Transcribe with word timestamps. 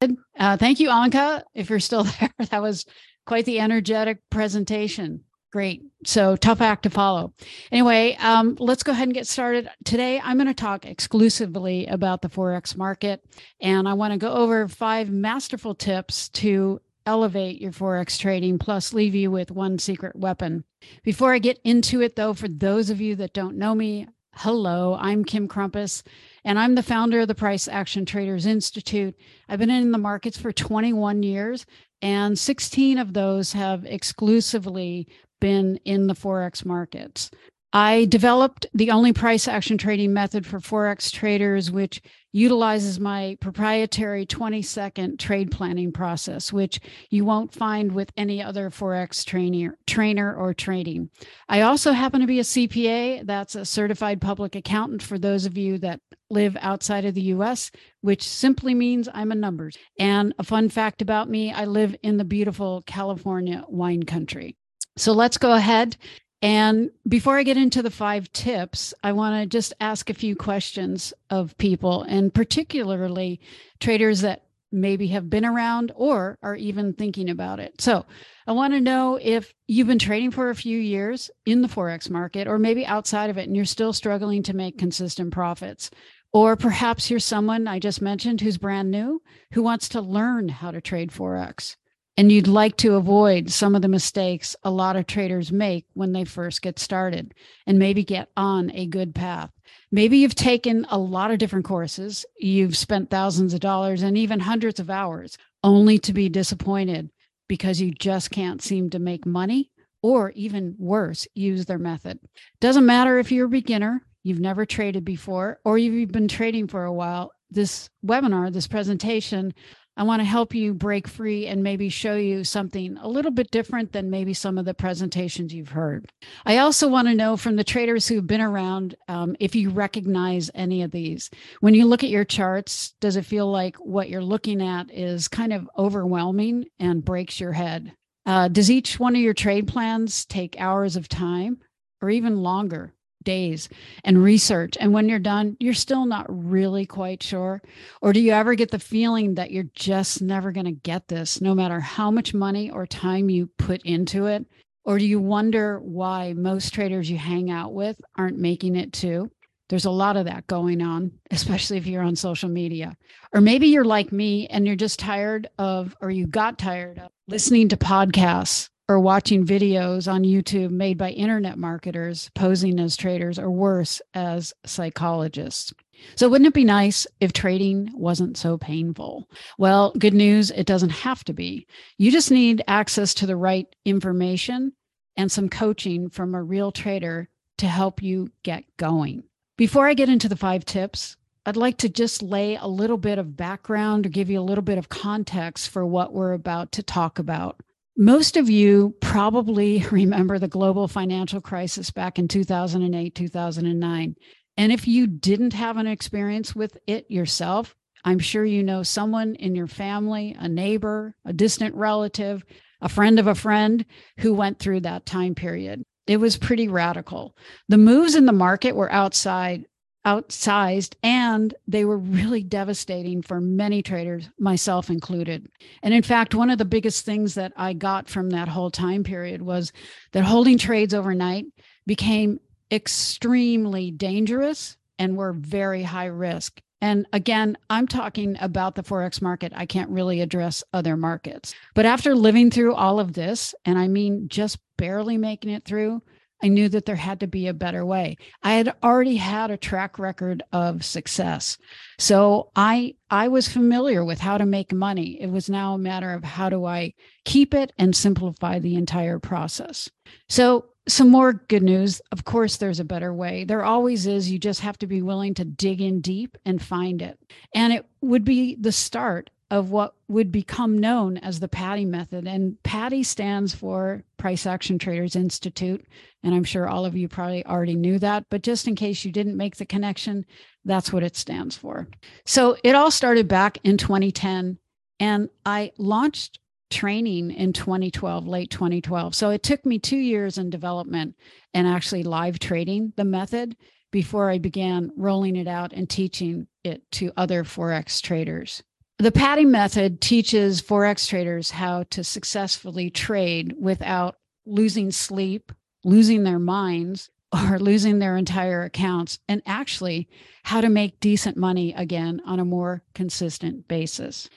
Uh, 0.00 0.56
thank 0.56 0.80
you, 0.80 0.88
Anka. 0.88 1.42
If 1.54 1.70
you're 1.70 1.80
still 1.80 2.04
there, 2.20 2.32
that 2.50 2.62
was 2.62 2.84
quite 3.26 3.44
the 3.44 3.60
energetic 3.60 4.18
presentation. 4.30 5.22
Great. 5.52 5.82
So 6.04 6.36
tough 6.36 6.60
act 6.60 6.82
to 6.82 6.90
follow. 6.90 7.32
Anyway, 7.72 8.16
um, 8.20 8.56
let's 8.58 8.82
go 8.82 8.92
ahead 8.92 9.08
and 9.08 9.14
get 9.14 9.26
started. 9.26 9.68
Today, 9.84 10.20
I'm 10.22 10.36
going 10.36 10.48
to 10.48 10.54
talk 10.54 10.84
exclusively 10.84 11.86
about 11.86 12.20
the 12.20 12.28
Forex 12.28 12.76
market, 12.76 13.22
and 13.60 13.88
I 13.88 13.94
want 13.94 14.12
to 14.12 14.18
go 14.18 14.32
over 14.32 14.68
five 14.68 15.08
masterful 15.08 15.74
tips 15.74 16.28
to 16.30 16.80
elevate 17.06 17.60
your 17.60 17.72
Forex 17.72 18.18
trading, 18.18 18.58
plus 18.58 18.92
leave 18.92 19.14
you 19.14 19.30
with 19.30 19.50
one 19.50 19.78
secret 19.78 20.16
weapon. 20.16 20.64
Before 21.04 21.32
I 21.32 21.38
get 21.38 21.60
into 21.64 22.02
it, 22.02 22.16
though, 22.16 22.34
for 22.34 22.48
those 22.48 22.90
of 22.90 23.00
you 23.00 23.14
that 23.16 23.32
don't 23.32 23.56
know 23.56 23.74
me, 23.74 24.08
hello, 24.34 24.96
I'm 25.00 25.24
Kim 25.24 25.48
Krompass, 25.48 26.02
and 26.46 26.60
I'm 26.60 26.76
the 26.76 26.82
founder 26.82 27.20
of 27.20 27.28
the 27.28 27.34
Price 27.34 27.66
Action 27.66 28.06
Traders 28.06 28.46
Institute. 28.46 29.16
I've 29.48 29.58
been 29.58 29.68
in 29.68 29.90
the 29.90 29.98
markets 29.98 30.38
for 30.38 30.52
21 30.52 31.24
years, 31.24 31.66
and 32.00 32.38
16 32.38 32.98
of 32.98 33.12
those 33.12 33.52
have 33.52 33.84
exclusively 33.84 35.08
been 35.40 35.80
in 35.84 36.06
the 36.06 36.14
Forex 36.14 36.64
markets. 36.64 37.32
I 37.72 38.04
developed 38.04 38.64
the 38.72 38.92
only 38.92 39.12
price 39.12 39.48
action 39.48 39.76
trading 39.76 40.12
method 40.12 40.46
for 40.46 40.60
Forex 40.60 41.10
traders, 41.10 41.72
which 41.72 42.00
utilizes 42.36 43.00
my 43.00 43.34
proprietary 43.40 44.26
20 44.26 44.60
second 44.60 45.18
trade 45.18 45.50
planning 45.50 45.90
process, 45.90 46.52
which 46.52 46.78
you 47.08 47.24
won't 47.24 47.54
find 47.54 47.92
with 47.92 48.12
any 48.14 48.42
other 48.42 48.68
Forex 48.68 49.24
trainer, 49.24 49.78
trainer 49.86 50.34
or 50.34 50.52
trading. 50.52 51.08
I 51.48 51.62
also 51.62 51.92
happen 51.92 52.20
to 52.20 52.26
be 52.26 52.38
a 52.38 52.42
CPA, 52.42 53.26
that's 53.26 53.54
a 53.54 53.64
certified 53.64 54.20
public 54.20 54.54
accountant 54.54 55.02
for 55.02 55.18
those 55.18 55.46
of 55.46 55.56
you 55.56 55.78
that 55.78 56.00
live 56.28 56.58
outside 56.60 57.06
of 57.06 57.14
the 57.14 57.22
US, 57.22 57.70
which 58.02 58.22
simply 58.22 58.74
means 58.74 59.08
I'm 59.14 59.32
a 59.32 59.34
numbers. 59.34 59.78
And 59.98 60.34
a 60.38 60.44
fun 60.44 60.68
fact 60.68 61.00
about 61.00 61.30
me 61.30 61.52
I 61.52 61.64
live 61.64 61.96
in 62.02 62.18
the 62.18 62.24
beautiful 62.24 62.82
California 62.86 63.64
wine 63.66 64.02
country. 64.02 64.56
So 64.98 65.12
let's 65.12 65.38
go 65.38 65.54
ahead 65.54 65.96
and 66.42 66.90
before 67.08 67.38
I 67.38 67.42
get 67.42 67.56
into 67.56 67.82
the 67.82 67.90
five 67.90 68.30
tips, 68.32 68.92
I 69.02 69.12
want 69.12 69.42
to 69.42 69.46
just 69.46 69.72
ask 69.80 70.10
a 70.10 70.14
few 70.14 70.36
questions 70.36 71.14
of 71.30 71.56
people, 71.58 72.02
and 72.02 72.32
particularly 72.32 73.40
traders 73.80 74.20
that 74.20 74.42
maybe 74.72 75.06
have 75.08 75.30
been 75.30 75.44
around 75.44 75.92
or 75.94 76.36
are 76.42 76.56
even 76.56 76.92
thinking 76.92 77.30
about 77.30 77.60
it. 77.60 77.80
So 77.80 78.04
I 78.46 78.52
want 78.52 78.74
to 78.74 78.80
know 78.80 79.18
if 79.20 79.54
you've 79.66 79.86
been 79.86 79.98
trading 79.98 80.30
for 80.30 80.50
a 80.50 80.54
few 80.54 80.78
years 80.78 81.30
in 81.46 81.62
the 81.62 81.68
Forex 81.68 82.10
market, 82.10 82.46
or 82.46 82.58
maybe 82.58 82.84
outside 82.84 83.30
of 83.30 83.38
it, 83.38 83.46
and 83.46 83.56
you're 83.56 83.64
still 83.64 83.92
struggling 83.92 84.42
to 84.44 84.56
make 84.56 84.78
consistent 84.78 85.32
profits. 85.32 85.90
Or 86.32 86.54
perhaps 86.56 87.10
you're 87.10 87.20
someone 87.20 87.66
I 87.66 87.78
just 87.78 88.02
mentioned 88.02 88.42
who's 88.42 88.58
brand 88.58 88.90
new 88.90 89.22
who 89.52 89.62
wants 89.62 89.88
to 89.90 90.02
learn 90.02 90.48
how 90.48 90.70
to 90.70 90.82
trade 90.82 91.10
Forex 91.10 91.76
and 92.16 92.32
you'd 92.32 92.48
like 92.48 92.76
to 92.78 92.94
avoid 92.94 93.50
some 93.50 93.74
of 93.74 93.82
the 93.82 93.88
mistakes 93.88 94.56
a 94.62 94.70
lot 94.70 94.96
of 94.96 95.06
traders 95.06 95.52
make 95.52 95.86
when 95.94 96.12
they 96.12 96.24
first 96.24 96.62
get 96.62 96.78
started 96.78 97.34
and 97.66 97.78
maybe 97.78 98.04
get 98.04 98.28
on 98.36 98.70
a 98.70 98.86
good 98.86 99.14
path. 99.14 99.50
Maybe 99.92 100.18
you've 100.18 100.34
taken 100.34 100.86
a 100.88 100.98
lot 100.98 101.30
of 101.30 101.38
different 101.38 101.66
courses, 101.66 102.24
you've 102.38 102.76
spent 102.76 103.10
thousands 103.10 103.52
of 103.54 103.60
dollars 103.60 104.02
and 104.02 104.16
even 104.16 104.40
hundreds 104.40 104.80
of 104.80 104.90
hours 104.90 105.36
only 105.62 105.98
to 105.98 106.12
be 106.12 106.28
disappointed 106.28 107.10
because 107.48 107.80
you 107.80 107.92
just 107.92 108.30
can't 108.30 108.62
seem 108.62 108.90
to 108.90 108.98
make 108.98 109.26
money 109.26 109.70
or 110.02 110.30
even 110.32 110.74
worse, 110.78 111.26
use 111.34 111.66
their 111.66 111.78
method. 111.78 112.18
Doesn't 112.60 112.86
matter 112.86 113.18
if 113.18 113.32
you're 113.32 113.46
a 113.46 113.50
beginner, 113.50 114.02
you've 114.22 114.40
never 114.40 114.64
traded 114.64 115.04
before, 115.04 115.60
or 115.64 115.78
you've 115.78 116.12
been 116.12 116.28
trading 116.28 116.68
for 116.68 116.84
a 116.84 116.92
while. 116.92 117.32
This 117.50 117.88
webinar, 118.04 118.52
this 118.52 118.66
presentation 118.66 119.54
I 119.96 120.02
want 120.02 120.20
to 120.20 120.24
help 120.24 120.54
you 120.54 120.74
break 120.74 121.08
free 121.08 121.46
and 121.46 121.62
maybe 121.62 121.88
show 121.88 122.16
you 122.16 122.44
something 122.44 122.98
a 122.98 123.08
little 123.08 123.30
bit 123.30 123.50
different 123.50 123.92
than 123.92 124.10
maybe 124.10 124.34
some 124.34 124.58
of 124.58 124.66
the 124.66 124.74
presentations 124.74 125.54
you've 125.54 125.70
heard. 125.70 126.12
I 126.44 126.58
also 126.58 126.86
want 126.86 127.08
to 127.08 127.14
know 127.14 127.36
from 127.36 127.56
the 127.56 127.64
traders 127.64 128.06
who've 128.06 128.26
been 128.26 128.42
around 128.42 128.94
um, 129.08 129.36
if 129.40 129.54
you 129.54 129.70
recognize 129.70 130.50
any 130.54 130.82
of 130.82 130.90
these. 130.90 131.30
When 131.60 131.74
you 131.74 131.86
look 131.86 132.04
at 132.04 132.10
your 132.10 132.24
charts, 132.24 132.94
does 133.00 133.16
it 133.16 133.24
feel 133.24 133.50
like 133.50 133.76
what 133.76 134.10
you're 134.10 134.22
looking 134.22 134.60
at 134.60 134.90
is 134.90 135.28
kind 135.28 135.52
of 135.52 135.68
overwhelming 135.78 136.66
and 136.78 137.04
breaks 137.04 137.40
your 137.40 137.52
head? 137.52 137.92
Uh, 138.26 138.48
does 138.48 138.70
each 138.70 139.00
one 139.00 139.14
of 139.14 139.22
your 139.22 139.34
trade 139.34 139.66
plans 139.68 140.26
take 140.26 140.60
hours 140.60 140.96
of 140.96 141.08
time 141.08 141.58
or 142.02 142.10
even 142.10 142.42
longer? 142.42 142.92
Days 143.26 143.68
and 144.04 144.22
research. 144.22 144.78
And 144.80 144.94
when 144.94 145.10
you're 145.10 145.18
done, 145.18 145.58
you're 145.60 145.74
still 145.74 146.06
not 146.06 146.24
really 146.28 146.86
quite 146.86 147.22
sure? 147.22 147.60
Or 148.00 148.14
do 148.14 148.20
you 148.20 148.32
ever 148.32 148.54
get 148.54 148.70
the 148.70 148.78
feeling 148.78 149.34
that 149.34 149.50
you're 149.50 149.68
just 149.74 150.22
never 150.22 150.50
going 150.52 150.64
to 150.64 150.72
get 150.72 151.08
this, 151.08 151.42
no 151.42 151.54
matter 151.54 151.80
how 151.80 152.10
much 152.10 152.32
money 152.32 152.70
or 152.70 152.86
time 152.86 153.28
you 153.28 153.50
put 153.58 153.82
into 153.82 154.24
it? 154.26 154.46
Or 154.86 154.98
do 154.98 155.04
you 155.04 155.20
wonder 155.20 155.78
why 155.80 156.32
most 156.32 156.72
traders 156.72 157.10
you 157.10 157.18
hang 157.18 157.50
out 157.50 157.74
with 157.74 158.00
aren't 158.16 158.38
making 158.38 158.76
it 158.76 158.94
too? 158.94 159.30
There's 159.68 159.84
a 159.84 159.90
lot 159.90 160.16
of 160.16 160.26
that 160.26 160.46
going 160.46 160.80
on, 160.80 161.10
especially 161.30 161.76
if 161.76 161.86
you're 161.86 162.02
on 162.02 162.16
social 162.16 162.48
media. 162.48 162.96
Or 163.34 163.42
maybe 163.42 163.66
you're 163.66 163.84
like 163.84 164.12
me 164.12 164.46
and 164.46 164.66
you're 164.66 164.76
just 164.76 164.98
tired 164.98 165.48
of, 165.58 165.94
or 166.00 166.10
you 166.10 166.26
got 166.26 166.58
tired 166.58 166.98
of 166.98 167.10
listening 167.28 167.68
to 167.68 167.76
podcasts 167.76 168.70
or 168.88 169.00
watching 169.00 169.44
videos 169.44 170.10
on 170.10 170.22
YouTube 170.22 170.70
made 170.70 170.96
by 170.96 171.10
internet 171.10 171.58
marketers 171.58 172.30
posing 172.34 172.78
as 172.78 172.96
traders 172.96 173.38
or 173.38 173.50
worse 173.50 174.00
as 174.14 174.52
psychologists. 174.64 175.72
So, 176.14 176.28
wouldn't 176.28 176.48
it 176.48 176.54
be 176.54 176.64
nice 176.64 177.06
if 177.20 177.32
trading 177.32 177.90
wasn't 177.94 178.36
so 178.36 178.58
painful? 178.58 179.28
Well, 179.58 179.92
good 179.98 180.14
news, 180.14 180.50
it 180.50 180.66
doesn't 180.66 180.90
have 180.90 181.24
to 181.24 181.32
be. 181.32 181.66
You 181.98 182.10
just 182.10 182.30
need 182.30 182.62
access 182.68 183.14
to 183.14 183.26
the 183.26 183.36
right 183.36 183.66
information 183.84 184.72
and 185.16 185.32
some 185.32 185.48
coaching 185.48 186.10
from 186.10 186.34
a 186.34 186.42
real 186.42 186.70
trader 186.70 187.28
to 187.58 187.66
help 187.66 188.02
you 188.02 188.30
get 188.42 188.64
going. 188.76 189.24
Before 189.56 189.88
I 189.88 189.94
get 189.94 190.10
into 190.10 190.28
the 190.28 190.36
five 190.36 190.64
tips, 190.66 191.16
I'd 191.46 191.56
like 191.56 191.78
to 191.78 191.88
just 191.88 192.22
lay 192.22 192.56
a 192.56 192.66
little 192.66 192.98
bit 192.98 193.18
of 193.18 193.36
background 193.36 194.04
or 194.04 194.10
give 194.10 194.28
you 194.28 194.40
a 194.40 194.42
little 194.42 194.62
bit 194.62 194.78
of 194.78 194.88
context 194.88 195.70
for 195.70 195.86
what 195.86 196.12
we're 196.12 196.32
about 196.32 196.72
to 196.72 196.82
talk 196.82 197.18
about. 197.18 197.60
Most 197.96 198.36
of 198.36 198.50
you 198.50 198.94
probably 199.00 199.84
remember 199.90 200.38
the 200.38 200.48
global 200.48 200.86
financial 200.86 201.40
crisis 201.40 201.90
back 201.90 202.18
in 202.18 202.28
2008, 202.28 203.14
2009. 203.14 204.14
And 204.58 204.72
if 204.72 204.86
you 204.86 205.06
didn't 205.06 205.54
have 205.54 205.78
an 205.78 205.86
experience 205.86 206.54
with 206.54 206.76
it 206.86 207.10
yourself, 207.10 207.74
I'm 208.04 208.18
sure 208.18 208.44
you 208.44 208.62
know 208.62 208.82
someone 208.82 209.34
in 209.34 209.54
your 209.54 209.66
family, 209.66 210.36
a 210.38 210.48
neighbor, 210.48 211.16
a 211.24 211.32
distant 211.32 211.74
relative, 211.74 212.44
a 212.80 212.88
friend 212.88 213.18
of 213.18 213.26
a 213.26 213.34
friend 213.34 213.84
who 214.18 214.34
went 214.34 214.58
through 214.58 214.80
that 214.80 215.06
time 215.06 215.34
period. 215.34 215.82
It 216.06 216.18
was 216.18 216.36
pretty 216.36 216.68
radical. 216.68 217.34
The 217.68 217.78
moves 217.78 218.14
in 218.14 218.26
the 218.26 218.32
market 218.32 218.76
were 218.76 218.92
outside 218.92 219.64
outsized 220.06 220.94
and 221.02 221.52
they 221.66 221.84
were 221.84 221.98
really 221.98 222.42
devastating 222.42 223.20
for 223.20 223.40
many 223.40 223.82
traders, 223.82 224.30
myself 224.38 224.88
included. 224.88 225.48
And 225.82 225.92
in 225.92 226.02
fact, 226.02 226.34
one 226.34 226.48
of 226.48 226.58
the 226.58 226.64
biggest 226.64 227.04
things 227.04 227.34
that 227.34 227.52
I 227.56 227.72
got 227.72 228.08
from 228.08 228.30
that 228.30 228.48
whole 228.48 228.70
time 228.70 229.02
period 229.02 229.42
was 229.42 229.72
that 230.12 230.24
holding 230.24 230.58
trades 230.58 230.94
overnight 230.94 231.46
became 231.86 232.38
extremely 232.70 233.90
dangerous 233.90 234.76
and 234.98 235.16
were 235.16 235.32
very 235.32 235.82
high 235.82 236.06
risk. 236.06 236.60
And 236.80 237.06
again, 237.12 237.56
I'm 237.68 237.88
talking 237.88 238.36
about 238.40 238.74
the 238.74 238.82
Forex 238.82 239.20
market. 239.20 239.52
I 239.56 239.66
can't 239.66 239.90
really 239.90 240.20
address 240.20 240.62
other 240.72 240.96
markets. 240.96 241.54
But 241.74 241.86
after 241.86 242.14
living 242.14 242.50
through 242.50 242.74
all 242.74 243.00
of 243.00 243.14
this, 243.14 243.54
and 243.64 243.78
I 243.78 243.88
mean 243.88 244.28
just 244.28 244.58
barely 244.76 245.16
making 245.16 245.50
it 245.50 245.64
through, 245.64 246.02
I 246.42 246.48
knew 246.48 246.68
that 246.68 246.84
there 246.84 246.96
had 246.96 247.20
to 247.20 247.26
be 247.26 247.46
a 247.46 247.54
better 247.54 247.84
way. 247.84 248.16
I 248.42 248.52
had 248.52 248.74
already 248.82 249.16
had 249.16 249.50
a 249.50 249.56
track 249.56 249.98
record 249.98 250.42
of 250.52 250.84
success. 250.84 251.56
So 251.98 252.50
I 252.54 252.94
I 253.10 253.28
was 253.28 253.48
familiar 253.48 254.04
with 254.04 254.20
how 254.20 254.38
to 254.38 254.46
make 254.46 254.72
money. 254.72 255.20
It 255.20 255.30
was 255.30 255.48
now 255.48 255.74
a 255.74 255.78
matter 255.78 256.12
of 256.12 256.24
how 256.24 256.48
do 256.48 256.64
I 256.64 256.94
keep 257.24 257.54
it 257.54 257.72
and 257.78 257.96
simplify 257.96 258.58
the 258.58 258.76
entire 258.76 259.18
process. 259.18 259.90
So 260.28 260.66
some 260.88 261.10
more 261.10 261.32
good 261.32 261.62
news. 261.62 262.00
Of 262.12 262.24
course, 262.24 262.56
there's 262.58 262.80
a 262.80 262.84
better 262.84 263.12
way. 263.12 263.44
There 263.44 263.64
always 263.64 264.06
is. 264.06 264.30
You 264.30 264.38
just 264.38 264.60
have 264.60 264.78
to 264.78 264.86
be 264.86 265.02
willing 265.02 265.34
to 265.34 265.44
dig 265.44 265.80
in 265.80 266.00
deep 266.00 266.36
and 266.44 266.62
find 266.62 267.02
it. 267.02 267.18
And 267.54 267.72
it 267.72 267.86
would 268.00 268.24
be 268.24 268.56
the 268.56 268.72
start 268.72 269.30
of 269.50 269.70
what 269.70 269.94
would 270.08 270.32
become 270.32 270.76
known 270.76 271.16
as 271.18 271.38
the 271.38 271.48
PATI 271.48 271.84
method. 271.84 272.26
And 272.26 272.60
PATI 272.64 273.04
stands 273.04 273.54
for 273.54 274.02
Price 274.16 274.44
Action 274.44 274.78
Traders 274.78 275.14
Institute. 275.14 275.86
And 276.24 276.34
I'm 276.34 276.44
sure 276.44 276.68
all 276.68 276.84
of 276.84 276.96
you 276.96 277.08
probably 277.08 277.46
already 277.46 277.76
knew 277.76 277.98
that, 278.00 278.26
but 278.28 278.42
just 278.42 278.66
in 278.66 278.74
case 278.74 279.04
you 279.04 279.12
didn't 279.12 279.36
make 279.36 279.56
the 279.56 279.64
connection, 279.64 280.26
that's 280.64 280.92
what 280.92 281.04
it 281.04 281.16
stands 281.16 281.56
for. 281.56 281.86
So 282.24 282.56
it 282.64 282.74
all 282.74 282.90
started 282.90 283.28
back 283.28 283.58
in 283.62 283.76
2010. 283.76 284.58
And 284.98 285.28
I 285.44 285.72
launched 285.78 286.40
training 286.70 287.30
in 287.30 287.52
2012, 287.52 288.26
late 288.26 288.50
2012. 288.50 289.14
So 289.14 289.30
it 289.30 289.44
took 289.44 289.64
me 289.64 289.78
two 289.78 289.96
years 289.96 290.38
in 290.38 290.50
development 290.50 291.14
and 291.54 291.68
actually 291.68 292.02
live 292.02 292.40
trading 292.40 292.92
the 292.96 293.04
method 293.04 293.56
before 293.92 294.30
I 294.30 294.38
began 294.38 294.90
rolling 294.96 295.36
it 295.36 295.46
out 295.46 295.72
and 295.72 295.88
teaching 295.88 296.48
it 296.64 296.90
to 296.92 297.12
other 297.16 297.44
Forex 297.44 298.02
traders. 298.02 298.64
The 298.98 299.12
PATI 299.12 299.44
method 299.44 300.00
teaches 300.00 300.62
Forex 300.62 301.06
traders 301.06 301.50
how 301.50 301.82
to 301.90 302.02
successfully 302.02 302.88
trade 302.88 303.54
without 303.58 304.16
losing 304.46 304.90
sleep, 304.90 305.52
losing 305.84 306.22
their 306.22 306.38
minds, 306.38 307.10
or 307.30 307.58
losing 307.60 307.98
their 307.98 308.16
entire 308.16 308.62
accounts, 308.62 309.18
and 309.28 309.42
actually 309.44 310.08
how 310.44 310.62
to 310.62 310.70
make 310.70 310.98
decent 310.98 311.36
money 311.36 311.74
again 311.74 312.22
on 312.24 312.40
a 312.40 312.44
more 312.44 312.82
consistent 312.94 313.68
basis. 313.68 314.30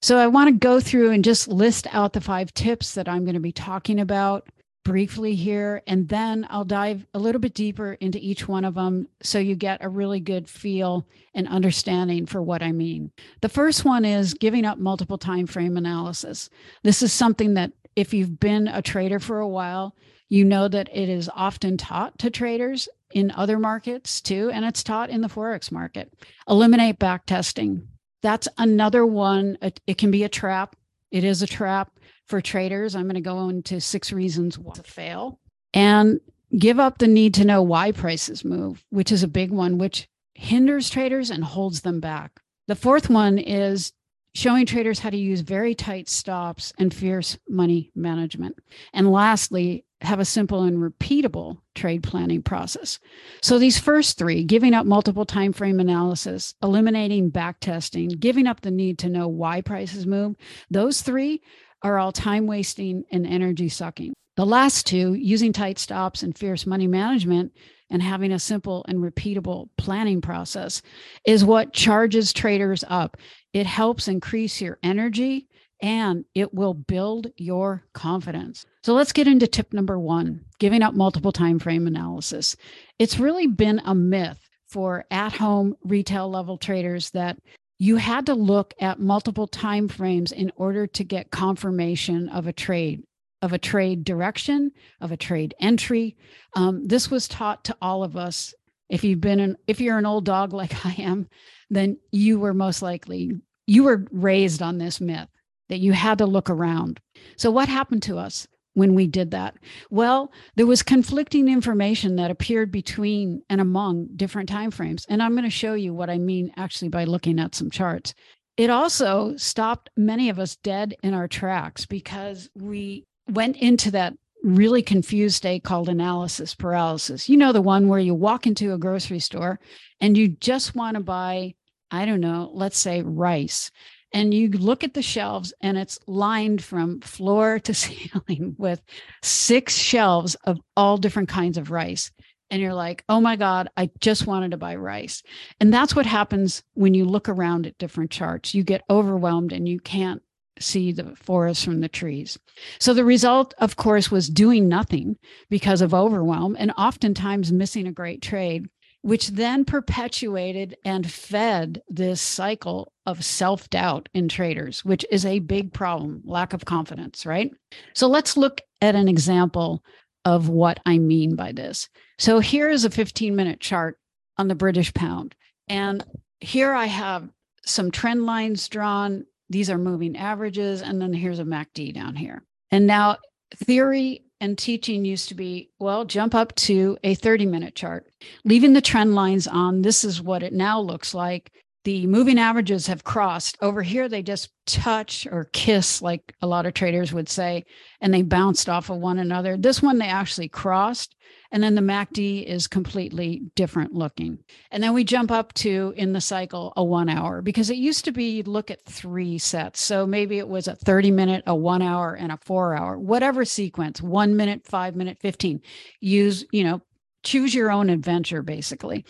So, 0.00 0.18
I 0.18 0.28
want 0.28 0.48
to 0.48 0.66
go 0.66 0.78
through 0.78 1.10
and 1.10 1.24
just 1.24 1.48
list 1.48 1.88
out 1.90 2.12
the 2.12 2.20
five 2.20 2.54
tips 2.54 2.94
that 2.94 3.08
I'm 3.08 3.24
going 3.24 3.34
to 3.34 3.40
be 3.40 3.52
talking 3.52 3.98
about 3.98 4.48
briefly 4.84 5.34
here, 5.34 5.82
and 5.86 6.08
then 6.08 6.46
I'll 6.50 6.64
dive 6.64 7.06
a 7.14 7.18
little 7.18 7.40
bit 7.40 7.54
deeper 7.54 7.94
into 7.94 8.18
each 8.18 8.46
one 8.46 8.64
of 8.64 8.74
them 8.74 9.08
so 9.22 9.38
you 9.38 9.56
get 9.56 9.82
a 9.82 9.88
really 9.88 10.20
good 10.20 10.48
feel 10.48 11.06
and 11.34 11.48
understanding 11.48 12.26
for 12.26 12.42
what 12.42 12.62
I 12.62 12.72
mean. 12.72 13.10
The 13.40 13.48
first 13.48 13.84
one 13.84 14.04
is 14.04 14.34
giving 14.34 14.64
up 14.64 14.78
multiple 14.78 15.18
time 15.18 15.46
frame 15.46 15.76
analysis. 15.76 16.50
This 16.82 17.02
is 17.02 17.12
something 17.12 17.54
that 17.54 17.72
if 17.96 18.12
you've 18.12 18.38
been 18.38 18.68
a 18.68 18.82
trader 18.82 19.18
for 19.18 19.40
a 19.40 19.48
while, 19.48 19.96
you 20.28 20.44
know 20.44 20.68
that 20.68 20.88
it 20.92 21.08
is 21.08 21.30
often 21.34 21.76
taught 21.76 22.18
to 22.18 22.30
traders 22.30 22.88
in 23.12 23.30
other 23.30 23.58
markets 23.58 24.20
too, 24.20 24.50
and 24.52 24.64
it's 24.64 24.82
taught 24.82 25.10
in 25.10 25.20
the 25.20 25.28
Forex 25.28 25.70
market. 25.70 26.12
Eliminate 26.48 26.98
back 26.98 27.24
testing. 27.26 27.88
That's 28.22 28.48
another 28.58 29.06
one. 29.06 29.58
It 29.86 29.98
can 29.98 30.10
be 30.10 30.24
a 30.24 30.28
trap. 30.28 30.76
It 31.10 31.24
is 31.24 31.42
a 31.42 31.46
trap 31.46 31.92
for 32.26 32.40
traders. 32.40 32.94
I'm 32.94 33.04
going 33.04 33.14
to 33.14 33.20
go 33.20 33.48
into 33.48 33.80
six 33.80 34.12
reasons 34.12 34.58
why 34.58 34.74
to 34.74 34.82
fail 34.82 35.38
and 35.72 36.20
give 36.56 36.78
up 36.78 36.98
the 36.98 37.08
need 37.08 37.34
to 37.34 37.44
know 37.44 37.62
why 37.62 37.92
prices 37.92 38.44
move, 38.44 38.84
which 38.90 39.12
is 39.12 39.22
a 39.22 39.28
big 39.28 39.50
one, 39.50 39.78
which 39.78 40.08
hinders 40.34 40.90
traders 40.90 41.30
and 41.30 41.44
holds 41.44 41.82
them 41.82 42.00
back. 42.00 42.40
The 42.66 42.76
fourth 42.76 43.10
one 43.10 43.38
is 43.38 43.92
showing 44.34 44.66
traders 44.66 44.98
how 44.98 45.10
to 45.10 45.16
use 45.16 45.40
very 45.40 45.74
tight 45.74 46.08
stops 46.08 46.72
and 46.78 46.92
fierce 46.92 47.38
money 47.48 47.90
management. 47.94 48.56
And 48.92 49.12
lastly, 49.12 49.84
have 50.00 50.20
a 50.20 50.24
simple 50.24 50.62
and 50.64 50.78
repeatable 50.78 51.58
trade 51.74 52.02
planning 52.02 52.42
process. 52.42 52.98
So 53.42 53.58
these 53.58 53.78
first 53.78 54.18
three, 54.18 54.44
giving 54.44 54.74
up 54.74 54.86
multiple 54.86 55.24
time 55.24 55.52
frame 55.52 55.80
analysis, 55.80 56.54
eliminating 56.62 57.30
back 57.30 57.60
testing, 57.60 58.08
giving 58.08 58.46
up 58.46 58.60
the 58.60 58.70
need 58.70 58.98
to 58.98 59.08
know 59.08 59.28
why 59.28 59.60
prices 59.60 60.06
move, 60.06 60.36
those 60.70 61.00
three 61.00 61.42
are 61.84 61.98
all 61.98 62.10
time 62.10 62.46
wasting 62.46 63.04
and 63.12 63.26
energy 63.26 63.68
sucking. 63.68 64.14
The 64.36 64.46
last 64.46 64.86
two, 64.86 65.14
using 65.14 65.52
tight 65.52 65.78
stops 65.78 66.24
and 66.24 66.36
fierce 66.36 66.66
money 66.66 66.88
management 66.88 67.52
and 67.90 68.02
having 68.02 68.32
a 68.32 68.38
simple 68.38 68.84
and 68.88 68.98
repeatable 68.98 69.68
planning 69.78 70.20
process, 70.20 70.82
is 71.24 71.44
what 71.44 71.72
charges 71.72 72.32
traders 72.32 72.82
up. 72.88 73.18
It 73.52 73.66
helps 73.66 74.08
increase 74.08 74.60
your 74.60 74.78
energy 74.82 75.46
and 75.80 76.24
it 76.34 76.54
will 76.54 76.74
build 76.74 77.30
your 77.36 77.84
confidence. 77.92 78.64
So 78.82 78.94
let's 78.94 79.12
get 79.12 79.28
into 79.28 79.46
tip 79.46 79.72
number 79.72 79.98
1, 79.98 80.44
giving 80.58 80.82
up 80.82 80.94
multiple 80.94 81.32
time 81.32 81.58
frame 81.58 81.86
analysis. 81.86 82.56
It's 82.98 83.18
really 83.18 83.46
been 83.46 83.80
a 83.84 83.94
myth 83.94 84.40
for 84.68 85.04
at-home 85.10 85.76
retail 85.84 86.30
level 86.30 86.58
traders 86.58 87.10
that 87.10 87.38
you 87.84 87.96
had 87.96 88.24
to 88.24 88.34
look 88.34 88.72
at 88.80 88.98
multiple 88.98 89.46
time 89.46 89.88
frames 89.88 90.32
in 90.32 90.50
order 90.56 90.86
to 90.86 91.04
get 91.04 91.30
confirmation 91.30 92.30
of 92.30 92.46
a 92.46 92.52
trade 92.52 93.02
of 93.42 93.52
a 93.52 93.58
trade 93.58 94.04
direction 94.04 94.72
of 95.02 95.12
a 95.12 95.18
trade 95.18 95.54
entry. 95.60 96.16
Um, 96.54 96.86
this 96.88 97.10
was 97.10 97.28
taught 97.28 97.62
to 97.64 97.76
all 97.82 98.02
of 98.02 98.16
us. 98.16 98.54
If 98.88 99.04
you've 99.04 99.20
been 99.20 99.38
an 99.38 99.58
if 99.66 99.82
you're 99.82 99.98
an 99.98 100.06
old 100.06 100.24
dog 100.24 100.52
like 100.60 100.86
i 100.86 100.92
am 100.92 101.28
then 101.68 101.98
you 102.10 102.40
were 102.40 102.54
most 102.54 102.80
likely 102.80 103.32
you 103.66 103.84
were 103.84 104.06
raised 104.10 104.62
on 104.62 104.78
this 104.78 104.98
myth 104.98 105.28
that 105.68 105.80
you 105.80 105.92
had 105.92 106.18
to 106.18 106.26
look 106.26 106.48
around. 106.48 107.00
So 107.36 107.50
what 107.50 107.68
happened 107.68 108.02
to 108.04 108.16
us 108.16 108.46
when 108.74 108.94
we 108.94 109.06
did 109.06 109.30
that? 109.30 109.56
Well, 109.90 110.32
there 110.56 110.66
was 110.66 110.82
conflicting 110.82 111.48
information 111.48 112.16
that 112.16 112.30
appeared 112.30 112.70
between 112.70 113.42
and 113.48 113.60
among 113.60 114.08
different 114.16 114.48
time 114.48 114.70
frames. 114.70 115.06
And 115.08 115.22
I'm 115.22 115.32
going 115.32 115.44
to 115.44 115.50
show 115.50 115.74
you 115.74 115.94
what 115.94 116.10
I 116.10 116.18
mean 116.18 116.52
actually 116.56 116.88
by 116.88 117.04
looking 117.04 117.40
at 117.40 117.54
some 117.54 117.70
charts. 117.70 118.14
It 118.56 118.70
also 118.70 119.34
stopped 119.36 119.90
many 119.96 120.28
of 120.28 120.38
us 120.38 120.56
dead 120.56 120.94
in 121.02 121.14
our 121.14 121.26
tracks 121.26 121.86
because 121.86 122.50
we 122.54 123.06
went 123.28 123.56
into 123.56 123.90
that 123.92 124.14
really 124.44 124.82
confused 124.82 125.36
state 125.36 125.64
called 125.64 125.88
analysis 125.88 126.54
paralysis. 126.54 127.28
You 127.28 127.36
know, 127.36 127.52
the 127.52 127.62
one 127.62 127.88
where 127.88 127.98
you 127.98 128.14
walk 128.14 128.46
into 128.46 128.74
a 128.74 128.78
grocery 128.78 129.18
store 129.18 129.58
and 130.00 130.16
you 130.16 130.28
just 130.28 130.76
want 130.76 130.96
to 130.96 131.02
buy, 131.02 131.54
I 131.90 132.04
don't 132.04 132.20
know, 132.20 132.50
let's 132.52 132.78
say 132.78 133.02
rice 133.02 133.70
and 134.14 134.32
you 134.32 134.48
look 134.48 134.84
at 134.84 134.94
the 134.94 135.02
shelves 135.02 135.52
and 135.60 135.76
it's 135.76 135.98
lined 136.06 136.62
from 136.62 137.00
floor 137.00 137.58
to 137.58 137.74
ceiling 137.74 138.54
with 138.56 138.80
six 139.22 139.76
shelves 139.76 140.36
of 140.44 140.58
all 140.76 140.96
different 140.96 141.28
kinds 141.28 141.58
of 141.58 141.70
rice. 141.70 142.10
And 142.50 142.62
you're 142.62 142.74
like 142.74 143.04
oh 143.08 143.20
my 143.20 143.34
god 143.36 143.68
i 143.76 143.90
just 144.00 144.26
wanted 144.26 144.52
to 144.52 144.56
buy 144.56 144.76
rice. 144.76 145.22
And 145.60 145.74
that's 145.74 145.96
what 145.96 146.06
happens 146.06 146.62
when 146.74 146.94
you 146.94 147.04
look 147.04 147.28
around 147.28 147.66
at 147.66 147.78
different 147.78 148.10
charts. 148.10 148.54
You 148.54 148.62
get 148.62 148.84
overwhelmed 148.88 149.52
and 149.52 149.68
you 149.68 149.80
can't 149.80 150.22
see 150.60 150.92
the 150.92 151.16
forest 151.16 151.64
from 151.64 151.80
the 151.80 151.88
trees. 151.88 152.38
So 152.78 152.94
the 152.94 153.04
result 153.04 153.54
of 153.58 153.74
course 153.74 154.10
was 154.10 154.28
doing 154.28 154.68
nothing 154.68 155.16
because 155.50 155.80
of 155.80 155.92
overwhelm 155.92 156.54
and 156.56 156.70
oftentimes 156.78 157.50
missing 157.50 157.88
a 157.88 157.92
great 157.92 158.22
trade 158.22 158.68
which 159.04 159.28
then 159.28 159.66
perpetuated 159.66 160.74
and 160.82 161.10
fed 161.10 161.82
this 161.90 162.22
cycle 162.22 162.90
of 163.04 163.22
self 163.22 163.68
doubt 163.68 164.08
in 164.14 164.28
traders, 164.28 164.82
which 164.82 165.04
is 165.10 165.26
a 165.26 165.40
big 165.40 165.74
problem 165.74 166.22
lack 166.24 166.54
of 166.54 166.64
confidence, 166.64 167.26
right? 167.26 167.50
So 167.92 168.06
let's 168.06 168.34
look 168.34 168.62
at 168.80 168.94
an 168.94 169.06
example 169.06 169.84
of 170.24 170.48
what 170.48 170.80
I 170.86 170.96
mean 170.96 171.36
by 171.36 171.52
this. 171.52 171.90
So 172.18 172.38
here 172.38 172.70
is 172.70 172.86
a 172.86 172.90
15 172.90 173.36
minute 173.36 173.60
chart 173.60 173.98
on 174.38 174.48
the 174.48 174.54
British 174.54 174.94
pound. 174.94 175.34
And 175.68 176.02
here 176.40 176.72
I 176.72 176.86
have 176.86 177.28
some 177.62 177.90
trend 177.90 178.24
lines 178.24 178.66
drawn. 178.70 179.26
These 179.50 179.68
are 179.68 179.76
moving 179.76 180.16
averages. 180.16 180.80
And 180.80 180.98
then 180.98 181.12
here's 181.12 181.40
a 181.40 181.44
MACD 181.44 181.92
down 181.92 182.16
here. 182.16 182.42
And 182.70 182.86
now 182.86 183.18
theory 183.54 184.24
and 184.44 184.58
teaching 184.58 185.06
used 185.06 185.30
to 185.30 185.34
be 185.34 185.70
well, 185.78 186.04
jump 186.04 186.34
up 186.34 186.54
to 186.54 186.98
a 187.02 187.14
30 187.14 187.46
minute 187.46 187.74
chart, 187.74 188.06
leaving 188.44 188.74
the 188.74 188.82
trend 188.82 189.14
lines 189.14 189.46
on. 189.46 189.80
This 189.80 190.04
is 190.04 190.20
what 190.20 190.42
it 190.42 190.52
now 190.52 190.80
looks 190.80 191.14
like. 191.14 191.50
The 191.84 192.06
moving 192.06 192.38
averages 192.38 192.86
have 192.86 193.04
crossed. 193.04 193.56
Over 193.62 193.82
here, 193.82 194.06
they 194.08 194.22
just 194.22 194.50
touch 194.66 195.26
or 195.30 195.48
kiss, 195.52 196.02
like 196.02 196.34
a 196.42 196.46
lot 196.46 196.66
of 196.66 196.74
traders 196.74 197.12
would 197.12 197.28
say, 197.28 197.64
and 198.02 198.12
they 198.12 198.22
bounced 198.22 198.68
off 198.68 198.90
of 198.90 198.98
one 198.98 199.18
another. 199.18 199.56
This 199.56 199.82
one, 199.82 199.98
they 199.98 200.06
actually 200.08 200.48
crossed 200.48 201.14
and 201.54 201.62
then 201.62 201.76
the 201.76 201.80
MACD 201.80 202.44
is 202.44 202.66
completely 202.66 203.42
different 203.54 203.92
looking. 203.92 204.40
And 204.72 204.82
then 204.82 204.92
we 204.92 205.04
jump 205.04 205.30
up 205.30 205.54
to 205.54 205.94
in 205.96 206.12
the 206.12 206.20
cycle 206.20 206.72
a 206.76 206.82
one 206.82 207.08
hour 207.08 207.42
because 207.42 207.70
it 207.70 207.76
used 207.76 208.04
to 208.06 208.12
be 208.12 208.24
you 208.30 208.42
look 208.42 208.72
at 208.72 208.84
three 208.84 209.38
sets. 209.38 209.80
So 209.80 210.04
maybe 210.04 210.38
it 210.38 210.48
was 210.48 210.66
a 210.66 210.74
30 210.74 211.12
minute, 211.12 211.44
a 211.46 211.54
one 211.54 211.80
hour, 211.80 212.14
and 212.14 212.32
a 212.32 212.38
four 212.38 212.74
hour, 212.74 212.98
whatever 212.98 213.44
sequence, 213.44 214.02
one 214.02 214.34
minute, 214.36 214.66
five 214.66 214.96
minute, 214.96 215.18
15. 215.20 215.60
Use, 216.00 216.44
you 216.50 216.64
know, 216.64 216.82
choose 217.22 217.54
your 217.54 217.70
own 217.70 217.88
adventure 217.88 218.42
basically. 218.42 219.04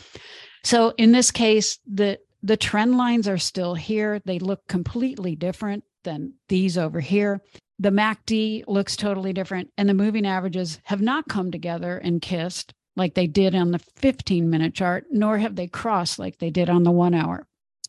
So 0.64 0.92
in 0.98 1.12
this 1.12 1.30
case, 1.30 1.78
the 1.90 2.18
the 2.42 2.58
trend 2.58 2.98
lines 2.98 3.26
are 3.26 3.38
still 3.38 3.74
here. 3.74 4.20
They 4.26 4.38
look 4.38 4.68
completely 4.68 5.34
different 5.34 5.84
than 6.02 6.34
these 6.50 6.76
over 6.76 7.00
here 7.00 7.40
the 7.78 7.90
MACD 7.90 8.64
looks 8.66 8.96
totally 8.96 9.32
different, 9.32 9.70
and 9.76 9.88
the 9.88 9.94
moving 9.94 10.26
averages 10.26 10.78
have 10.84 11.00
not 11.00 11.28
come 11.28 11.50
together 11.50 11.98
and 11.98 12.22
kissed 12.22 12.72
like 12.96 13.14
they 13.14 13.26
did 13.26 13.54
on 13.54 13.72
the 13.72 13.80
15 13.96 14.48
minute 14.48 14.74
chart, 14.74 15.06
nor 15.10 15.38
have 15.38 15.56
they 15.56 15.66
crossed 15.66 16.18
like 16.18 16.38
they 16.38 16.50
did 16.50 16.70
on 16.70 16.84
the 16.84 16.90
one 16.90 17.14
hour. 17.14 17.46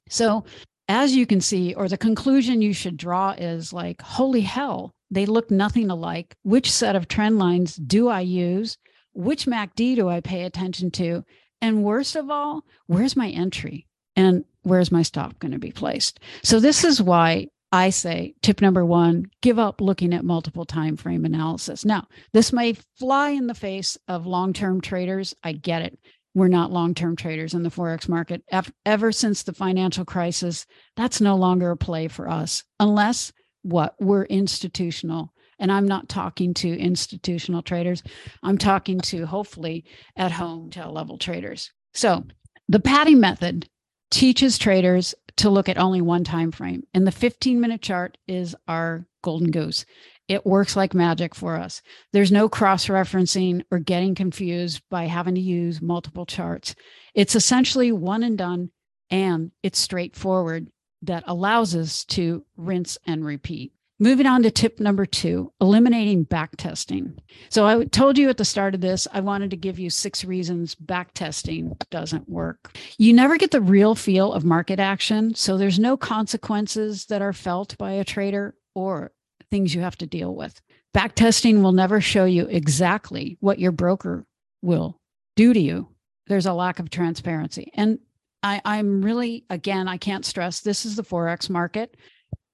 So, 0.09 0.45
as 0.87 1.15
you 1.15 1.25
can 1.25 1.41
see, 1.41 1.73
or 1.73 1.87
the 1.87 1.97
conclusion 1.97 2.61
you 2.61 2.73
should 2.73 2.97
draw 2.97 3.31
is 3.31 3.73
like, 3.73 4.01
holy 4.01 4.41
hell, 4.41 4.93
they 5.09 5.25
look 5.25 5.49
nothing 5.49 5.89
alike. 5.89 6.35
Which 6.43 6.71
set 6.71 6.95
of 6.95 7.07
trend 7.07 7.39
lines 7.39 7.75
do 7.75 8.07
I 8.07 8.21
use? 8.21 8.77
Which 9.13 9.45
MACD 9.45 9.95
do 9.95 10.09
I 10.09 10.21
pay 10.21 10.43
attention 10.43 10.91
to? 10.91 11.23
And 11.61 11.83
worst 11.83 12.15
of 12.15 12.29
all, 12.29 12.63
where's 12.87 13.15
my 13.15 13.29
entry? 13.29 13.87
And 14.15 14.45
where's 14.61 14.91
my 14.91 15.01
stop 15.01 15.39
going 15.39 15.51
to 15.51 15.59
be 15.59 15.71
placed? 15.71 16.19
So, 16.43 16.59
this 16.59 16.83
is 16.83 17.01
why 17.01 17.47
I 17.75 17.89
say 17.89 18.35
tip 18.41 18.61
number 18.61 18.85
one, 18.85 19.25
give 19.41 19.59
up 19.59 19.81
looking 19.81 20.13
at 20.13 20.23
multiple 20.23 20.63
time 20.63 20.95
frame 20.95 21.25
analysis. 21.25 21.83
Now, 21.83 22.07
this 22.31 22.53
may 22.53 22.77
fly 22.97 23.31
in 23.31 23.47
the 23.47 23.53
face 23.53 23.97
of 24.07 24.25
long-term 24.25 24.79
traders. 24.79 25.35
I 25.43 25.51
get 25.51 25.81
it. 25.81 25.99
We're 26.33 26.47
not 26.47 26.71
long-term 26.71 27.17
traders 27.17 27.53
in 27.53 27.63
the 27.63 27.69
forex 27.69 28.07
market. 28.07 28.43
Ever 28.85 29.11
since 29.11 29.43
the 29.43 29.51
financial 29.51 30.05
crisis, 30.05 30.65
that's 30.95 31.19
no 31.19 31.35
longer 31.35 31.71
a 31.71 31.75
play 31.75 32.07
for 32.07 32.29
us 32.29 32.63
unless 32.79 33.33
what 33.61 33.95
we're 33.99 34.23
institutional. 34.23 35.33
And 35.59 35.69
I'm 35.69 35.85
not 35.85 36.07
talking 36.07 36.53
to 36.53 36.79
institutional 36.79 37.61
traders. 37.61 38.03
I'm 38.41 38.57
talking 38.57 39.01
to 39.01 39.25
hopefully 39.25 39.83
at 40.15 40.31
home 40.31 40.69
tail 40.69 40.93
level 40.93 41.17
traders. 41.17 41.71
So 41.93 42.23
the 42.69 42.79
PATI 42.79 43.15
method 43.15 43.67
teaches 44.11 44.57
traders 44.57 45.15
to 45.37 45.49
look 45.49 45.67
at 45.67 45.77
only 45.77 46.01
one 46.01 46.23
time 46.23 46.51
frame. 46.51 46.83
And 46.93 47.05
the 47.05 47.11
15 47.11 47.59
minute 47.59 47.81
chart 47.81 48.17
is 48.27 48.55
our 48.67 49.07
golden 49.21 49.51
goose. 49.51 49.85
It 50.27 50.45
works 50.45 50.75
like 50.75 50.93
magic 50.93 51.35
for 51.35 51.55
us. 51.55 51.81
There's 52.11 52.31
no 52.31 52.49
cross 52.49 52.87
referencing 52.87 53.63
or 53.69 53.79
getting 53.79 54.15
confused 54.15 54.81
by 54.89 55.05
having 55.05 55.35
to 55.35 55.41
use 55.41 55.81
multiple 55.81 56.25
charts. 56.25 56.75
It's 57.13 57.35
essentially 57.35 57.91
one 57.91 58.23
and 58.23 58.37
done, 58.37 58.71
and 59.11 59.51
it's 59.61 59.77
straightforward 59.77 60.67
that 61.03 61.23
allows 61.27 61.75
us 61.75 62.03
to 62.05 62.43
rinse 62.57 62.97
and 63.05 63.23
repeat. 63.23 63.74
Moving 63.97 64.25
on 64.25 64.43
to 64.43 64.51
tip 64.51 64.81
number 64.81 65.05
two, 65.05 65.53
eliminating 65.61 66.23
back 66.23 66.57
testing. 66.57 67.17
So 67.47 67.65
I 67.65 67.85
told 67.85 68.17
you 68.17 68.29
at 68.29 68.35
the 68.35 68.43
start 68.43 68.75
of 68.75 68.81
this, 68.81 69.07
I 69.13 69.21
wanted 69.21 69.51
to 69.51 69.57
give 69.57 69.79
you 69.79 69.89
six 69.89 70.25
reasons 70.25 70.75
back 70.75 71.13
testing 71.13 71.77
doesn't 71.91 72.27
work. 72.27 72.77
You 72.97 73.13
never 73.13 73.37
get 73.37 73.51
the 73.51 73.61
real 73.61 73.95
feel 73.95 74.33
of 74.33 74.43
market 74.43 74.81
action. 74.81 75.33
So 75.33 75.57
there's 75.57 75.79
no 75.79 75.95
consequences 75.95 77.05
that 77.05 77.21
are 77.21 77.31
felt 77.31 77.77
by 77.77 77.91
a 77.91 78.03
trader 78.03 78.55
or 78.73 79.13
things 79.49 79.73
you 79.73 79.79
have 79.79 79.97
to 79.99 80.07
deal 80.07 80.35
with. 80.35 80.59
Back 80.93 81.15
testing 81.15 81.63
will 81.63 81.71
never 81.71 82.01
show 82.01 82.25
you 82.25 82.47
exactly 82.47 83.37
what 83.39 83.59
your 83.59 83.71
broker 83.71 84.25
will 84.61 84.99
do 85.37 85.53
to 85.53 85.59
you. 85.59 85.87
There's 86.27 86.47
a 86.47 86.53
lack 86.53 86.79
of 86.79 86.89
transparency. 86.89 87.71
And 87.73 87.99
I, 88.43 88.61
I'm 88.65 89.01
really, 89.01 89.45
again, 89.49 89.87
I 89.87 89.95
can't 89.97 90.25
stress 90.25 90.59
this 90.59 90.85
is 90.85 90.97
the 90.97 91.03
Forex 91.03 91.49
market. 91.49 91.95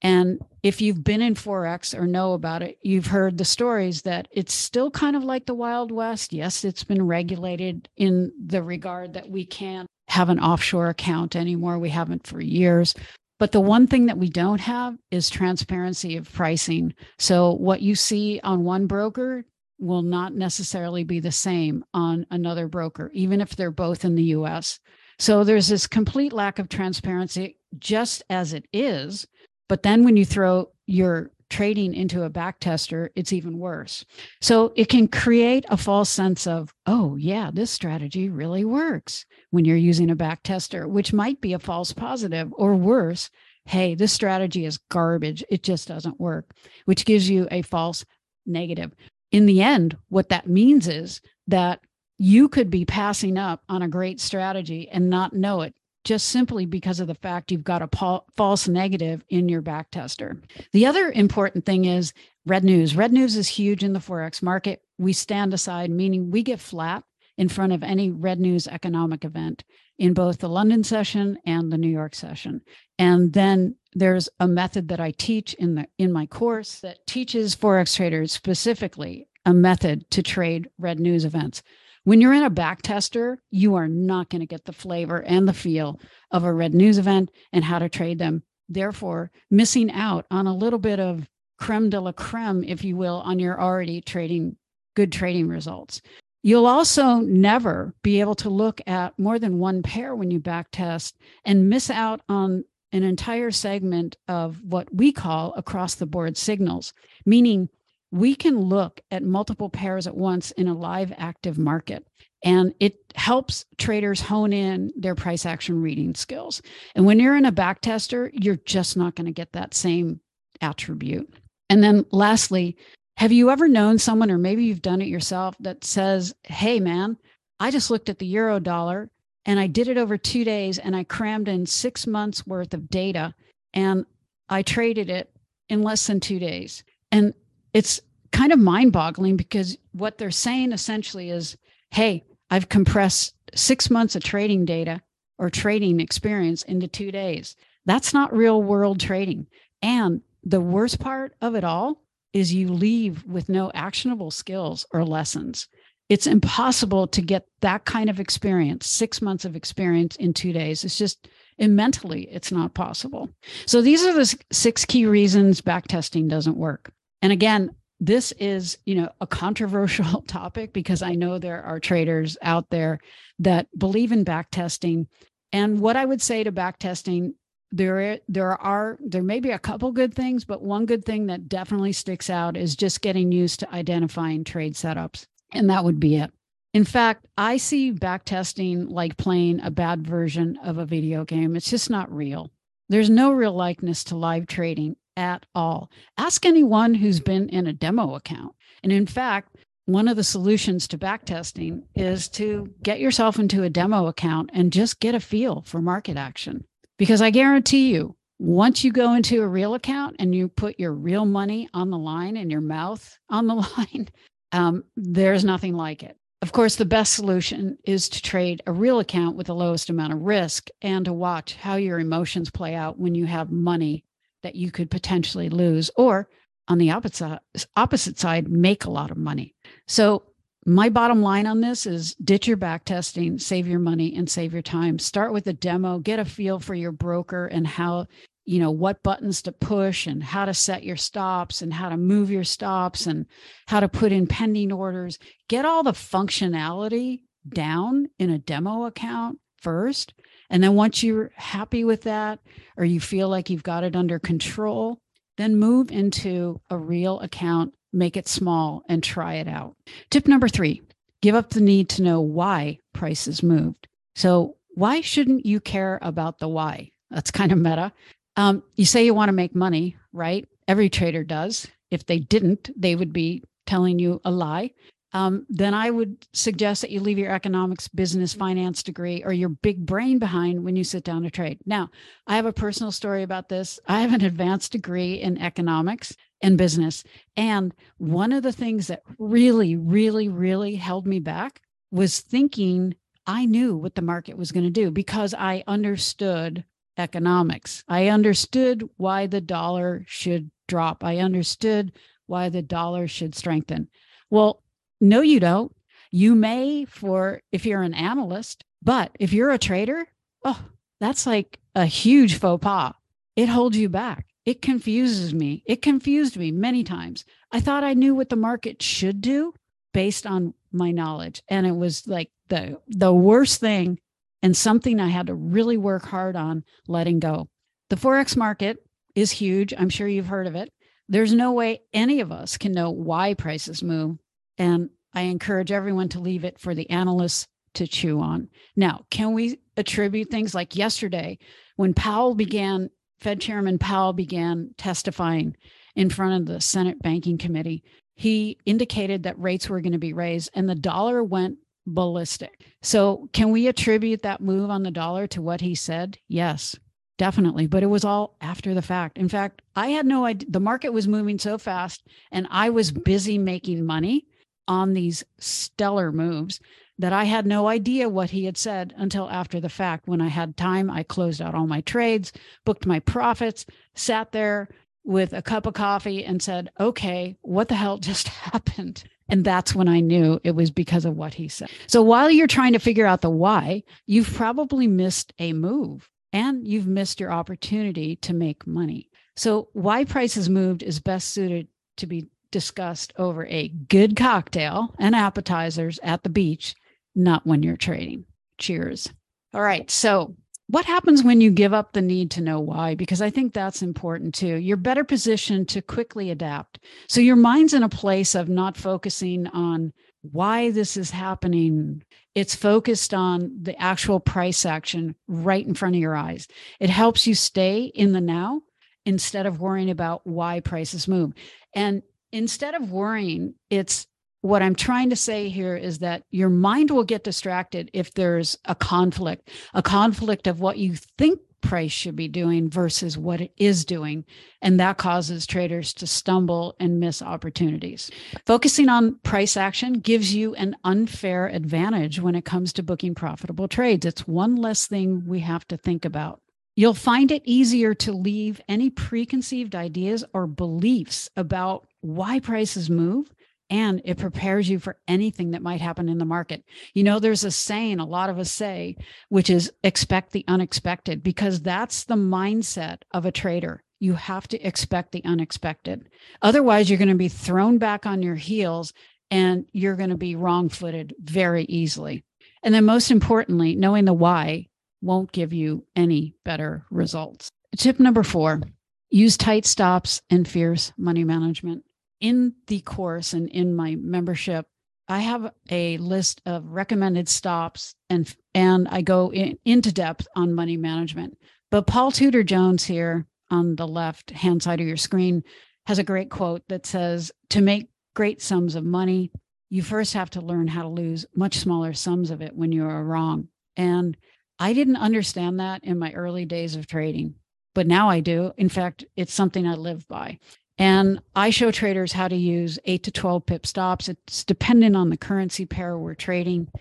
And 0.01 0.39
if 0.63 0.81
you've 0.81 1.03
been 1.03 1.21
in 1.21 1.35
Forex 1.35 1.97
or 1.97 2.07
know 2.07 2.33
about 2.33 2.63
it, 2.63 2.77
you've 2.81 3.07
heard 3.07 3.37
the 3.37 3.45
stories 3.45 4.01
that 4.03 4.27
it's 4.31 4.53
still 4.53 4.89
kind 4.89 5.15
of 5.15 5.23
like 5.23 5.45
the 5.45 5.53
Wild 5.53 5.91
West. 5.91 6.33
Yes, 6.33 6.63
it's 6.63 6.83
been 6.83 7.05
regulated 7.05 7.87
in 7.97 8.31
the 8.43 8.63
regard 8.63 9.13
that 9.13 9.29
we 9.29 9.45
can't 9.45 9.87
have 10.07 10.29
an 10.29 10.39
offshore 10.39 10.89
account 10.89 11.35
anymore. 11.35 11.77
We 11.79 11.89
haven't 11.89 12.25
for 12.25 12.41
years. 12.41 12.93
But 13.39 13.51
the 13.51 13.61
one 13.61 13.87
thing 13.87 14.05
that 14.07 14.17
we 14.17 14.29
don't 14.29 14.61
have 14.61 14.97
is 15.09 15.29
transparency 15.29 16.17
of 16.17 16.31
pricing. 16.31 16.93
So 17.17 17.53
what 17.53 17.81
you 17.81 17.95
see 17.95 18.39
on 18.43 18.63
one 18.63 18.85
broker 18.87 19.45
will 19.79 20.03
not 20.03 20.35
necessarily 20.35 21.03
be 21.03 21.19
the 21.19 21.31
same 21.31 21.83
on 21.93 22.27
another 22.29 22.67
broker, 22.67 23.09
even 23.13 23.41
if 23.41 23.55
they're 23.55 23.71
both 23.71 24.05
in 24.05 24.13
the 24.15 24.35
US. 24.35 24.79
So 25.17 25.43
there's 25.43 25.67
this 25.67 25.87
complete 25.87 26.33
lack 26.33 26.59
of 26.59 26.69
transparency 26.69 27.57
just 27.79 28.21
as 28.29 28.53
it 28.53 28.65
is 28.73 29.25
but 29.71 29.83
then 29.83 30.03
when 30.03 30.17
you 30.17 30.25
throw 30.25 30.69
your 30.85 31.31
trading 31.49 31.93
into 31.93 32.23
a 32.23 32.29
back 32.29 32.59
tester, 32.59 33.09
it's 33.15 33.31
even 33.31 33.57
worse. 33.57 34.03
So 34.41 34.73
it 34.75 34.89
can 34.89 35.07
create 35.07 35.63
a 35.69 35.77
false 35.77 36.09
sense 36.09 36.45
of, 36.45 36.73
oh, 36.87 37.15
yeah, 37.15 37.51
this 37.53 37.71
strategy 37.71 38.27
really 38.27 38.65
works 38.65 39.25
when 39.51 39.63
you're 39.63 39.77
using 39.77 40.11
a 40.11 40.15
back 40.17 40.43
tester, 40.43 40.89
which 40.89 41.13
might 41.13 41.39
be 41.39 41.53
a 41.53 41.59
false 41.59 41.93
positive 41.93 42.53
or 42.57 42.75
worse. 42.75 43.29
Hey, 43.63 43.95
this 43.95 44.11
strategy 44.11 44.65
is 44.65 44.77
garbage. 44.89 45.41
It 45.49 45.63
just 45.63 45.87
doesn't 45.87 46.19
work, 46.19 46.51
which 46.83 47.05
gives 47.05 47.29
you 47.29 47.47
a 47.49 47.61
false 47.61 48.03
negative. 48.45 48.91
In 49.31 49.45
the 49.45 49.61
end, 49.61 49.95
what 50.09 50.27
that 50.27 50.49
means 50.49 50.89
is 50.89 51.21
that 51.47 51.79
you 52.17 52.49
could 52.49 52.69
be 52.69 52.83
passing 52.83 53.37
up 53.37 53.63
on 53.69 53.83
a 53.83 53.87
great 53.87 54.19
strategy 54.19 54.89
and 54.89 55.09
not 55.09 55.31
know 55.31 55.61
it 55.61 55.73
just 56.03 56.29
simply 56.29 56.65
because 56.65 56.99
of 56.99 57.07
the 57.07 57.15
fact 57.15 57.51
you've 57.51 57.63
got 57.63 57.81
a 57.81 58.21
false 58.35 58.67
negative 58.67 59.23
in 59.29 59.49
your 59.49 59.61
back 59.61 59.91
tester. 59.91 60.37
The 60.73 60.85
other 60.85 61.11
important 61.11 61.65
thing 61.65 61.85
is 61.85 62.13
red 62.45 62.63
news. 62.63 62.95
Red 62.95 63.13
news 63.13 63.35
is 63.35 63.47
huge 63.47 63.83
in 63.83 63.93
the 63.93 63.99
Forex 63.99 64.41
market. 64.41 64.81
We 64.97 65.13
stand 65.13 65.53
aside, 65.53 65.91
meaning 65.91 66.31
we 66.31 66.43
get 66.43 66.59
flat 66.59 67.03
in 67.37 67.49
front 67.49 67.73
of 67.73 67.83
any 67.83 68.11
red 68.11 68.39
news 68.39 68.67
economic 68.67 69.23
event 69.25 69.63
in 69.97 70.13
both 70.13 70.39
the 70.39 70.49
London 70.49 70.83
session 70.83 71.37
and 71.45 71.71
the 71.71 71.77
New 71.77 71.89
York 71.89 72.15
session. 72.15 72.61
And 72.97 73.33
then 73.33 73.75
there's 73.93 74.29
a 74.39 74.47
method 74.47 74.87
that 74.87 74.99
I 74.99 75.11
teach 75.11 75.53
in 75.55 75.75
the 75.75 75.87
in 75.97 76.11
my 76.11 76.25
course 76.25 76.79
that 76.79 77.05
teaches 77.07 77.55
forex 77.55 77.95
traders 77.95 78.31
specifically 78.31 79.27
a 79.45 79.53
method 79.53 80.09
to 80.11 80.23
trade 80.23 80.69
red 80.77 80.99
news 80.99 81.25
events. 81.25 81.61
When 82.03 82.19
you're 82.19 82.33
in 82.33 82.43
a 82.43 82.49
back 82.49 82.81
tester, 82.81 83.43
you 83.51 83.75
are 83.75 83.87
not 83.87 84.29
going 84.29 84.39
to 84.39 84.47
get 84.47 84.65
the 84.65 84.73
flavor 84.73 85.21
and 85.21 85.47
the 85.47 85.53
feel 85.53 85.99
of 86.31 86.43
a 86.43 86.53
red 86.53 86.73
news 86.73 86.97
event 86.97 87.29
and 87.53 87.63
how 87.63 87.77
to 87.77 87.89
trade 87.89 88.17
them. 88.17 88.43
Therefore, 88.67 89.29
missing 89.51 89.91
out 89.91 90.25
on 90.31 90.47
a 90.47 90.55
little 90.55 90.79
bit 90.79 90.99
of 90.99 91.27
creme 91.59 91.89
de 91.91 91.99
la 91.99 92.11
creme, 92.11 92.63
if 92.63 92.83
you 92.83 92.97
will, 92.97 93.21
on 93.23 93.37
your 93.37 93.61
already 93.61 94.01
trading 94.01 94.55
good 94.95 95.11
trading 95.11 95.47
results. 95.47 96.01
You'll 96.41 96.65
also 96.65 97.17
never 97.17 97.93
be 98.01 98.19
able 98.19 98.35
to 98.35 98.49
look 98.49 98.81
at 98.87 99.17
more 99.19 99.37
than 99.37 99.59
one 99.59 99.83
pair 99.83 100.15
when 100.15 100.31
you 100.31 100.39
back 100.39 100.69
test 100.71 101.15
and 101.45 101.69
miss 101.69 101.91
out 101.91 102.21
on 102.27 102.63
an 102.91 103.03
entire 103.03 103.51
segment 103.51 104.17
of 104.27 104.59
what 104.63 104.93
we 104.93 105.11
call 105.11 105.53
across 105.53 105.95
the 105.95 106.07
board 106.07 106.35
signals, 106.35 106.93
meaning 107.27 107.69
we 108.11 108.35
can 108.35 108.59
look 108.59 109.01
at 109.09 109.23
multiple 109.23 109.69
pairs 109.69 110.05
at 110.05 110.15
once 110.15 110.51
in 110.51 110.67
a 110.67 110.73
live 110.73 111.13
active 111.17 111.57
market. 111.57 112.05
And 112.43 112.73
it 112.79 112.95
helps 113.15 113.65
traders 113.77 114.19
hone 114.19 114.51
in 114.51 114.91
their 114.97 115.15
price 115.15 115.45
action 115.45 115.81
reading 115.81 116.15
skills. 116.15 116.61
And 116.95 117.05
when 117.05 117.19
you're 117.19 117.37
in 117.37 117.45
a 117.45 117.51
back 117.51 117.81
tester, 117.81 118.31
you're 118.33 118.59
just 118.65 118.97
not 118.97 119.15
going 119.15 119.27
to 119.27 119.31
get 119.31 119.53
that 119.53 119.73
same 119.73 120.19
attribute. 120.59 121.31
And 121.69 121.83
then 121.83 122.05
lastly, 122.11 122.75
have 123.17 123.31
you 123.31 123.51
ever 123.51 123.67
known 123.67 123.99
someone, 123.99 124.31
or 124.31 124.37
maybe 124.37 124.63
you've 124.63 124.81
done 124.81 125.01
it 125.01 125.07
yourself, 125.07 125.55
that 125.59 125.83
says, 125.83 126.33
Hey, 126.43 126.79
man, 126.79 127.17
I 127.59 127.69
just 127.69 127.91
looked 127.91 128.09
at 128.09 128.17
the 128.17 128.25
euro 128.25 128.59
dollar 128.59 129.09
and 129.45 129.59
I 129.59 129.67
did 129.67 129.87
it 129.87 129.97
over 129.97 130.17
two 130.17 130.43
days 130.43 130.79
and 130.79 130.95
I 130.95 131.03
crammed 131.03 131.47
in 131.47 131.65
six 131.65 132.07
months 132.07 132.45
worth 132.47 132.73
of 132.73 132.89
data 132.89 133.35
and 133.73 134.05
I 134.49 134.63
traded 134.63 135.09
it 135.09 135.31
in 135.69 135.83
less 135.83 136.05
than 136.07 136.19
two 136.19 136.39
days. 136.39 136.83
And 137.11 137.33
it's 137.73 138.01
kind 138.31 138.51
of 138.51 138.59
mind 138.59 138.93
boggling 138.93 139.37
because 139.37 139.77
what 139.93 140.17
they're 140.17 140.31
saying 140.31 140.71
essentially 140.71 141.29
is 141.29 141.57
hey, 141.91 142.23
I've 142.49 142.69
compressed 142.69 143.35
six 143.53 143.89
months 143.89 144.15
of 144.15 144.23
trading 144.23 144.63
data 144.63 145.01
or 145.37 145.49
trading 145.49 145.99
experience 145.99 146.63
into 146.63 146.87
two 146.87 147.11
days. 147.11 147.55
That's 147.85 148.13
not 148.13 148.35
real 148.35 148.63
world 148.63 148.99
trading. 148.99 149.47
And 149.81 150.21
the 150.43 150.61
worst 150.61 150.99
part 150.99 151.35
of 151.41 151.55
it 151.55 151.65
all 151.65 152.01
is 152.31 152.53
you 152.53 152.69
leave 152.69 153.25
with 153.25 153.49
no 153.49 153.71
actionable 153.73 154.31
skills 154.31 154.85
or 154.91 155.03
lessons. 155.03 155.67
It's 156.07 156.27
impossible 156.27 157.07
to 157.07 157.21
get 157.21 157.45
that 157.61 157.85
kind 157.85 158.09
of 158.09 158.19
experience, 158.19 158.87
six 158.87 159.21
months 159.21 159.43
of 159.43 159.55
experience 159.55 160.15
in 160.15 160.33
two 160.33 160.53
days. 160.53 160.85
It's 160.85 160.97
just 160.97 161.27
and 161.59 161.75
mentally, 161.75 162.27
it's 162.31 162.51
not 162.51 162.73
possible. 162.73 163.29
So 163.65 163.81
these 163.81 164.03
are 164.03 164.13
the 164.13 164.35
six 164.51 164.83
key 164.83 165.05
reasons 165.05 165.61
backtesting 165.61 166.27
doesn't 166.27 166.57
work. 166.57 166.91
And 167.21 167.31
again, 167.31 167.75
this 167.99 168.31
is, 168.33 168.77
you 168.85 168.95
know, 168.95 169.09
a 169.21 169.27
controversial 169.27 170.21
topic 170.27 170.73
because 170.73 171.01
I 171.01 171.13
know 171.13 171.37
there 171.37 171.63
are 171.63 171.79
traders 171.79 172.37
out 172.41 172.69
there 172.69 172.99
that 173.39 173.67
believe 173.77 174.11
in 174.11 174.25
backtesting. 174.25 175.07
And 175.53 175.79
what 175.79 175.95
I 175.95 176.05
would 176.05 176.21
say 176.21 176.43
to 176.43 176.51
backtesting, 176.51 177.33
there 177.71 178.19
there 178.27 178.51
are 178.51 178.97
there 178.99 179.23
may 179.23 179.39
be 179.39 179.51
a 179.51 179.59
couple 179.59 179.91
good 179.93 180.13
things, 180.13 180.43
but 180.43 180.61
one 180.61 180.85
good 180.85 181.05
thing 181.05 181.27
that 181.27 181.47
definitely 181.47 181.93
sticks 181.93 182.29
out 182.29 182.57
is 182.57 182.75
just 182.75 183.01
getting 183.01 183.31
used 183.31 183.61
to 183.61 183.73
identifying 183.73 184.43
trade 184.43 184.73
setups. 184.73 185.25
And 185.53 185.69
that 185.69 185.83
would 185.83 185.99
be 185.99 186.17
it. 186.17 186.31
In 186.73 186.85
fact, 186.85 187.27
I 187.37 187.57
see 187.57 187.93
backtesting 187.93 188.89
like 188.89 189.17
playing 189.17 189.61
a 189.61 189.69
bad 189.71 190.05
version 190.07 190.57
of 190.63 190.77
a 190.77 190.85
video 190.85 191.23
game. 191.23 191.55
It's 191.55 191.69
just 191.69 191.89
not 191.89 192.11
real. 192.11 192.51
There's 192.89 193.09
no 193.09 193.31
real 193.31 193.53
likeness 193.53 194.03
to 194.05 194.17
live 194.17 194.47
trading 194.47 194.95
at 195.21 195.45
all. 195.53 195.91
Ask 196.17 196.45
anyone 196.45 196.95
who's 196.95 197.19
been 197.19 197.47
in 197.49 197.67
a 197.67 197.73
demo 197.73 198.15
account. 198.15 198.55
And 198.81 198.91
in 198.91 199.05
fact, 199.05 199.55
one 199.85 200.07
of 200.07 200.15
the 200.15 200.23
solutions 200.23 200.87
to 200.87 200.97
backtesting 200.97 201.83
is 201.95 202.27
to 202.29 202.73
get 202.81 202.99
yourself 202.99 203.37
into 203.37 203.63
a 203.63 203.69
demo 203.69 204.07
account 204.07 204.49
and 204.53 204.73
just 204.73 204.99
get 204.99 205.15
a 205.15 205.19
feel 205.19 205.61
for 205.61 205.81
market 205.81 206.17
action. 206.17 206.65
Because 206.97 207.21
I 207.21 207.29
guarantee 207.29 207.91
you, 207.91 208.15
once 208.39 208.83
you 208.83 208.91
go 208.91 209.13
into 209.13 209.43
a 209.43 209.47
real 209.47 209.75
account 209.75 210.15
and 210.17 210.33
you 210.33 210.47
put 210.47 210.79
your 210.79 210.93
real 210.93 211.25
money 211.25 211.69
on 211.73 211.91
the 211.91 211.97
line 211.97 212.35
and 212.35 212.51
your 212.51 212.61
mouth 212.61 213.17
on 213.29 213.45
the 213.45 213.55
line, 213.55 214.09
um, 214.51 214.83
there's 214.97 215.45
nothing 215.45 215.75
like 215.75 216.01
it. 216.01 216.17
Of 216.41 216.51
course, 216.51 216.75
the 216.75 216.85
best 216.85 217.13
solution 217.13 217.77
is 217.85 218.09
to 218.09 218.21
trade 218.21 218.63
a 218.65 218.71
real 218.71 218.99
account 218.99 219.35
with 219.35 219.45
the 219.45 219.53
lowest 219.53 219.91
amount 219.91 220.13
of 220.13 220.23
risk 220.23 220.69
and 220.81 221.05
to 221.05 221.13
watch 221.13 221.55
how 221.55 221.75
your 221.75 221.99
emotions 221.99 222.49
play 222.49 222.73
out 222.73 222.97
when 222.97 223.13
you 223.13 223.27
have 223.27 223.51
money 223.51 224.03
that 224.43 224.55
you 224.55 224.71
could 224.71 224.91
potentially 224.91 225.49
lose, 225.49 225.89
or 225.95 226.29
on 226.67 226.77
the 226.77 226.91
opposite, 226.91 227.39
opposite 227.75 228.19
side, 228.19 228.49
make 228.49 228.85
a 228.85 228.91
lot 228.91 229.11
of 229.11 229.17
money. 229.17 229.55
So, 229.87 230.23
my 230.65 230.89
bottom 230.89 231.23
line 231.23 231.47
on 231.47 231.61
this 231.61 231.87
is 231.87 232.13
ditch 232.23 232.47
your 232.47 232.57
back 232.57 232.85
testing, 232.85 233.39
save 233.39 233.67
your 233.67 233.79
money, 233.79 234.15
and 234.15 234.29
save 234.29 234.53
your 234.53 234.61
time. 234.61 234.99
Start 234.99 235.33
with 235.33 235.47
a 235.47 235.53
demo, 235.53 235.97
get 235.97 236.19
a 236.19 236.25
feel 236.25 236.59
for 236.59 236.75
your 236.75 236.91
broker 236.91 237.47
and 237.47 237.65
how, 237.65 238.05
you 238.45 238.59
know, 238.59 238.69
what 238.69 239.01
buttons 239.01 239.41
to 239.43 239.51
push 239.51 240.05
and 240.05 240.21
how 240.21 240.45
to 240.45 240.53
set 240.53 240.83
your 240.83 240.97
stops 240.97 241.63
and 241.63 241.73
how 241.73 241.89
to 241.89 241.97
move 241.97 242.29
your 242.29 242.43
stops 242.43 243.07
and 243.07 243.25
how 243.67 243.79
to 243.79 243.89
put 243.89 244.11
in 244.11 244.27
pending 244.27 244.71
orders. 244.71 245.17
Get 245.49 245.65
all 245.65 245.81
the 245.81 245.93
functionality 245.93 247.21
down 247.49 248.09
in 248.19 248.29
a 248.29 248.37
demo 248.37 248.85
account 248.85 249.39
first 249.61 250.13
And 250.51 250.61
then 250.61 250.75
once 250.75 251.01
you're 251.01 251.31
happy 251.35 251.83
with 251.85 252.03
that, 252.03 252.39
or 252.77 252.83
you 252.85 252.99
feel 252.99 253.29
like 253.29 253.49
you've 253.49 253.63
got 253.63 253.85
it 253.85 253.95
under 253.95 254.19
control, 254.19 254.99
then 255.37 255.55
move 255.55 255.91
into 255.91 256.59
a 256.69 256.77
real 256.77 257.19
account, 257.21 257.73
make 257.93 258.17
it 258.17 258.27
small, 258.27 258.83
and 258.89 259.01
try 259.01 259.35
it 259.35 259.47
out. 259.47 259.75
Tip 260.11 260.27
number 260.27 260.47
three 260.47 260.83
give 261.21 261.35
up 261.35 261.51
the 261.51 261.61
need 261.61 261.87
to 261.87 262.03
know 262.03 262.19
why 262.19 262.77
prices 262.93 263.41
moved. 263.41 263.87
So, 264.15 264.57
why 264.73 265.01
shouldn't 265.01 265.45
you 265.45 265.59
care 265.59 265.99
about 266.01 266.39
the 266.39 266.49
why? 266.49 266.91
That's 267.09 267.31
kind 267.39 267.51
of 267.51 267.57
meta. 267.57 267.93
Um, 268.35 268.61
you 268.75 268.85
say 268.85 269.05
you 269.05 269.13
want 269.13 269.29
to 269.29 269.33
make 269.33 269.55
money, 269.55 269.95
right? 270.11 270.47
Every 270.67 270.89
trader 270.89 271.23
does. 271.23 271.67
If 271.91 272.05
they 272.05 272.19
didn't, 272.19 272.69
they 272.75 272.95
would 272.95 273.13
be 273.13 273.43
telling 273.65 273.99
you 273.99 274.19
a 274.25 274.31
lie. 274.31 274.71
Um, 275.13 275.45
then 275.49 275.73
I 275.73 275.89
would 275.89 276.25
suggest 276.33 276.81
that 276.81 276.91
you 276.91 276.99
leave 276.99 277.17
your 277.17 277.31
economics, 277.31 277.87
business, 277.87 278.33
finance 278.33 278.81
degree, 278.81 279.23
or 279.23 279.33
your 279.33 279.49
big 279.49 279.85
brain 279.85 280.19
behind 280.19 280.63
when 280.63 280.75
you 280.75 280.83
sit 280.83 281.03
down 281.03 281.23
to 281.23 281.29
trade. 281.29 281.59
Now, 281.65 281.89
I 282.27 282.35
have 282.37 282.45
a 282.45 282.53
personal 282.53 282.91
story 282.91 283.23
about 283.23 283.49
this. 283.49 283.79
I 283.87 284.01
have 284.01 284.13
an 284.13 284.23
advanced 284.23 284.71
degree 284.71 285.15
in 285.15 285.37
economics 285.37 286.15
and 286.41 286.57
business. 286.57 287.03
And 287.35 287.73
one 287.97 288.31
of 288.31 288.43
the 288.43 288.53
things 288.53 288.87
that 288.87 289.03
really, 289.17 289.75
really, 289.75 290.29
really 290.29 290.75
held 290.75 291.05
me 291.05 291.19
back 291.19 291.61
was 291.91 292.21
thinking 292.21 292.95
I 293.27 293.45
knew 293.45 293.75
what 293.75 293.95
the 293.95 294.01
market 294.01 294.37
was 294.37 294.51
going 294.51 294.63
to 294.63 294.69
do 294.69 294.91
because 294.91 295.33
I 295.33 295.63
understood 295.67 296.63
economics. 296.97 297.83
I 297.87 298.07
understood 298.07 298.87
why 298.97 299.27
the 299.27 299.41
dollar 299.41 300.03
should 300.07 300.51
drop. 300.67 301.03
I 301.03 301.17
understood 301.17 301.91
why 302.25 302.49
the 302.49 302.61
dollar 302.61 303.07
should 303.07 303.35
strengthen. 303.35 303.89
Well, 304.29 304.63
no, 305.01 305.21
you 305.21 305.39
don't. 305.39 305.75
You 306.11 306.35
may 306.35 306.85
for 306.85 307.41
if 307.51 307.65
you're 307.65 307.81
an 307.81 307.93
analyst, 307.93 308.63
but 308.81 309.11
if 309.19 309.33
you're 309.33 309.51
a 309.51 309.57
trader, 309.57 310.05
oh, 310.43 310.63
that's 310.99 311.25
like 311.25 311.59
a 311.75 311.85
huge 311.85 312.37
faux 312.37 312.61
pas. 312.61 312.93
It 313.35 313.47
holds 313.47 313.77
you 313.77 313.89
back. 313.89 314.27
It 314.45 314.61
confuses 314.61 315.33
me. 315.33 315.63
It 315.65 315.81
confused 315.81 316.37
me 316.37 316.51
many 316.51 316.83
times. 316.83 317.25
I 317.51 317.59
thought 317.59 317.83
I 317.83 317.93
knew 317.93 318.13
what 318.13 318.29
the 318.29 318.35
market 318.35 318.81
should 318.81 319.21
do 319.21 319.53
based 319.93 320.25
on 320.25 320.53
my 320.71 320.91
knowledge. 320.91 321.41
And 321.47 321.65
it 321.65 321.75
was 321.75 322.07
like 322.07 322.29
the 322.49 322.79
the 322.87 323.13
worst 323.13 323.59
thing 323.59 323.99
and 324.43 324.55
something 324.55 324.99
I 324.99 325.09
had 325.09 325.27
to 325.27 325.35
really 325.35 325.77
work 325.77 326.05
hard 326.05 326.35
on 326.35 326.63
letting 326.87 327.19
go. 327.19 327.49
The 327.89 327.95
Forex 327.95 328.35
market 328.35 328.77
is 329.15 329.31
huge. 329.31 329.73
I'm 329.77 329.89
sure 329.89 330.07
you've 330.07 330.27
heard 330.27 330.47
of 330.47 330.55
it. 330.55 330.71
There's 331.07 331.33
no 331.33 331.51
way 331.51 331.81
any 331.93 332.21
of 332.21 332.31
us 332.31 332.57
can 332.57 332.71
know 332.71 332.89
why 332.89 333.33
prices 333.33 333.83
move. 333.83 334.17
And 334.57 334.89
I 335.13 335.21
encourage 335.21 335.71
everyone 335.71 336.09
to 336.09 336.19
leave 336.19 336.43
it 336.43 336.59
for 336.59 336.73
the 336.73 336.89
analysts 336.89 337.47
to 337.73 337.87
chew 337.87 338.19
on. 338.19 338.49
Now, 338.75 339.05
can 339.09 339.33
we 339.33 339.59
attribute 339.77 340.29
things 340.29 340.53
like 340.53 340.75
yesterday 340.75 341.37
when 341.75 341.93
Powell 341.93 342.35
began, 342.35 342.89
Fed 343.19 343.39
Chairman 343.39 343.77
Powell 343.77 344.13
began 344.13 344.71
testifying 344.77 345.55
in 345.95 346.09
front 346.09 346.41
of 346.41 346.53
the 346.53 346.61
Senate 346.61 347.01
Banking 347.01 347.37
Committee? 347.37 347.83
He 348.15 348.57
indicated 348.65 349.23
that 349.23 349.39
rates 349.39 349.69
were 349.69 349.81
going 349.81 349.93
to 349.93 349.97
be 349.97 350.13
raised 350.13 350.51
and 350.53 350.69
the 350.69 350.75
dollar 350.75 351.23
went 351.23 351.57
ballistic. 351.87 352.65
So, 352.81 353.29
can 353.33 353.51
we 353.51 353.67
attribute 353.67 354.21
that 354.23 354.41
move 354.41 354.69
on 354.69 354.83
the 354.83 354.91
dollar 354.91 355.27
to 355.27 355.41
what 355.41 355.61
he 355.61 355.75
said? 355.75 356.17
Yes, 356.27 356.77
definitely. 357.17 357.67
But 357.67 357.83
it 357.83 357.87
was 357.87 358.05
all 358.05 358.35
after 358.41 358.73
the 358.73 358.81
fact. 358.81 359.17
In 359.17 359.29
fact, 359.29 359.61
I 359.75 359.87
had 359.87 360.05
no 360.05 360.25
idea. 360.25 360.47
The 360.51 360.59
market 360.59 360.91
was 360.91 361.07
moving 361.07 361.39
so 361.39 361.57
fast, 361.57 362.05
and 362.31 362.47
I 362.51 362.69
was 362.69 362.91
busy 362.91 363.37
making 363.37 363.85
money 363.85 364.25
on 364.71 364.93
these 364.93 365.25
stellar 365.37 366.13
moves 366.13 366.61
that 366.97 367.11
I 367.11 367.25
had 367.25 367.45
no 367.45 367.67
idea 367.67 368.07
what 368.07 368.29
he 368.29 368.45
had 368.45 368.57
said 368.57 368.93
until 368.95 369.29
after 369.29 369.59
the 369.59 369.67
fact. 369.67 370.07
When 370.07 370.21
I 370.21 370.29
had 370.29 370.55
time, 370.55 370.89
I 370.89 371.03
closed 371.03 371.41
out 371.41 371.53
all 371.53 371.67
my 371.67 371.81
trades, 371.81 372.31
booked 372.63 372.85
my 372.85 372.99
profits, 372.99 373.65
sat 373.95 374.31
there 374.31 374.69
with 375.03 375.33
a 375.33 375.41
cup 375.41 375.65
of 375.65 375.73
coffee, 375.73 376.23
and 376.23 376.41
said, 376.41 376.71
Okay, 376.79 377.35
what 377.41 377.67
the 377.67 377.75
hell 377.75 377.97
just 378.11 378.29
happened? 378.29 379.03
And 379.27 379.43
that's 379.43 379.75
when 379.75 379.89
I 379.89 379.99
knew 379.99 380.39
it 380.43 380.55
was 380.55 380.71
because 380.71 381.03
of 381.03 381.17
what 381.17 381.33
he 381.33 381.49
said. 381.49 381.69
So 381.87 382.01
while 382.01 382.31
you're 382.31 382.47
trying 382.47 382.73
to 382.73 382.79
figure 382.79 383.05
out 383.05 383.21
the 383.21 383.29
why, 383.29 383.83
you've 384.05 384.33
probably 384.33 384.87
missed 384.87 385.33
a 385.37 385.53
move 385.53 386.09
and 386.31 386.65
you've 386.65 386.87
missed 386.87 387.19
your 387.19 387.31
opportunity 387.31 388.15
to 388.17 388.33
make 388.33 388.65
money. 388.65 389.09
So, 389.35 389.69
why 389.73 390.03
prices 390.03 390.49
moved 390.49 390.83
is 390.83 390.99
best 390.99 391.29
suited 391.29 391.67
to 391.97 392.05
be 392.05 392.27
discussed 392.51 393.13
over 393.17 393.45
a 393.47 393.69
good 393.69 394.15
cocktail 394.15 394.93
and 394.99 395.15
appetizers 395.15 395.99
at 396.03 396.23
the 396.23 396.29
beach, 396.29 396.75
not 397.15 397.45
when 397.45 397.63
you're 397.63 397.77
trading. 397.77 398.25
Cheers. 398.57 399.11
All 399.53 399.61
right. 399.61 399.89
So, 399.89 400.35
what 400.67 400.85
happens 400.85 401.21
when 401.21 401.41
you 401.41 401.51
give 401.51 401.73
up 401.73 401.91
the 401.91 402.01
need 402.01 402.31
to 402.31 402.41
know 402.41 402.61
why? 402.61 402.95
Because 402.95 403.21
I 403.21 403.29
think 403.29 403.53
that's 403.53 403.81
important 403.81 404.33
too. 404.33 404.55
You're 404.55 404.77
better 404.77 405.03
positioned 405.03 405.67
to 405.69 405.81
quickly 405.81 406.31
adapt. 406.31 406.79
So 407.09 407.19
your 407.19 407.35
mind's 407.35 407.73
in 407.73 407.83
a 407.83 407.89
place 407.89 408.35
of 408.35 408.47
not 408.47 408.77
focusing 408.77 409.47
on 409.47 409.91
why 410.21 410.71
this 410.71 410.95
is 410.95 411.11
happening. 411.11 412.03
It's 412.35 412.55
focused 412.55 413.13
on 413.13 413.51
the 413.61 413.77
actual 413.81 414.21
price 414.21 414.65
action 414.65 415.15
right 415.27 415.65
in 415.65 415.73
front 415.73 415.95
of 415.95 416.01
your 416.01 416.15
eyes. 416.15 416.47
It 416.79 416.89
helps 416.89 417.27
you 417.27 417.35
stay 417.35 417.91
in 417.93 418.13
the 418.13 418.21
now 418.21 418.61
instead 419.05 419.45
of 419.45 419.59
worrying 419.59 419.89
about 419.89 420.25
why 420.25 420.61
prices 420.61 421.05
move. 421.05 421.33
And 421.75 422.01
instead 422.31 422.75
of 422.75 422.91
worrying, 422.91 423.55
it's 423.69 424.07
what 424.41 424.61
I'm 424.61 424.75
trying 424.75 425.11
to 425.11 425.15
say 425.15 425.49
here 425.49 425.75
is 425.75 425.99
that 425.99 426.23
your 426.31 426.49
mind 426.49 426.89
will 426.89 427.03
get 427.03 427.23
distracted 427.23 427.91
if 427.93 428.13
there's 428.13 428.57
a 428.65 428.75
conflict, 428.75 429.49
a 429.73 429.83
conflict 429.83 430.47
of 430.47 430.59
what 430.59 430.77
you 430.77 430.95
think 430.95 431.39
price 431.61 431.91
should 431.91 432.15
be 432.15 432.27
doing 432.27 432.69
versus 432.69 433.17
what 433.17 433.39
it 433.39 433.51
is 433.55 433.85
doing. 433.85 434.25
And 434.61 434.79
that 434.79 434.97
causes 434.97 435.45
traders 435.45 435.93
to 435.93 436.07
stumble 436.07 436.75
and 436.79 436.99
miss 436.99 437.21
opportunities. 437.21 438.09
Focusing 438.47 438.89
on 438.89 439.19
price 439.19 439.55
action 439.55 439.93
gives 439.93 440.33
you 440.33 440.55
an 440.55 440.75
unfair 440.83 441.47
advantage 441.47 442.19
when 442.19 442.35
it 442.35 442.45
comes 442.45 442.73
to 442.73 442.83
booking 442.83 443.13
profitable 443.13 443.67
trades. 443.67 444.05
It's 444.05 444.27
one 444.27 444.55
less 444.55 444.87
thing 444.87 445.23
we 445.27 445.41
have 445.41 445.67
to 445.67 445.77
think 445.77 446.03
about. 446.03 446.41
You'll 446.75 446.93
find 446.93 447.31
it 447.31 447.43
easier 447.45 447.93
to 447.95 448.11
leave 448.11 448.61
any 448.67 448.89
preconceived 448.89 449.75
ideas 449.75 450.23
or 450.33 450.47
beliefs 450.47 451.29
about 451.35 451.85
why 452.01 452.39
prices 452.39 452.89
move 452.89 453.31
and 453.71 454.01
it 454.03 454.17
prepares 454.17 454.69
you 454.69 454.79
for 454.79 454.97
anything 455.07 455.51
that 455.51 455.61
might 455.61 455.79
happen 455.79 456.09
in 456.09 456.17
the 456.17 456.25
market. 456.25 456.65
You 456.93 457.03
know, 457.03 457.19
there's 457.19 457.45
a 457.45 457.51
saying 457.51 457.99
a 457.99 458.05
lot 458.05 458.29
of 458.29 458.37
us 458.37 458.51
say, 458.51 458.97
which 459.29 459.49
is 459.49 459.71
expect 459.81 460.33
the 460.33 460.43
unexpected, 460.47 461.23
because 461.23 461.61
that's 461.61 462.03
the 462.03 462.15
mindset 462.15 462.97
of 463.13 463.25
a 463.25 463.31
trader. 463.31 463.81
You 463.99 464.15
have 464.15 464.45
to 464.49 464.59
expect 464.59 465.13
the 465.13 465.23
unexpected. 465.23 466.09
Otherwise, 466.41 466.89
you're 466.89 466.99
going 466.99 467.07
to 467.07 467.15
be 467.15 467.29
thrown 467.29 467.77
back 467.77 468.05
on 468.05 468.21
your 468.21 468.35
heels 468.35 468.93
and 469.29 469.65
you're 469.71 469.95
going 469.95 470.09
to 470.09 470.17
be 470.17 470.35
wrong 470.35 470.67
footed 470.67 471.15
very 471.21 471.63
easily. 471.65 472.25
And 472.63 472.75
then, 472.75 472.83
most 472.83 473.09
importantly, 473.09 473.75
knowing 473.75 474.03
the 474.03 474.13
why 474.13 474.67
won't 475.01 475.31
give 475.31 475.53
you 475.53 475.85
any 475.95 476.35
better 476.43 476.85
results. 476.91 477.49
Tip 477.77 477.99
number 477.99 478.23
four 478.23 478.61
use 479.09 479.37
tight 479.37 479.65
stops 479.65 480.21
and 480.29 480.47
fierce 480.47 480.91
money 480.97 481.23
management 481.23 481.83
in 482.21 482.53
the 482.67 482.79
course 482.81 483.33
and 483.33 483.49
in 483.49 483.75
my 483.75 483.95
membership, 483.95 484.67
I 485.07 485.19
have 485.19 485.51
a 485.69 485.97
list 485.97 486.41
of 486.45 486.69
recommended 486.69 487.27
stops 487.27 487.95
and 488.09 488.33
and 488.53 488.87
I 488.87 489.01
go 489.01 489.33
in, 489.33 489.57
into 489.65 489.91
depth 489.91 490.27
on 490.35 490.53
money 490.53 490.77
management. 490.77 491.37
But 491.69 491.87
Paul 491.87 492.11
Tudor 492.11 492.43
Jones 492.43 492.85
here 492.85 493.25
on 493.49 493.75
the 493.75 493.87
left 493.87 494.31
hand 494.31 494.63
side 494.63 494.79
of 494.79 494.87
your 494.87 494.97
screen 494.97 495.43
has 495.85 495.99
a 495.99 496.03
great 496.03 496.29
quote 496.29 496.63
that 496.69 496.85
says 496.85 497.31
to 497.49 497.61
make 497.61 497.89
great 498.13 498.41
sums 498.41 498.75
of 498.75 498.85
money, 498.85 499.31
you 499.69 499.81
first 499.81 500.13
have 500.13 500.29
to 500.31 500.41
learn 500.41 500.67
how 500.67 500.83
to 500.83 500.87
lose 500.87 501.25
much 501.35 501.57
smaller 501.57 501.93
sums 501.93 502.29
of 502.29 502.41
it 502.41 502.55
when 502.55 502.71
you 502.71 502.85
are 502.85 503.03
wrong. 503.03 503.47
And 503.77 504.15
I 504.59 504.73
didn't 504.73 504.97
understand 504.97 505.59
that 505.59 505.83
in 505.83 505.97
my 505.97 506.11
early 506.13 506.45
days 506.45 506.75
of 506.75 506.87
trading, 506.87 507.35
but 507.73 507.87
now 507.87 508.09
I 508.09 508.19
do. 508.19 508.51
In 508.57 508.69
fact, 508.69 509.05
it's 509.15 509.33
something 509.33 509.65
I 509.65 509.75
live 509.75 510.07
by. 510.07 510.39
And 510.81 511.21
I 511.35 511.51
show 511.51 511.69
traders 511.69 512.11
how 512.11 512.27
to 512.27 512.35
use 512.35 512.79
eight 512.85 513.03
to 513.03 513.11
12 513.11 513.45
pip 513.45 513.67
stops. 513.67 514.09
It's 514.09 514.43
dependent 514.43 514.95
on 514.95 515.11
the 515.11 515.15
currency 515.17 515.63
pair 515.63 515.95
we're 515.95 516.15
trading 516.15 516.71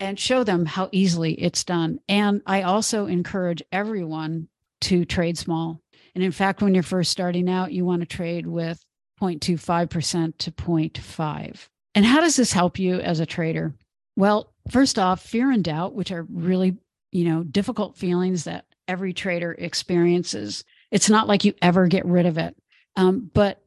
and 0.00 0.18
show 0.18 0.42
them 0.42 0.66
how 0.66 0.88
easily 0.90 1.34
it's 1.34 1.62
done. 1.62 2.00
And 2.08 2.42
I 2.46 2.62
also 2.62 3.06
encourage 3.06 3.62
everyone 3.70 4.48
to 4.80 5.04
trade 5.04 5.38
small. 5.38 5.80
And 6.16 6.24
in 6.24 6.32
fact, 6.32 6.62
when 6.62 6.74
you're 6.74 6.82
first 6.82 7.12
starting 7.12 7.48
out, 7.48 7.72
you 7.72 7.84
want 7.84 8.00
to 8.00 8.06
trade 8.06 8.48
with 8.48 8.84
0.25% 9.22 10.38
to 10.38 10.50
0.5. 10.50 11.68
And 11.94 12.04
how 12.04 12.20
does 12.20 12.34
this 12.34 12.52
help 12.52 12.76
you 12.76 12.98
as 12.98 13.20
a 13.20 13.26
trader? 13.26 13.72
Well, 14.16 14.52
first 14.68 14.98
off, 14.98 15.22
fear 15.22 15.52
and 15.52 15.62
doubt, 15.62 15.94
which 15.94 16.10
are 16.10 16.26
really, 16.28 16.76
you 17.12 17.24
know, 17.24 17.44
difficult 17.44 17.96
feelings 17.96 18.42
that 18.44 18.64
every 18.88 19.12
trader 19.12 19.52
experiences. 19.52 20.64
It's 20.90 21.08
not 21.08 21.28
like 21.28 21.44
you 21.44 21.54
ever 21.62 21.86
get 21.86 22.04
rid 22.04 22.26
of 22.26 22.36
it. 22.36 22.56
Um, 22.96 23.30
but 23.32 23.62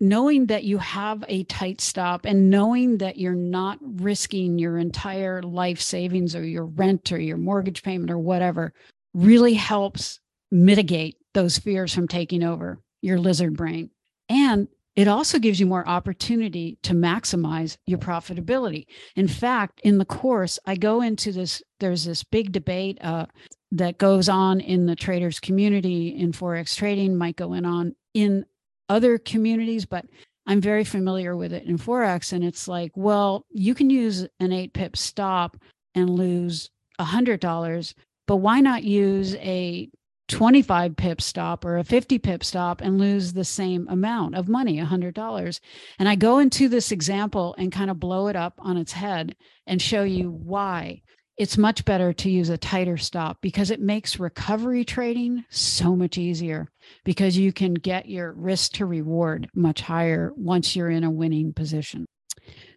knowing 0.00 0.46
that 0.46 0.64
you 0.64 0.78
have 0.78 1.24
a 1.28 1.44
tight 1.44 1.80
stop 1.80 2.24
and 2.24 2.48
knowing 2.50 2.98
that 2.98 3.16
you're 3.16 3.34
not 3.34 3.78
risking 3.80 4.58
your 4.58 4.78
entire 4.78 5.42
life 5.42 5.80
savings 5.80 6.36
or 6.36 6.44
your 6.44 6.66
rent 6.66 7.10
or 7.10 7.18
your 7.18 7.36
mortgage 7.36 7.82
payment 7.82 8.10
or 8.10 8.18
whatever 8.18 8.72
really 9.14 9.54
helps 9.54 10.20
mitigate 10.50 11.16
those 11.34 11.58
fears 11.58 11.92
from 11.92 12.06
taking 12.06 12.44
over 12.44 12.80
your 13.02 13.18
lizard 13.18 13.56
brain. 13.56 13.90
And 14.28 14.68
it 14.94 15.08
also 15.08 15.40
gives 15.40 15.58
you 15.58 15.66
more 15.66 15.86
opportunity 15.88 16.78
to 16.84 16.94
maximize 16.94 17.76
your 17.84 17.98
profitability. 17.98 18.86
In 19.16 19.26
fact, 19.26 19.80
in 19.82 19.98
the 19.98 20.04
course, 20.04 20.58
I 20.66 20.76
go 20.76 21.00
into 21.00 21.32
this, 21.32 21.62
there's 21.80 22.04
this 22.04 22.22
big 22.22 22.52
debate 22.52 22.98
uh, 23.00 23.26
that 23.72 23.98
goes 23.98 24.28
on 24.28 24.60
in 24.60 24.86
the 24.86 24.94
traders 24.94 25.40
community 25.40 26.08
in 26.16 26.30
Forex 26.30 26.76
trading, 26.76 27.16
might 27.16 27.34
go 27.34 27.54
in 27.54 27.64
on 27.64 27.96
in 28.14 28.44
other 28.88 29.18
communities, 29.18 29.86
but 29.86 30.06
I'm 30.46 30.60
very 30.60 30.84
familiar 30.84 31.36
with 31.36 31.52
it 31.52 31.64
in 31.64 31.78
Forex. 31.78 32.32
And 32.32 32.44
it's 32.44 32.68
like, 32.68 32.92
well, 32.94 33.46
you 33.50 33.74
can 33.74 33.90
use 33.90 34.26
an 34.40 34.52
eight 34.52 34.74
pip 34.74 34.96
stop 34.96 35.56
and 35.94 36.10
lose 36.10 36.70
a 36.98 37.04
hundred 37.04 37.40
dollars, 37.40 37.94
but 38.26 38.36
why 38.36 38.60
not 38.60 38.84
use 38.84 39.34
a 39.36 39.88
25 40.28 40.96
pip 40.96 41.20
stop 41.20 41.64
or 41.64 41.76
a 41.76 41.84
50 41.84 42.18
pip 42.18 42.42
stop 42.42 42.80
and 42.80 42.98
lose 42.98 43.32
the 43.32 43.44
same 43.44 43.86
amount 43.88 44.34
of 44.34 44.48
money, 44.48 44.78
$100. 44.78 45.60
And 45.98 46.08
I 46.08 46.14
go 46.14 46.38
into 46.38 46.68
this 46.68 46.92
example 46.92 47.54
and 47.58 47.70
kind 47.70 47.90
of 47.90 48.00
blow 48.00 48.28
it 48.28 48.36
up 48.36 48.54
on 48.58 48.76
its 48.76 48.92
head 48.92 49.36
and 49.66 49.80
show 49.80 50.02
you 50.02 50.30
why 50.30 51.02
it's 51.36 51.58
much 51.58 51.84
better 51.84 52.12
to 52.12 52.30
use 52.30 52.48
a 52.48 52.58
tighter 52.58 52.96
stop 52.96 53.38
because 53.40 53.70
it 53.70 53.80
makes 53.80 54.20
recovery 54.20 54.84
trading 54.84 55.44
so 55.50 55.96
much 55.96 56.16
easier 56.16 56.68
because 57.04 57.36
you 57.36 57.52
can 57.52 57.74
get 57.74 58.08
your 58.08 58.32
risk 58.32 58.72
to 58.74 58.86
reward 58.86 59.48
much 59.54 59.80
higher 59.80 60.32
once 60.36 60.76
you're 60.76 60.90
in 60.90 61.04
a 61.04 61.10
winning 61.10 61.52
position. 61.52 62.06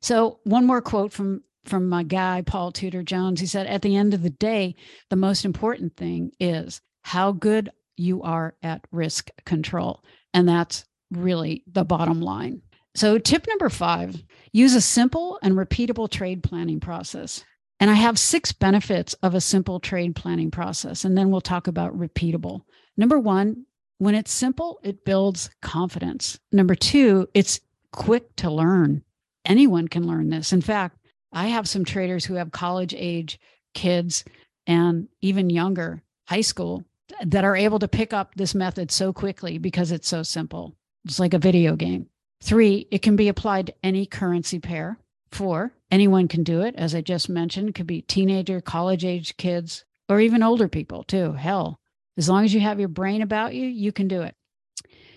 So, 0.01 0.39
one 0.43 0.65
more 0.65 0.81
quote 0.81 1.13
from 1.13 1.43
from 1.65 1.89
my 1.89 2.03
guy 2.03 2.41
Paul 2.45 2.71
Tudor 2.71 3.03
Jones. 3.03 3.41
He 3.41 3.45
said, 3.45 3.67
"At 3.67 3.81
the 3.81 3.95
end 3.95 4.13
of 4.13 4.23
the 4.23 4.29
day, 4.29 4.75
the 5.09 5.15
most 5.17 5.43
important 5.43 5.97
thing 5.97 6.31
is 6.39 6.81
how 7.01 7.33
good 7.33 7.69
you 7.97 8.21
are 8.21 8.55
at 8.61 8.85
risk 8.91 9.29
control. 9.45 10.03
And 10.33 10.47
that's 10.47 10.85
really 11.11 11.63
the 11.67 11.83
bottom 11.83 12.21
line. 12.21 12.61
So, 12.95 13.17
tip 13.17 13.45
number 13.47 13.69
five 13.69 14.23
use 14.53 14.73
a 14.73 14.81
simple 14.81 15.37
and 15.41 15.55
repeatable 15.55 16.09
trade 16.09 16.43
planning 16.43 16.79
process. 16.79 17.43
And 17.79 17.91
I 17.91 17.95
have 17.95 18.17
six 18.17 18.51
benefits 18.51 19.13
of 19.21 19.35
a 19.35 19.41
simple 19.41 19.79
trade 19.79 20.15
planning 20.15 20.51
process. 20.51 21.05
And 21.05 21.17
then 21.17 21.29
we'll 21.29 21.41
talk 21.41 21.67
about 21.67 21.97
repeatable. 21.97 22.61
Number 22.97 23.19
one, 23.19 23.65
when 23.99 24.15
it's 24.15 24.31
simple, 24.31 24.79
it 24.83 25.05
builds 25.05 25.49
confidence. 25.61 26.39
Number 26.51 26.75
two, 26.75 27.27
it's 27.33 27.59
quick 27.91 28.35
to 28.37 28.49
learn. 28.49 29.03
Anyone 29.45 29.87
can 29.87 30.07
learn 30.07 30.29
this. 30.29 30.53
In 30.53 30.61
fact, 30.61 30.97
I 31.31 31.47
have 31.47 31.69
some 31.69 31.85
traders 31.85 32.25
who 32.25 32.35
have 32.35 32.51
college 32.51 32.93
age 32.97 33.39
kids 33.73 34.23
and 34.65 35.07
even 35.21 35.49
younger, 35.49 36.01
high 36.27 36.41
school, 36.41 36.83
that 37.25 37.45
are 37.45 37.55
able 37.55 37.79
to 37.79 37.87
pick 37.87 38.11
up 38.11 38.35
this 38.35 38.53
method 38.53 38.91
so 38.91 39.13
quickly 39.13 39.57
because 39.57 39.91
it's 39.91 40.07
so 40.07 40.23
simple. 40.23 40.75
It's 41.05 41.19
like 41.19 41.33
a 41.33 41.39
video 41.39 41.75
game. 41.75 42.07
Three, 42.41 42.87
it 42.91 43.01
can 43.01 43.15
be 43.15 43.29
applied 43.29 43.67
to 43.67 43.75
any 43.83 44.05
currency 44.05 44.59
pair. 44.59 44.99
Four, 45.31 45.73
anyone 45.91 46.27
can 46.27 46.43
do 46.43 46.61
it. 46.61 46.75
As 46.75 46.95
I 46.95 47.01
just 47.01 47.29
mentioned, 47.29 47.75
could 47.75 47.87
be 47.87 48.01
teenager, 48.01 48.61
college 48.61 49.05
age 49.05 49.37
kids, 49.37 49.85
or 50.09 50.19
even 50.19 50.43
older 50.43 50.67
people 50.67 51.03
too. 51.03 51.33
Hell, 51.33 51.79
as 52.17 52.29
long 52.29 52.45
as 52.45 52.53
you 52.53 52.59
have 52.61 52.79
your 52.79 52.89
brain 52.89 53.21
about 53.21 53.53
you, 53.53 53.65
you 53.65 53.91
can 53.91 54.07
do 54.07 54.21
it. 54.21 54.35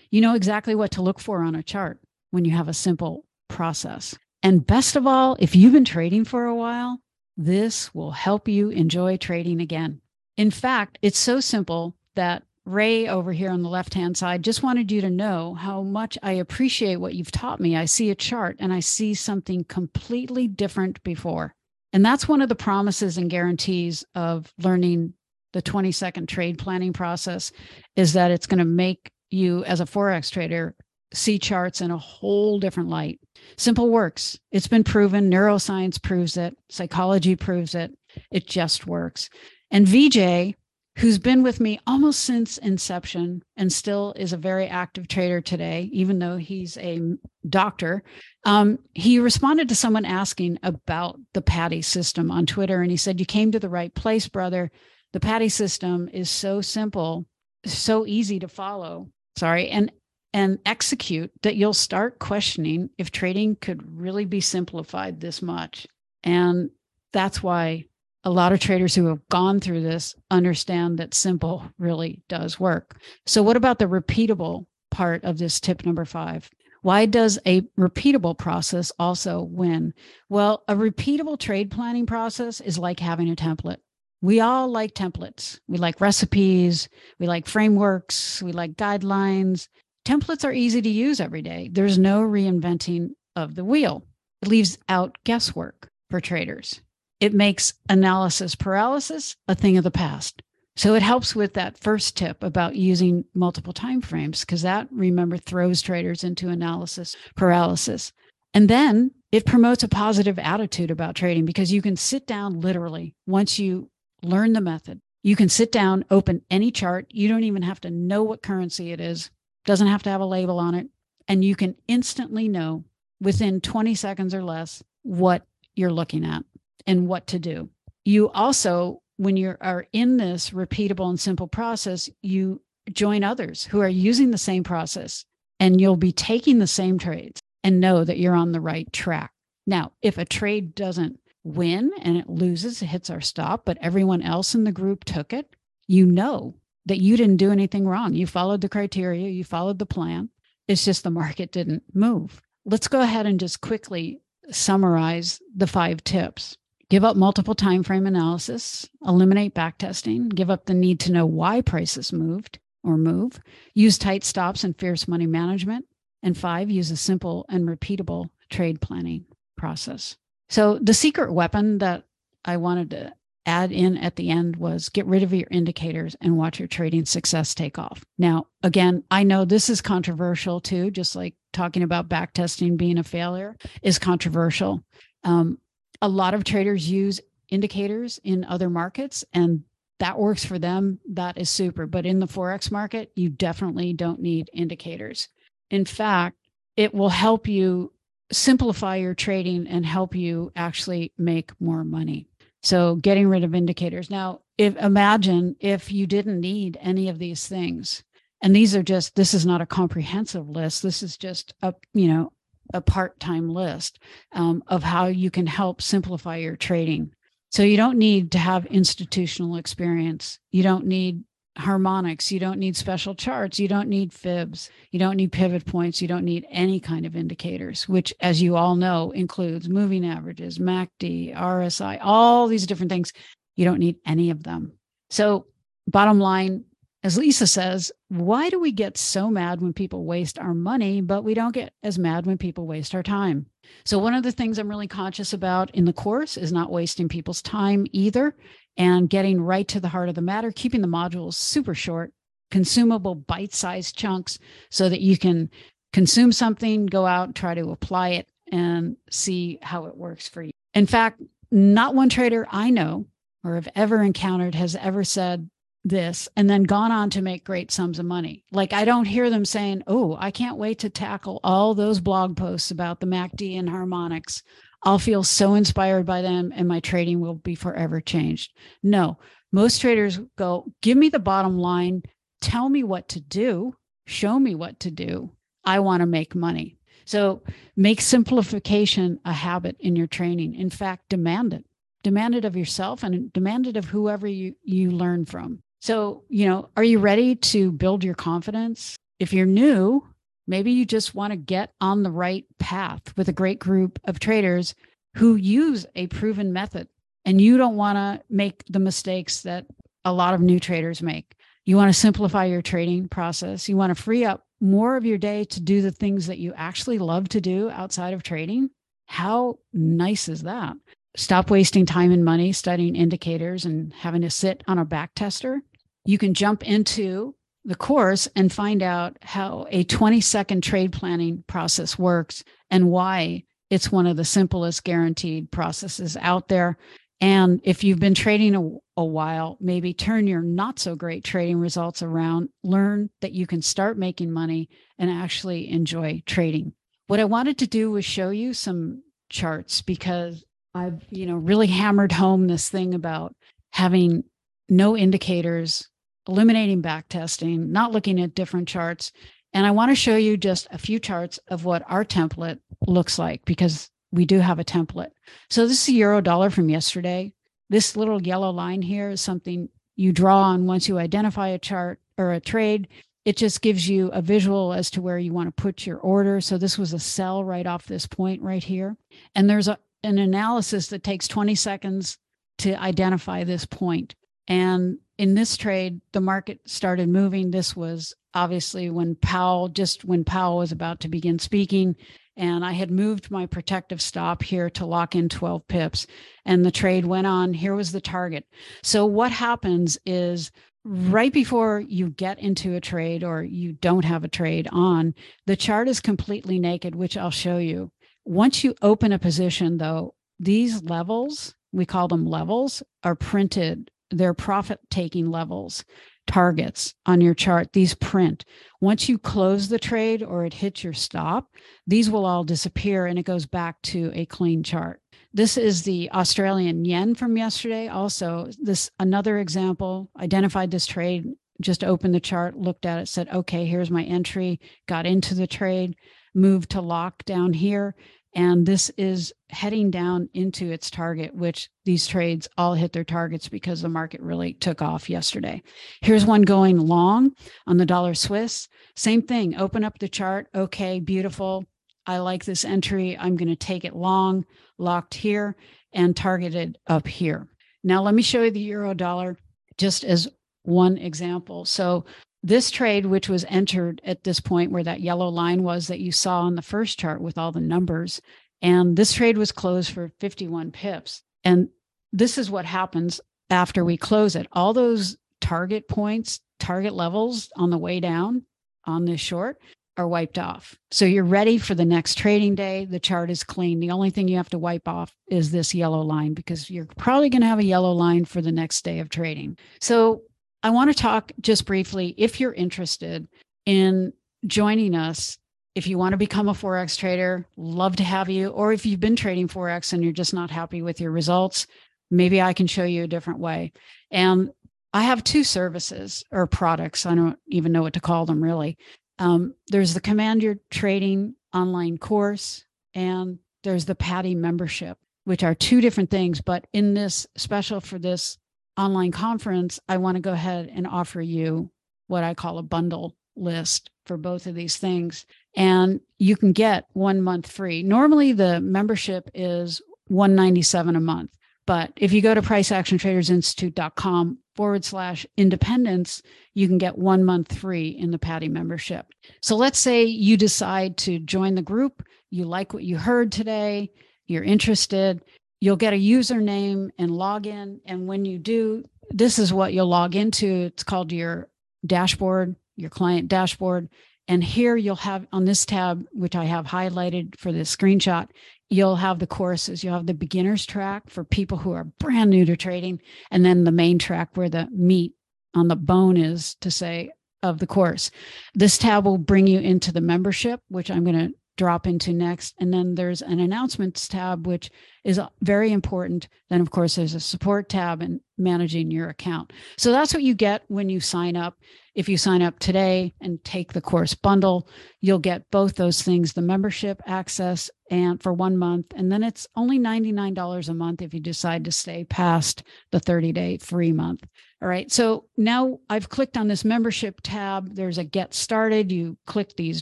You 0.09 0.21
know 0.21 0.35
exactly 0.35 0.75
what 0.75 0.91
to 0.91 1.01
look 1.01 1.19
for 1.19 1.41
on 1.41 1.55
a 1.55 1.63
chart 1.63 1.99
when 2.31 2.45
you 2.45 2.51
have 2.51 2.67
a 2.67 2.73
simple 2.73 3.25
process. 3.47 4.17
And 4.43 4.65
best 4.65 4.95
of 4.95 5.07
all, 5.07 5.37
if 5.39 5.55
you've 5.55 5.73
been 5.73 5.85
trading 5.85 6.25
for 6.25 6.45
a 6.45 6.55
while, 6.55 6.99
this 7.37 7.93
will 7.95 8.11
help 8.11 8.47
you 8.47 8.69
enjoy 8.69 9.17
trading 9.17 9.61
again. 9.61 10.01
In 10.37 10.51
fact, 10.51 10.97
it's 11.01 11.19
so 11.19 11.39
simple 11.39 11.95
that 12.15 12.43
Ray 12.65 13.07
over 13.07 13.31
here 13.31 13.49
on 13.49 13.63
the 13.63 13.69
left 13.69 13.93
hand 13.93 14.15
side 14.15 14.43
just 14.43 14.61
wanted 14.61 14.91
you 14.91 15.01
to 15.01 15.09
know 15.09 15.55
how 15.55 15.81
much 15.81 16.17
I 16.21 16.33
appreciate 16.33 16.97
what 16.97 17.15
you've 17.15 17.31
taught 17.31 17.59
me. 17.59 17.75
I 17.75 17.85
see 17.85 18.11
a 18.11 18.15
chart 18.15 18.57
and 18.59 18.71
I 18.71 18.81
see 18.81 19.13
something 19.13 19.63
completely 19.63 20.47
different 20.47 21.01
before. 21.03 21.55
And 21.93 22.05
that's 22.05 22.27
one 22.27 22.41
of 22.41 22.49
the 22.49 22.55
promises 22.55 23.17
and 23.17 23.29
guarantees 23.29 24.05
of 24.15 24.53
learning 24.59 25.13
the 25.53 25.61
20 25.61 25.91
second 25.91 26.29
trade 26.29 26.57
planning 26.57 26.93
process 26.93 27.51
is 27.95 28.13
that 28.13 28.31
it's 28.31 28.47
going 28.47 28.59
to 28.59 28.65
make 28.65 29.11
you 29.29 29.63
as 29.65 29.81
a 29.81 29.85
forex 29.85 30.29
trader 30.31 30.75
see 31.13 31.39
charts 31.39 31.81
in 31.81 31.91
a 31.91 31.97
whole 31.97 32.59
different 32.59 32.89
light. 32.89 33.19
Simple 33.57 33.89
works. 33.89 34.39
It's 34.51 34.67
been 34.67 34.83
proven. 34.83 35.29
Neuroscience 35.29 36.01
proves 36.01 36.37
it. 36.37 36.55
Psychology 36.69 37.35
proves 37.35 37.75
it. 37.75 37.91
It 38.31 38.47
just 38.47 38.87
works. 38.87 39.29
And 39.71 39.87
VJ, 39.87 40.55
who's 40.97 41.19
been 41.19 41.41
with 41.41 41.59
me 41.59 41.79
almost 41.87 42.19
since 42.19 42.57
inception 42.57 43.41
and 43.55 43.71
still 43.71 44.13
is 44.17 44.33
a 44.33 44.37
very 44.37 44.67
active 44.67 45.07
trader 45.07 45.41
today, 45.41 45.89
even 45.91 46.19
though 46.19 46.37
he's 46.37 46.77
a 46.77 46.99
doctor, 47.47 48.03
um, 48.45 48.77
he 48.93 49.19
responded 49.19 49.69
to 49.69 49.75
someone 49.75 50.05
asking 50.05 50.59
about 50.63 51.19
the 51.33 51.41
PATI 51.41 51.81
system 51.81 52.29
on 52.29 52.45
Twitter. 52.45 52.81
And 52.81 52.91
he 52.91 52.97
said, 52.97 53.19
You 53.19 53.25
came 53.25 53.51
to 53.51 53.59
the 53.59 53.69
right 53.69 53.93
place, 53.93 54.27
brother. 54.27 54.71
The 55.13 55.19
PATI 55.19 55.49
system 55.49 56.09
is 56.11 56.29
so 56.29 56.61
simple, 56.61 57.25
so 57.65 58.05
easy 58.05 58.39
to 58.39 58.47
follow. 58.47 59.09
Sorry. 59.37 59.69
And 59.69 59.91
and 60.33 60.59
execute 60.65 61.29
that 61.41 61.57
you'll 61.57 61.73
start 61.73 62.19
questioning 62.19 62.89
if 62.97 63.11
trading 63.11 63.57
could 63.57 63.99
really 63.99 64.23
be 64.23 64.39
simplified 64.39 65.19
this 65.19 65.41
much. 65.41 65.85
And 66.23 66.69
that's 67.11 67.43
why 67.43 67.85
a 68.23 68.29
lot 68.29 68.53
of 68.53 68.59
traders 68.59 68.93
who 68.93 69.07
have 69.07 69.27
gone 69.29 69.59
through 69.59 69.81
this 69.81 70.15
understand 70.29 70.99
that 70.99 71.13
simple 71.13 71.65
really 71.79 72.21
does 72.29 72.59
work. 72.59 72.99
So, 73.25 73.41
what 73.41 73.57
about 73.57 73.79
the 73.79 73.85
repeatable 73.85 74.65
part 74.91 75.23
of 75.23 75.37
this 75.37 75.59
tip 75.59 75.85
number 75.85 76.05
five? 76.05 76.49
Why 76.83 77.05
does 77.05 77.39
a 77.45 77.61
repeatable 77.79 78.37
process 78.37 78.91
also 78.97 79.41
win? 79.43 79.93
Well, 80.29 80.63
a 80.67 80.75
repeatable 80.75 81.39
trade 81.39 81.69
planning 81.71 82.05
process 82.05 82.59
is 82.59 82.77
like 82.77 82.99
having 82.99 83.29
a 83.29 83.35
template. 83.35 83.77
We 84.21 84.39
all 84.39 84.67
like 84.67 84.93
templates. 84.93 85.59
We 85.67 85.77
like 85.77 86.01
recipes. 86.01 86.89
We 87.19 87.27
like 87.27 87.47
frameworks. 87.47 88.41
We 88.41 88.51
like 88.51 88.73
guidelines. 88.73 89.67
Templates 90.05 90.45
are 90.45 90.53
easy 90.53 90.81
to 90.81 90.89
use 90.89 91.19
every 91.19 91.41
day. 91.41 91.69
There's 91.71 91.97
no 91.97 92.21
reinventing 92.21 93.09
of 93.35 93.55
the 93.55 93.65
wheel. 93.65 94.03
It 94.41 94.47
leaves 94.47 94.77
out 94.89 95.17
guesswork 95.23 95.89
for 96.09 96.19
traders 96.19 96.81
it 97.21 97.33
makes 97.33 97.75
analysis 97.87 98.55
paralysis 98.55 99.37
a 99.47 99.55
thing 99.55 99.77
of 99.77 99.83
the 99.83 99.91
past. 99.91 100.41
So 100.75 100.95
it 100.95 101.03
helps 101.03 101.35
with 101.35 101.53
that 101.53 101.77
first 101.77 102.17
tip 102.17 102.43
about 102.43 102.75
using 102.75 103.25
multiple 103.35 103.73
time 103.73 104.01
frames 104.01 104.41
because 104.41 104.63
that 104.63 104.87
remember 104.91 105.37
throws 105.37 105.81
traders 105.81 106.23
into 106.23 106.49
analysis 106.49 107.15
paralysis. 107.35 108.11
And 108.53 108.67
then 108.67 109.11
it 109.31 109.45
promotes 109.45 109.83
a 109.83 109.87
positive 109.87 110.39
attitude 110.39 110.89
about 110.89 111.15
trading 111.15 111.45
because 111.45 111.71
you 111.71 111.81
can 111.81 111.95
sit 111.95 112.25
down 112.25 112.59
literally 112.59 113.15
once 113.27 113.59
you 113.59 113.91
learn 114.23 114.53
the 114.53 114.61
method. 114.61 114.99
You 115.23 115.35
can 115.35 115.49
sit 115.49 115.71
down, 115.71 116.03
open 116.09 116.41
any 116.49 116.71
chart. 116.71 117.05
You 117.11 117.27
don't 117.27 117.43
even 117.43 117.61
have 117.61 117.79
to 117.81 117.91
know 117.91 118.23
what 118.23 118.41
currency 118.41 118.91
it 118.91 118.99
is. 118.99 119.29
Doesn't 119.65 119.87
have 119.87 120.01
to 120.03 120.09
have 120.09 120.21
a 120.21 120.25
label 120.25 120.57
on 120.57 120.73
it. 120.73 120.87
And 121.27 121.45
you 121.45 121.55
can 121.55 121.75
instantly 121.87 122.47
know 122.47 122.83
within 123.21 123.61
20 123.61 123.93
seconds 123.93 124.33
or 124.33 124.43
less 124.43 124.81
what 125.03 125.45
you're 125.75 125.91
looking 125.91 126.25
at 126.25 126.43
and 126.87 127.07
what 127.07 127.27
to 127.27 127.39
do. 127.39 127.69
You 128.05 128.29
also, 128.29 129.01
when 129.17 129.37
you 129.37 129.55
are 129.61 129.87
in 129.93 130.17
this 130.17 130.51
repeatable 130.51 131.09
and 131.09 131.19
simple 131.19 131.47
process, 131.47 132.09
you 132.21 132.61
join 132.91 133.23
others 133.23 133.65
who 133.65 133.79
are 133.79 133.89
using 133.89 134.31
the 134.31 134.37
same 134.37 134.63
process 134.63 135.25
and 135.59 135.79
you'll 135.79 135.97
be 135.97 136.11
taking 136.11 136.57
the 136.59 136.67
same 136.67 136.97
trades 136.97 137.41
and 137.63 137.79
know 137.79 138.03
that 138.03 138.17
you're 138.17 138.35
on 138.35 138.51
the 138.51 138.61
right 138.61 138.91
track. 138.91 139.31
Now, 139.67 139.91
if 140.01 140.17
a 140.17 140.25
trade 140.25 140.73
doesn't 140.73 141.19
win 141.43 141.91
and 142.01 142.17
it 142.17 142.29
loses, 142.29 142.81
it 142.81 142.87
hits 142.87 143.09
our 143.09 143.21
stop, 143.21 143.65
but 143.65 143.77
everyone 143.81 144.21
else 144.21 144.55
in 144.55 144.63
the 144.63 144.71
group 144.71 145.03
took 145.03 145.33
it, 145.33 145.55
you 145.87 146.05
know 146.05 146.55
that 146.85 146.99
you 146.99 147.15
didn't 147.15 147.37
do 147.37 147.51
anything 147.51 147.87
wrong. 147.87 148.13
You 148.13 148.25
followed 148.25 148.61
the 148.61 148.69
criteria, 148.69 149.29
you 149.29 149.43
followed 149.43 149.77
the 149.77 149.85
plan. 149.85 150.29
It's 150.67 150.83
just 150.83 151.03
the 151.03 151.11
market 151.11 151.51
didn't 151.51 151.83
move. 151.93 152.41
Let's 152.65 152.87
go 152.87 153.01
ahead 153.01 153.25
and 153.25 153.39
just 153.39 153.61
quickly 153.61 154.21
summarize 154.49 155.41
the 155.55 155.67
five 155.67 156.03
tips 156.03 156.57
give 156.91 157.05
up 157.05 157.15
multiple 157.15 157.55
time 157.55 157.83
frame 157.83 158.05
analysis, 158.05 158.87
eliminate 159.07 159.55
backtesting, 159.55 160.35
give 160.35 160.49
up 160.49 160.65
the 160.65 160.73
need 160.73 160.99
to 160.99 161.11
know 161.13 161.25
why 161.25 161.61
prices 161.61 162.11
moved 162.11 162.59
or 162.83 162.97
move, 162.97 163.39
use 163.73 163.97
tight 163.97 164.25
stops 164.25 164.65
and 164.65 164.77
fierce 164.77 165.07
money 165.07 165.25
management, 165.25 165.85
and 166.21 166.37
five, 166.37 166.69
use 166.69 166.91
a 166.91 166.97
simple 166.97 167.45
and 167.47 167.65
repeatable 167.65 168.29
trade 168.49 168.81
planning 168.81 169.23
process. 169.57 170.17
So 170.49 170.79
the 170.79 170.93
secret 170.93 171.31
weapon 171.31 171.77
that 171.77 172.03
I 172.43 172.57
wanted 172.57 172.89
to 172.89 173.13
add 173.45 173.71
in 173.71 173.95
at 173.95 174.17
the 174.17 174.29
end 174.29 174.57
was 174.57 174.89
get 174.89 175.05
rid 175.05 175.23
of 175.23 175.33
your 175.33 175.47
indicators 175.49 176.17
and 176.19 176.37
watch 176.37 176.59
your 176.59 176.67
trading 176.67 177.05
success 177.05 177.55
take 177.55 177.79
off. 177.79 178.03
Now, 178.17 178.47
again, 178.63 179.05
I 179.09 179.23
know 179.23 179.45
this 179.45 179.69
is 179.69 179.79
controversial 179.79 180.59
too, 180.59 180.91
just 180.91 181.15
like 181.15 181.35
talking 181.53 181.83
about 181.83 182.09
backtesting 182.09 182.75
being 182.75 182.97
a 182.97 183.03
failure 183.03 183.55
is 183.81 183.97
controversial. 183.97 184.83
Um, 185.23 185.57
a 186.01 186.07
lot 186.07 186.33
of 186.33 186.43
traders 186.43 186.89
use 186.89 187.21
indicators 187.49 188.19
in 188.23 188.43
other 188.45 188.69
markets 188.69 189.23
and 189.33 189.63
that 189.99 190.17
works 190.17 190.43
for 190.43 190.57
them. 190.57 190.99
That 191.07 191.37
is 191.37 191.47
super. 191.49 191.85
But 191.85 192.07
in 192.07 192.17
the 192.17 192.25
Forex 192.25 192.71
market, 192.71 193.11
you 193.15 193.29
definitely 193.29 193.93
don't 193.93 194.19
need 194.19 194.49
indicators. 194.51 195.27
In 195.69 195.85
fact, 195.85 196.37
it 196.75 196.91
will 196.91 197.09
help 197.09 197.47
you 197.47 197.93
simplify 198.31 198.95
your 198.95 199.13
trading 199.13 199.67
and 199.67 199.85
help 199.85 200.15
you 200.15 200.51
actually 200.55 201.11
make 201.19 201.51
more 201.61 201.83
money. 201.83 202.25
So 202.63 202.95
getting 202.95 203.27
rid 203.27 203.43
of 203.43 203.53
indicators. 203.53 204.09
Now, 204.09 204.41
if 204.57 204.75
imagine 204.77 205.55
if 205.59 205.91
you 205.91 206.07
didn't 206.07 206.39
need 206.39 206.79
any 206.81 207.07
of 207.07 207.19
these 207.19 207.47
things. 207.47 208.03
And 208.43 208.55
these 208.55 208.75
are 208.75 208.83
just 208.83 209.15
this 209.15 209.35
is 209.35 209.45
not 209.45 209.61
a 209.61 209.67
comprehensive 209.67 210.49
list. 210.49 210.81
This 210.81 211.03
is 211.03 211.15
just 211.15 211.53
a, 211.61 211.75
you 211.93 212.07
know, 212.07 212.33
a 212.73 212.81
part-time 212.81 213.49
list 213.49 213.99
um, 214.33 214.63
of 214.67 214.83
how 214.83 215.07
you 215.07 215.31
can 215.31 215.47
help 215.47 215.81
simplify 215.81 216.37
your 216.37 216.55
trading. 216.55 217.11
So 217.49 217.63
you 217.63 217.77
don't 217.77 217.97
need 217.97 218.31
to 218.31 218.37
have 218.37 218.65
institutional 218.67 219.57
experience. 219.57 220.39
You 220.51 220.63
don't 220.63 220.85
need 220.85 221.23
harmonics. 221.57 222.31
You 222.31 222.39
don't 222.39 222.59
need 222.59 222.77
special 222.77 223.13
charts. 223.13 223.59
You 223.59 223.67
don't 223.67 223.89
need 223.89 224.13
fibs. 224.13 224.69
You 224.91 224.99
don't 224.99 225.17
need 225.17 225.31
pivot 225.31 225.65
points. 225.65 226.01
You 226.01 226.07
don't 226.07 226.23
need 226.23 226.45
any 226.49 226.79
kind 226.79 227.05
of 227.05 227.15
indicators, 227.15 227.89
which, 227.89 228.13
as 228.21 228.41
you 228.41 228.55
all 228.55 228.75
know, 228.75 229.11
includes 229.11 229.67
moving 229.67 230.05
averages, 230.05 230.59
MACD, 230.59 231.35
RSI, 231.35 231.99
all 232.01 232.47
these 232.47 232.65
different 232.65 232.91
things. 232.91 233.11
You 233.55 233.65
don't 233.65 233.79
need 233.79 233.97
any 234.05 234.29
of 234.29 234.43
them. 234.43 234.73
So, 235.09 235.47
bottom 235.87 236.19
line, 236.19 236.63
as 237.03 237.17
Lisa 237.17 237.47
says, 237.47 237.91
why 238.09 238.49
do 238.49 238.59
we 238.59 238.71
get 238.71 238.97
so 238.97 239.29
mad 239.29 239.59
when 239.59 239.73
people 239.73 240.05
waste 240.05 240.37
our 240.37 240.53
money, 240.53 241.01
but 241.01 241.23
we 241.23 241.33
don't 241.33 241.53
get 241.53 241.73
as 241.81 241.97
mad 241.97 242.27
when 242.27 242.37
people 242.37 242.67
waste 242.67 242.93
our 242.93 243.01
time? 243.01 243.47
So, 243.85 243.97
one 243.97 244.13
of 244.13 244.23
the 244.23 244.31
things 244.31 244.59
I'm 244.59 244.69
really 244.69 244.87
conscious 244.87 245.33
about 245.33 245.71
in 245.71 245.85
the 245.85 245.93
course 245.93 246.37
is 246.37 246.51
not 246.51 246.71
wasting 246.71 247.09
people's 247.09 247.41
time 247.41 247.87
either 247.91 248.35
and 248.77 249.09
getting 249.09 249.41
right 249.41 249.67
to 249.69 249.79
the 249.79 249.87
heart 249.87 250.09
of 250.09 250.15
the 250.15 250.21
matter, 250.21 250.51
keeping 250.51 250.81
the 250.81 250.87
modules 250.87 251.33
super 251.33 251.73
short, 251.73 252.13
consumable 252.51 253.15
bite 253.15 253.53
sized 253.53 253.97
chunks 253.97 254.37
so 254.69 254.87
that 254.87 255.01
you 255.01 255.17
can 255.17 255.49
consume 255.93 256.31
something, 256.31 256.85
go 256.85 257.05
out, 257.05 257.33
try 257.33 257.55
to 257.55 257.71
apply 257.71 258.09
it, 258.09 258.29
and 258.51 258.95
see 259.09 259.57
how 259.61 259.85
it 259.85 259.97
works 259.97 260.27
for 260.27 260.43
you. 260.43 260.51
In 260.73 260.85
fact, 260.85 261.21
not 261.51 261.95
one 261.95 262.09
trader 262.09 262.47
I 262.49 262.69
know 262.69 263.05
or 263.43 263.55
have 263.55 263.67
ever 263.75 264.03
encountered 264.03 264.55
has 264.55 264.75
ever 264.75 265.03
said 265.03 265.49
this 265.83 266.29
and 266.35 266.49
then 266.49 266.63
gone 266.63 266.91
on 266.91 267.09
to 267.09 267.21
make 267.21 267.43
great 267.43 267.71
sums 267.71 267.99
of 267.99 268.05
money. 268.05 268.43
Like 268.51 268.73
I 268.73 268.85
don't 268.85 269.05
hear 269.05 269.29
them 269.29 269.45
saying, 269.45 269.83
"Oh, 269.87 270.15
I 270.19 270.31
can't 270.31 270.57
wait 270.57 270.79
to 270.79 270.89
tackle 270.89 271.39
all 271.43 271.73
those 271.73 271.99
blog 271.99 272.37
posts 272.37 272.71
about 272.71 272.99
the 272.99 273.07
MACD 273.07 273.57
and 273.57 273.69
harmonics 273.69 274.43
I'll 274.83 274.99
feel 274.99 275.23
so 275.23 275.53
inspired 275.53 276.05
by 276.05 276.21
them 276.21 276.51
and 276.55 276.67
my 276.67 276.79
trading 276.79 277.19
will 277.19 277.35
be 277.35 277.55
forever 277.55 278.01
changed. 278.01 278.51
No, 278.81 279.19
most 279.51 279.79
traders 279.81 280.19
go, 280.37 280.65
give 280.81 280.97
me 280.97 281.09
the 281.09 281.19
bottom 281.19 281.57
line, 281.57 282.03
tell 282.41 282.67
me 282.69 282.83
what 282.83 283.07
to 283.09 283.21
do, 283.21 283.75
show 284.07 284.39
me 284.39 284.55
what 284.55 284.79
to 284.81 284.91
do. 284.91 285.31
I 285.63 285.79
want 285.79 286.01
to 286.01 286.07
make 286.07 286.33
money. 286.33 286.77
So 287.05 287.43
make 287.75 288.01
simplification 288.01 289.19
a 289.23 289.33
habit 289.33 289.77
in 289.79 289.95
your 289.95 290.07
training. 290.07 290.55
In 290.55 290.69
fact, 290.69 291.09
demand 291.09 291.53
it. 291.53 291.65
Demand 292.03 292.33
it 292.33 292.45
of 292.45 292.55
yourself 292.55 293.03
and 293.03 293.31
demand 293.31 293.67
it 293.67 293.77
of 293.77 293.85
whoever 293.85 294.25
you, 294.25 294.55
you 294.63 294.89
learn 294.89 295.25
from. 295.25 295.61
So, 295.81 296.23
you 296.29 296.47
know, 296.47 296.69
are 296.77 296.83
you 296.83 296.99
ready 296.99 297.35
to 297.35 297.71
build 297.71 298.03
your 298.03 298.15
confidence? 298.15 298.95
If 299.19 299.33
you're 299.33 299.45
new, 299.45 300.03
Maybe 300.51 300.71
you 300.71 300.85
just 300.85 301.15
want 301.15 301.31
to 301.31 301.37
get 301.37 301.73
on 301.79 302.03
the 302.03 302.11
right 302.11 302.45
path 302.59 303.13
with 303.15 303.29
a 303.29 303.33
great 303.33 303.59
group 303.59 303.99
of 304.03 304.19
traders 304.19 304.75
who 305.15 305.35
use 305.35 305.85
a 305.95 306.07
proven 306.07 306.51
method. 306.51 306.89
And 307.23 307.39
you 307.39 307.57
don't 307.57 307.75
want 307.77 307.95
to 307.95 308.21
make 308.29 308.63
the 308.69 308.79
mistakes 308.79 309.43
that 309.43 309.65
a 310.03 310.11
lot 310.11 310.33
of 310.33 310.41
new 310.41 310.59
traders 310.59 311.01
make. 311.01 311.35
You 311.65 311.77
want 311.77 311.87
to 311.87 311.99
simplify 311.99 312.45
your 312.45 312.61
trading 312.61 313.07
process. 313.07 313.69
You 313.69 313.77
want 313.77 313.95
to 313.95 314.03
free 314.03 314.25
up 314.25 314.45
more 314.59 314.97
of 314.97 315.05
your 315.05 315.17
day 315.17 315.43
to 315.45 315.61
do 315.61 315.81
the 315.81 315.91
things 315.91 316.27
that 316.27 316.39
you 316.39 316.53
actually 316.55 316.97
love 316.97 317.29
to 317.29 317.39
do 317.39 317.69
outside 317.69 318.13
of 318.13 318.23
trading. 318.23 318.71
How 319.05 319.59
nice 319.71 320.27
is 320.27 320.43
that? 320.43 320.75
Stop 321.15 321.49
wasting 321.49 321.85
time 321.85 322.11
and 322.11 322.25
money 322.25 322.51
studying 322.51 322.95
indicators 322.95 323.63
and 323.63 323.93
having 323.93 324.21
to 324.23 324.29
sit 324.29 324.63
on 324.67 324.79
a 324.79 324.85
back 324.85 325.11
tester. 325.15 325.61
You 326.05 326.17
can 326.17 326.33
jump 326.33 326.63
into 326.63 327.35
the 327.65 327.75
course 327.75 328.27
and 328.35 328.51
find 328.51 328.81
out 328.81 329.17
how 329.21 329.67
a 329.69 329.83
20 329.83 330.19
second 330.21 330.63
trade 330.63 330.91
planning 330.91 331.43
process 331.47 331.97
works 331.97 332.43
and 332.69 332.89
why 332.89 333.43
it's 333.69 333.91
one 333.91 334.07
of 334.07 334.17
the 334.17 334.25
simplest 334.25 334.83
guaranteed 334.83 335.51
processes 335.51 336.17
out 336.19 336.47
there. 336.47 336.77
And 337.21 337.61
if 337.63 337.83
you've 337.83 337.99
been 337.99 338.15
trading 338.15 338.55
a, 338.55 338.99
a, 338.99 339.05
while, 339.05 339.57
maybe 339.61 339.93
turn 339.93 340.25
your 340.25 340.41
not 340.41 340.79
so 340.79 340.95
great 340.95 341.23
trading 341.23 341.57
results 341.57 342.01
around, 342.01 342.49
learn 342.63 343.11
that 343.21 343.33
you 343.33 343.45
can 343.45 343.61
start 343.61 343.97
making 343.97 344.31
money 344.31 344.69
and 344.97 345.11
actually 345.11 345.69
enjoy 345.69 346.23
trading. 346.25 346.73
What 347.05 347.19
I 347.19 347.25
wanted 347.25 347.59
to 347.59 347.67
do 347.67 347.91
was 347.91 348.05
show 348.05 348.31
you 348.31 348.55
some 348.55 349.03
charts 349.29 349.83
because 349.83 350.43
I've, 350.73 351.05
you 351.11 351.27
know, 351.27 351.35
really 351.35 351.67
hammered 351.67 352.11
home 352.11 352.47
this 352.47 352.69
thing 352.69 352.95
about 352.95 353.35
having 353.71 354.23
no 354.67 354.97
indicators 354.97 355.87
eliminating 356.27 356.81
back 356.81 357.07
testing, 357.09 357.71
not 357.71 357.91
looking 357.91 358.19
at 358.19 358.35
different 358.35 358.67
charts. 358.67 359.11
And 359.53 359.65
I 359.65 359.71
want 359.71 359.91
to 359.91 359.95
show 359.95 360.15
you 360.15 360.37
just 360.37 360.67
a 360.71 360.77
few 360.77 360.99
charts 360.99 361.39
of 361.49 361.65
what 361.65 361.83
our 361.87 362.05
template 362.05 362.59
looks 362.87 363.19
like 363.19 363.43
because 363.45 363.89
we 364.11 364.25
do 364.25 364.39
have 364.39 364.59
a 364.59 364.63
template. 364.63 365.11
So 365.49 365.67
this 365.67 365.87
is 365.87 365.93
euro 365.93 366.21
dollar 366.21 366.49
from 366.49 366.69
yesterday. 366.69 367.33
This 367.69 367.95
little 367.95 368.21
yellow 368.21 368.51
line 368.51 368.81
here 368.81 369.09
is 369.09 369.21
something 369.21 369.69
you 369.95 370.11
draw 370.11 370.41
on 370.41 370.67
once 370.67 370.87
you 370.87 370.97
identify 370.97 371.49
a 371.49 371.59
chart 371.59 371.99
or 372.17 372.31
a 372.31 372.39
trade. 372.39 372.87
It 373.23 373.37
just 373.37 373.61
gives 373.61 373.87
you 373.87 374.07
a 374.09 374.21
visual 374.21 374.73
as 374.73 374.89
to 374.91 375.01
where 375.01 375.17
you 375.17 375.31
want 375.31 375.55
to 375.55 375.61
put 375.61 375.85
your 375.85 375.97
order. 375.99 376.41
So 376.41 376.57
this 376.57 376.77
was 376.77 376.93
a 376.93 376.99
sell 376.99 377.43
right 377.43 377.67
off 377.67 377.85
this 377.85 378.07
point 378.07 378.41
right 378.41 378.63
here. 378.63 378.97
And 379.35 379.49
there's 379.49 379.67
a, 379.67 379.77
an 380.03 380.17
analysis 380.17 380.87
that 380.87 381.03
takes 381.03 381.27
20 381.27 381.55
seconds 381.55 382.17
to 382.59 382.81
identify 382.81 383.43
this 383.43 383.65
point. 383.65 384.15
And 384.47 384.97
in 385.21 385.35
this 385.35 385.55
trade, 385.55 386.01
the 386.13 386.19
market 386.19 386.61
started 386.65 387.07
moving. 387.07 387.51
This 387.51 387.75
was 387.75 388.15
obviously 388.33 388.89
when 388.89 389.13
Powell, 389.13 389.69
just 389.69 390.03
when 390.03 390.23
Powell 390.23 390.57
was 390.57 390.71
about 390.71 390.99
to 391.01 391.09
begin 391.09 391.37
speaking. 391.37 391.95
And 392.35 392.65
I 392.65 392.71
had 392.71 392.89
moved 392.89 393.29
my 393.29 393.45
protective 393.45 394.01
stop 394.01 394.41
here 394.41 394.67
to 394.71 394.85
lock 394.87 395.13
in 395.13 395.29
12 395.29 395.67
pips. 395.67 396.07
And 396.43 396.65
the 396.65 396.71
trade 396.71 397.05
went 397.05 397.27
on. 397.27 397.53
Here 397.53 397.75
was 397.75 397.91
the 397.91 398.01
target. 398.01 398.45
So, 398.81 399.05
what 399.05 399.31
happens 399.31 399.99
is 400.07 400.49
right 400.83 401.31
before 401.31 401.83
you 401.87 402.09
get 402.09 402.39
into 402.39 402.73
a 402.73 402.81
trade 402.81 403.23
or 403.23 403.43
you 403.43 403.73
don't 403.73 404.05
have 404.05 404.23
a 404.23 404.27
trade 404.27 404.67
on, 404.71 405.13
the 405.45 405.55
chart 405.55 405.87
is 405.87 405.99
completely 405.99 406.57
naked, 406.57 406.95
which 406.95 407.15
I'll 407.15 407.29
show 407.29 407.59
you. 407.59 407.91
Once 408.25 408.63
you 408.63 408.73
open 408.81 409.11
a 409.11 409.19
position, 409.19 409.77
though, 409.77 410.15
these 410.39 410.81
levels, 410.81 411.53
we 411.71 411.85
call 411.85 412.07
them 412.07 412.25
levels, 412.25 412.81
are 413.03 413.13
printed 413.13 413.91
their 414.11 414.33
profit 414.33 414.79
taking 414.89 415.29
levels 415.29 415.83
targets 416.27 416.93
on 417.05 417.19
your 417.19 417.33
chart 417.33 417.73
these 417.73 417.95
print. 417.95 418.45
Once 418.79 419.09
you 419.09 419.17
close 419.17 419.67
the 419.67 419.79
trade 419.79 420.21
or 420.21 420.45
it 420.45 420.53
hits 420.53 420.83
your 420.83 420.93
stop 420.93 421.49
these 421.87 422.09
will 422.09 422.25
all 422.25 422.43
disappear 422.43 423.05
and 423.05 423.17
it 423.17 423.23
goes 423.23 423.45
back 423.45 423.81
to 423.81 424.11
a 424.13 424.25
clean 424.25 424.63
chart. 424.63 425.01
This 425.33 425.57
is 425.57 425.83
the 425.83 426.11
australian 426.11 426.85
yen 426.85 427.15
from 427.15 427.37
yesterday. 427.37 427.87
Also 427.87 428.49
this 428.61 428.91
another 428.99 429.39
example 429.39 430.09
identified 430.19 430.71
this 430.71 430.85
trade 430.85 431.25
just 431.59 431.83
opened 431.83 432.13
the 432.13 432.19
chart 432.19 432.55
looked 432.55 432.85
at 432.85 432.99
it 432.99 433.07
said 433.07 433.29
okay 433.29 433.65
here's 433.65 433.91
my 433.91 434.03
entry 434.03 434.59
got 434.87 435.05
into 435.05 435.35
the 435.35 435.47
trade 435.47 435.95
moved 436.33 436.71
to 436.71 436.81
lock 436.81 437.23
down 437.25 437.53
here 437.53 437.95
and 438.33 438.65
this 438.65 438.89
is 438.97 439.33
heading 439.49 439.91
down 439.91 440.29
into 440.33 440.71
its 440.71 440.89
target, 440.89 441.35
which 441.35 441.69
these 441.83 442.07
trades 442.07 442.47
all 442.57 442.73
hit 442.73 442.93
their 442.93 443.03
targets 443.03 443.49
because 443.49 443.81
the 443.81 443.89
market 443.89 444.21
really 444.21 444.53
took 444.53 444.81
off 444.81 445.09
yesterday. 445.09 445.61
Here's 446.01 446.25
one 446.25 446.43
going 446.43 446.77
long 446.77 447.31
on 447.67 447.77
the 447.77 447.85
dollar 447.85 448.13
Swiss. 448.13 448.69
Same 448.95 449.21
thing. 449.21 449.57
Open 449.57 449.83
up 449.83 449.99
the 449.99 450.07
chart. 450.07 450.47
Okay, 450.55 450.99
beautiful. 450.99 451.65
I 452.07 452.19
like 452.19 452.45
this 452.45 452.65
entry. 452.65 453.17
I'm 453.17 453.35
going 453.35 453.49
to 453.49 453.55
take 453.55 453.83
it 453.83 453.95
long, 453.95 454.45
locked 454.77 455.13
here, 455.13 455.55
and 455.93 456.15
targeted 456.15 456.77
up 456.87 457.07
here. 457.07 457.47
Now, 457.83 458.01
let 458.01 458.15
me 458.15 458.21
show 458.21 458.43
you 458.43 458.51
the 458.51 458.59
euro 458.59 458.93
dollar 458.93 459.37
just 459.77 460.03
as 460.03 460.27
one 460.63 460.97
example. 460.97 461.65
So 461.65 462.05
this 462.43 462.71
trade, 462.71 463.05
which 463.05 463.29
was 463.29 463.45
entered 463.49 464.01
at 464.03 464.23
this 464.23 464.39
point 464.39 464.71
where 464.71 464.83
that 464.83 465.01
yellow 465.01 465.29
line 465.29 465.63
was 465.63 465.87
that 465.87 465.99
you 465.99 466.11
saw 466.11 466.41
on 466.41 466.55
the 466.55 466.61
first 466.61 466.99
chart 466.99 467.21
with 467.21 467.37
all 467.37 467.51
the 467.51 467.59
numbers, 467.59 468.21
and 468.61 468.95
this 468.95 469.13
trade 469.13 469.37
was 469.37 469.51
closed 469.51 469.91
for 469.91 470.11
51 470.19 470.71
pips. 470.71 471.23
And 471.43 471.69
this 472.11 472.37
is 472.37 472.51
what 472.51 472.65
happens 472.65 473.21
after 473.49 473.83
we 473.83 473.97
close 473.97 474.35
it. 474.35 474.47
All 474.53 474.73
those 474.73 475.17
target 475.39 475.87
points, 475.87 476.39
target 476.59 476.93
levels 476.93 477.49
on 477.55 477.69
the 477.69 477.77
way 477.77 477.99
down 477.99 478.43
on 478.85 479.05
this 479.05 479.21
short 479.21 479.57
are 479.97 480.07
wiped 480.07 480.37
off. 480.37 480.77
So 480.89 481.05
you're 481.05 481.23
ready 481.23 481.57
for 481.57 481.75
the 481.75 481.85
next 481.85 482.17
trading 482.17 482.55
day. 482.55 482.85
The 482.85 482.99
chart 482.99 483.29
is 483.29 483.43
clean. 483.43 483.79
The 483.79 483.91
only 483.91 484.09
thing 484.09 484.27
you 484.27 484.37
have 484.37 484.49
to 484.49 484.59
wipe 484.59 484.87
off 484.87 485.15
is 485.27 485.51
this 485.51 485.75
yellow 485.75 486.01
line 486.01 486.33
because 486.33 486.69
you're 486.69 486.87
probably 486.97 487.29
going 487.29 487.41
to 487.41 487.47
have 487.47 487.59
a 487.59 487.63
yellow 487.63 487.91
line 487.91 488.25
for 488.25 488.41
the 488.41 488.51
next 488.51 488.83
day 488.83 488.99
of 488.99 489.09
trading. 489.09 489.57
So 489.79 490.21
I 490.63 490.69
want 490.69 490.91
to 490.91 491.01
talk 491.01 491.31
just 491.41 491.65
briefly 491.65 492.13
if 492.17 492.39
you're 492.39 492.53
interested 492.53 493.27
in 493.65 494.13
joining 494.45 494.95
us. 494.95 495.37
If 495.73 495.87
you 495.87 495.97
want 495.97 496.13
to 496.13 496.17
become 496.17 496.49
a 496.49 496.53
Forex 496.53 496.97
trader, 496.97 497.47
love 497.55 497.95
to 497.95 498.03
have 498.03 498.29
you. 498.29 498.49
Or 498.49 498.73
if 498.73 498.85
you've 498.85 498.99
been 498.99 499.15
trading 499.15 499.47
Forex 499.47 499.93
and 499.93 500.03
you're 500.03 500.11
just 500.11 500.33
not 500.33 500.51
happy 500.51 500.81
with 500.81 500.99
your 500.99 501.11
results, 501.11 501.65
maybe 502.09 502.41
I 502.41 502.53
can 502.53 502.67
show 502.67 502.83
you 502.83 503.03
a 503.03 503.07
different 503.07 503.39
way. 503.39 503.71
And 504.11 504.51
I 504.93 505.03
have 505.03 505.23
two 505.23 505.43
services 505.43 506.23
or 506.31 506.45
products. 506.47 507.05
I 507.05 507.15
don't 507.15 507.39
even 507.47 507.71
know 507.71 507.81
what 507.81 507.93
to 507.93 508.01
call 508.01 508.25
them 508.25 508.43
really. 508.43 508.77
Um, 509.19 509.55
there's 509.67 509.93
the 509.93 510.01
Command 510.01 510.43
Your 510.43 510.57
Trading 510.69 511.35
online 511.53 511.97
course, 511.97 512.65
and 512.93 513.39
there's 513.63 513.85
the 513.85 513.95
PATI 513.95 514.35
membership, 514.35 514.97
which 515.23 515.43
are 515.43 515.55
two 515.55 515.79
different 515.79 516.09
things. 516.09 516.41
But 516.41 516.65
in 516.73 516.93
this 516.93 517.27
special 517.37 517.79
for 517.79 517.99
this 517.99 518.37
online 518.77 519.11
conference, 519.11 519.79
I 519.87 519.97
want 519.97 520.15
to 520.15 520.21
go 520.21 520.31
ahead 520.31 520.71
and 520.73 520.87
offer 520.87 521.21
you 521.21 521.71
what 522.07 522.23
I 522.23 522.33
call 522.33 522.57
a 522.57 522.63
bundle 522.63 523.15
list 523.35 523.89
for 524.05 524.17
both 524.17 524.47
of 524.47 524.55
these 524.55 524.77
things. 524.77 525.25
And 525.55 526.01
you 526.17 526.35
can 526.35 526.51
get 526.51 526.85
one 526.93 527.21
month 527.21 527.51
free. 527.51 527.83
Normally, 527.83 528.33
the 528.33 528.59
membership 528.61 529.29
is 529.33 529.81
197 530.07 530.95
a 530.95 530.99
month. 530.99 531.31
But 531.67 531.93
if 531.95 532.11
you 532.11 532.21
go 532.21 532.33
to 532.33 532.41
priceactiontradersinstitute.com 532.41 534.39
forward 534.55 534.83
slash 534.83 535.25
independence, 535.37 536.21
you 536.53 536.67
can 536.67 536.77
get 536.77 536.97
one 536.97 537.23
month 537.23 537.57
free 537.57 537.89
in 537.89 538.11
the 538.11 538.19
PATI 538.19 538.49
membership. 538.49 539.05
So 539.41 539.55
let's 539.55 539.79
say 539.79 540.03
you 540.03 540.37
decide 540.37 540.97
to 540.97 541.19
join 541.19 541.55
the 541.55 541.61
group, 541.61 542.03
you 542.29 542.45
like 542.45 542.73
what 542.73 542.83
you 542.83 542.97
heard 542.97 543.31
today, 543.31 543.91
you're 544.25 544.43
interested, 544.43 545.23
you'll 545.61 545.77
get 545.77 545.93
a 545.93 545.97
username 545.97 546.89
and 546.97 547.11
login. 547.11 547.79
And 547.85 548.07
when 548.07 548.25
you 548.25 548.37
do, 548.37 548.83
this 549.11 549.39
is 549.39 549.53
what 549.53 549.73
you'll 549.73 549.87
log 549.87 550.15
into. 550.15 550.47
It's 550.47 550.83
called 550.83 551.13
your 551.13 551.47
dashboard, 551.85 552.55
your 552.75 552.89
client 552.89 553.29
dashboard. 553.29 553.87
And 554.27 554.43
here 554.43 554.75
you'll 554.75 554.95
have 554.97 555.27
on 555.31 555.45
this 555.45 555.65
tab, 555.65 556.05
which 556.11 556.35
I 556.35 556.45
have 556.45 556.65
highlighted 556.65 557.37
for 557.37 557.51
this 557.51 557.73
screenshot, 557.73 558.27
you'll 558.69 558.95
have 558.95 559.19
the 559.19 559.27
courses. 559.27 559.83
You'll 559.83 559.95
have 559.95 560.07
the 560.07 560.13
beginners 560.13 560.65
track 560.65 561.09
for 561.09 561.23
people 561.23 561.57
who 561.57 561.73
are 561.73 561.83
brand 561.83 562.29
new 562.29 562.45
to 562.45 562.57
trading, 562.57 563.01
and 563.29 563.45
then 563.45 563.63
the 563.63 563.71
main 563.71 563.99
track 563.99 564.29
where 564.35 564.49
the 564.49 564.67
meat 564.71 565.13
on 565.53 565.67
the 565.67 565.75
bone 565.75 566.17
is 566.17 566.55
to 566.55 566.71
say 566.71 567.11
of 567.43 567.59
the 567.59 567.67
course. 567.67 568.11
This 568.53 568.77
tab 568.77 569.05
will 569.05 569.17
bring 569.17 569.47
you 569.47 569.59
into 569.59 569.91
the 569.91 570.01
membership, 570.01 570.61
which 570.69 570.89
I'm 570.89 571.03
going 571.03 571.17
to 571.17 571.33
drop 571.61 571.85
into 571.85 572.11
next. 572.11 572.55
And 572.59 572.73
then 572.73 572.95
there's 572.95 573.21
an 573.21 573.39
announcements 573.39 574.07
tab, 574.07 574.47
which 574.47 574.71
is 575.03 575.21
very 575.41 575.71
important. 575.71 576.27
Then, 576.49 576.59
of 576.59 576.71
course, 576.71 576.95
there's 576.95 577.13
a 577.13 577.19
support 577.19 577.69
tab 577.69 578.01
and 578.01 578.19
managing 578.35 578.89
your 578.89 579.09
account. 579.09 579.53
So 579.77 579.91
that's 579.91 580.11
what 580.11 580.23
you 580.23 580.33
get 580.33 580.63
when 580.69 580.89
you 580.89 580.99
sign 580.99 581.35
up. 581.35 581.59
If 581.93 582.07
you 582.07 582.17
sign 582.17 582.41
up 582.41 582.57
today 582.57 583.13
and 583.19 583.43
take 583.43 583.73
the 583.73 583.81
course 583.81 584.13
bundle, 584.13 584.69
you'll 585.01 585.19
get 585.19 585.51
both 585.51 585.75
those 585.75 586.01
things 586.01 586.33
the 586.33 586.41
membership 586.41 587.01
access 587.05 587.69
and 587.89 588.21
for 588.23 588.31
one 588.31 588.57
month. 588.57 588.93
And 588.95 589.11
then 589.11 589.23
it's 589.23 589.45
only 589.57 589.77
$99 589.77 590.69
a 590.69 590.73
month 590.73 591.01
if 591.01 591.13
you 591.13 591.19
decide 591.19 591.65
to 591.65 591.71
stay 591.71 592.05
past 592.05 592.63
the 592.91 592.99
30 592.99 593.33
day 593.33 593.57
free 593.57 593.91
month. 593.91 594.23
All 594.61 594.69
right. 594.69 594.89
So 594.91 595.25
now 595.37 595.79
I've 595.89 596.07
clicked 596.07 596.37
on 596.37 596.47
this 596.47 596.63
membership 596.63 597.19
tab. 597.23 597.75
There's 597.75 597.97
a 597.97 598.03
get 598.03 598.33
started. 598.33 598.91
You 598.91 599.17
click 599.25 599.55
these 599.57 599.81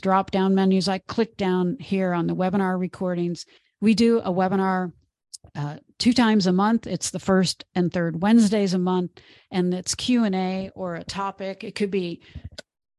drop 0.00 0.32
down 0.32 0.54
menus. 0.54 0.88
I 0.88 0.98
click 0.98 1.36
down 1.36 1.76
here 1.78 2.12
on 2.12 2.26
the 2.26 2.34
webinar 2.34 2.78
recordings. 2.78 3.46
We 3.80 3.94
do 3.94 4.18
a 4.18 4.32
webinar 4.32 4.92
uh, 5.54 5.76
two 5.98 6.12
times 6.12 6.46
a 6.46 6.52
month. 6.52 6.86
It's 6.86 7.10
the 7.10 7.18
first 7.18 7.64
and 7.74 7.92
third 7.92 8.22
wednesdays 8.22 8.74
a 8.74 8.78
month 8.78 9.10
and 9.50 9.72
it's 9.74 9.94
q&a 9.94 10.70
or 10.74 10.96
a 10.96 11.04
topic. 11.04 11.64
It 11.64 11.74
could 11.74 11.90
be 11.90 12.20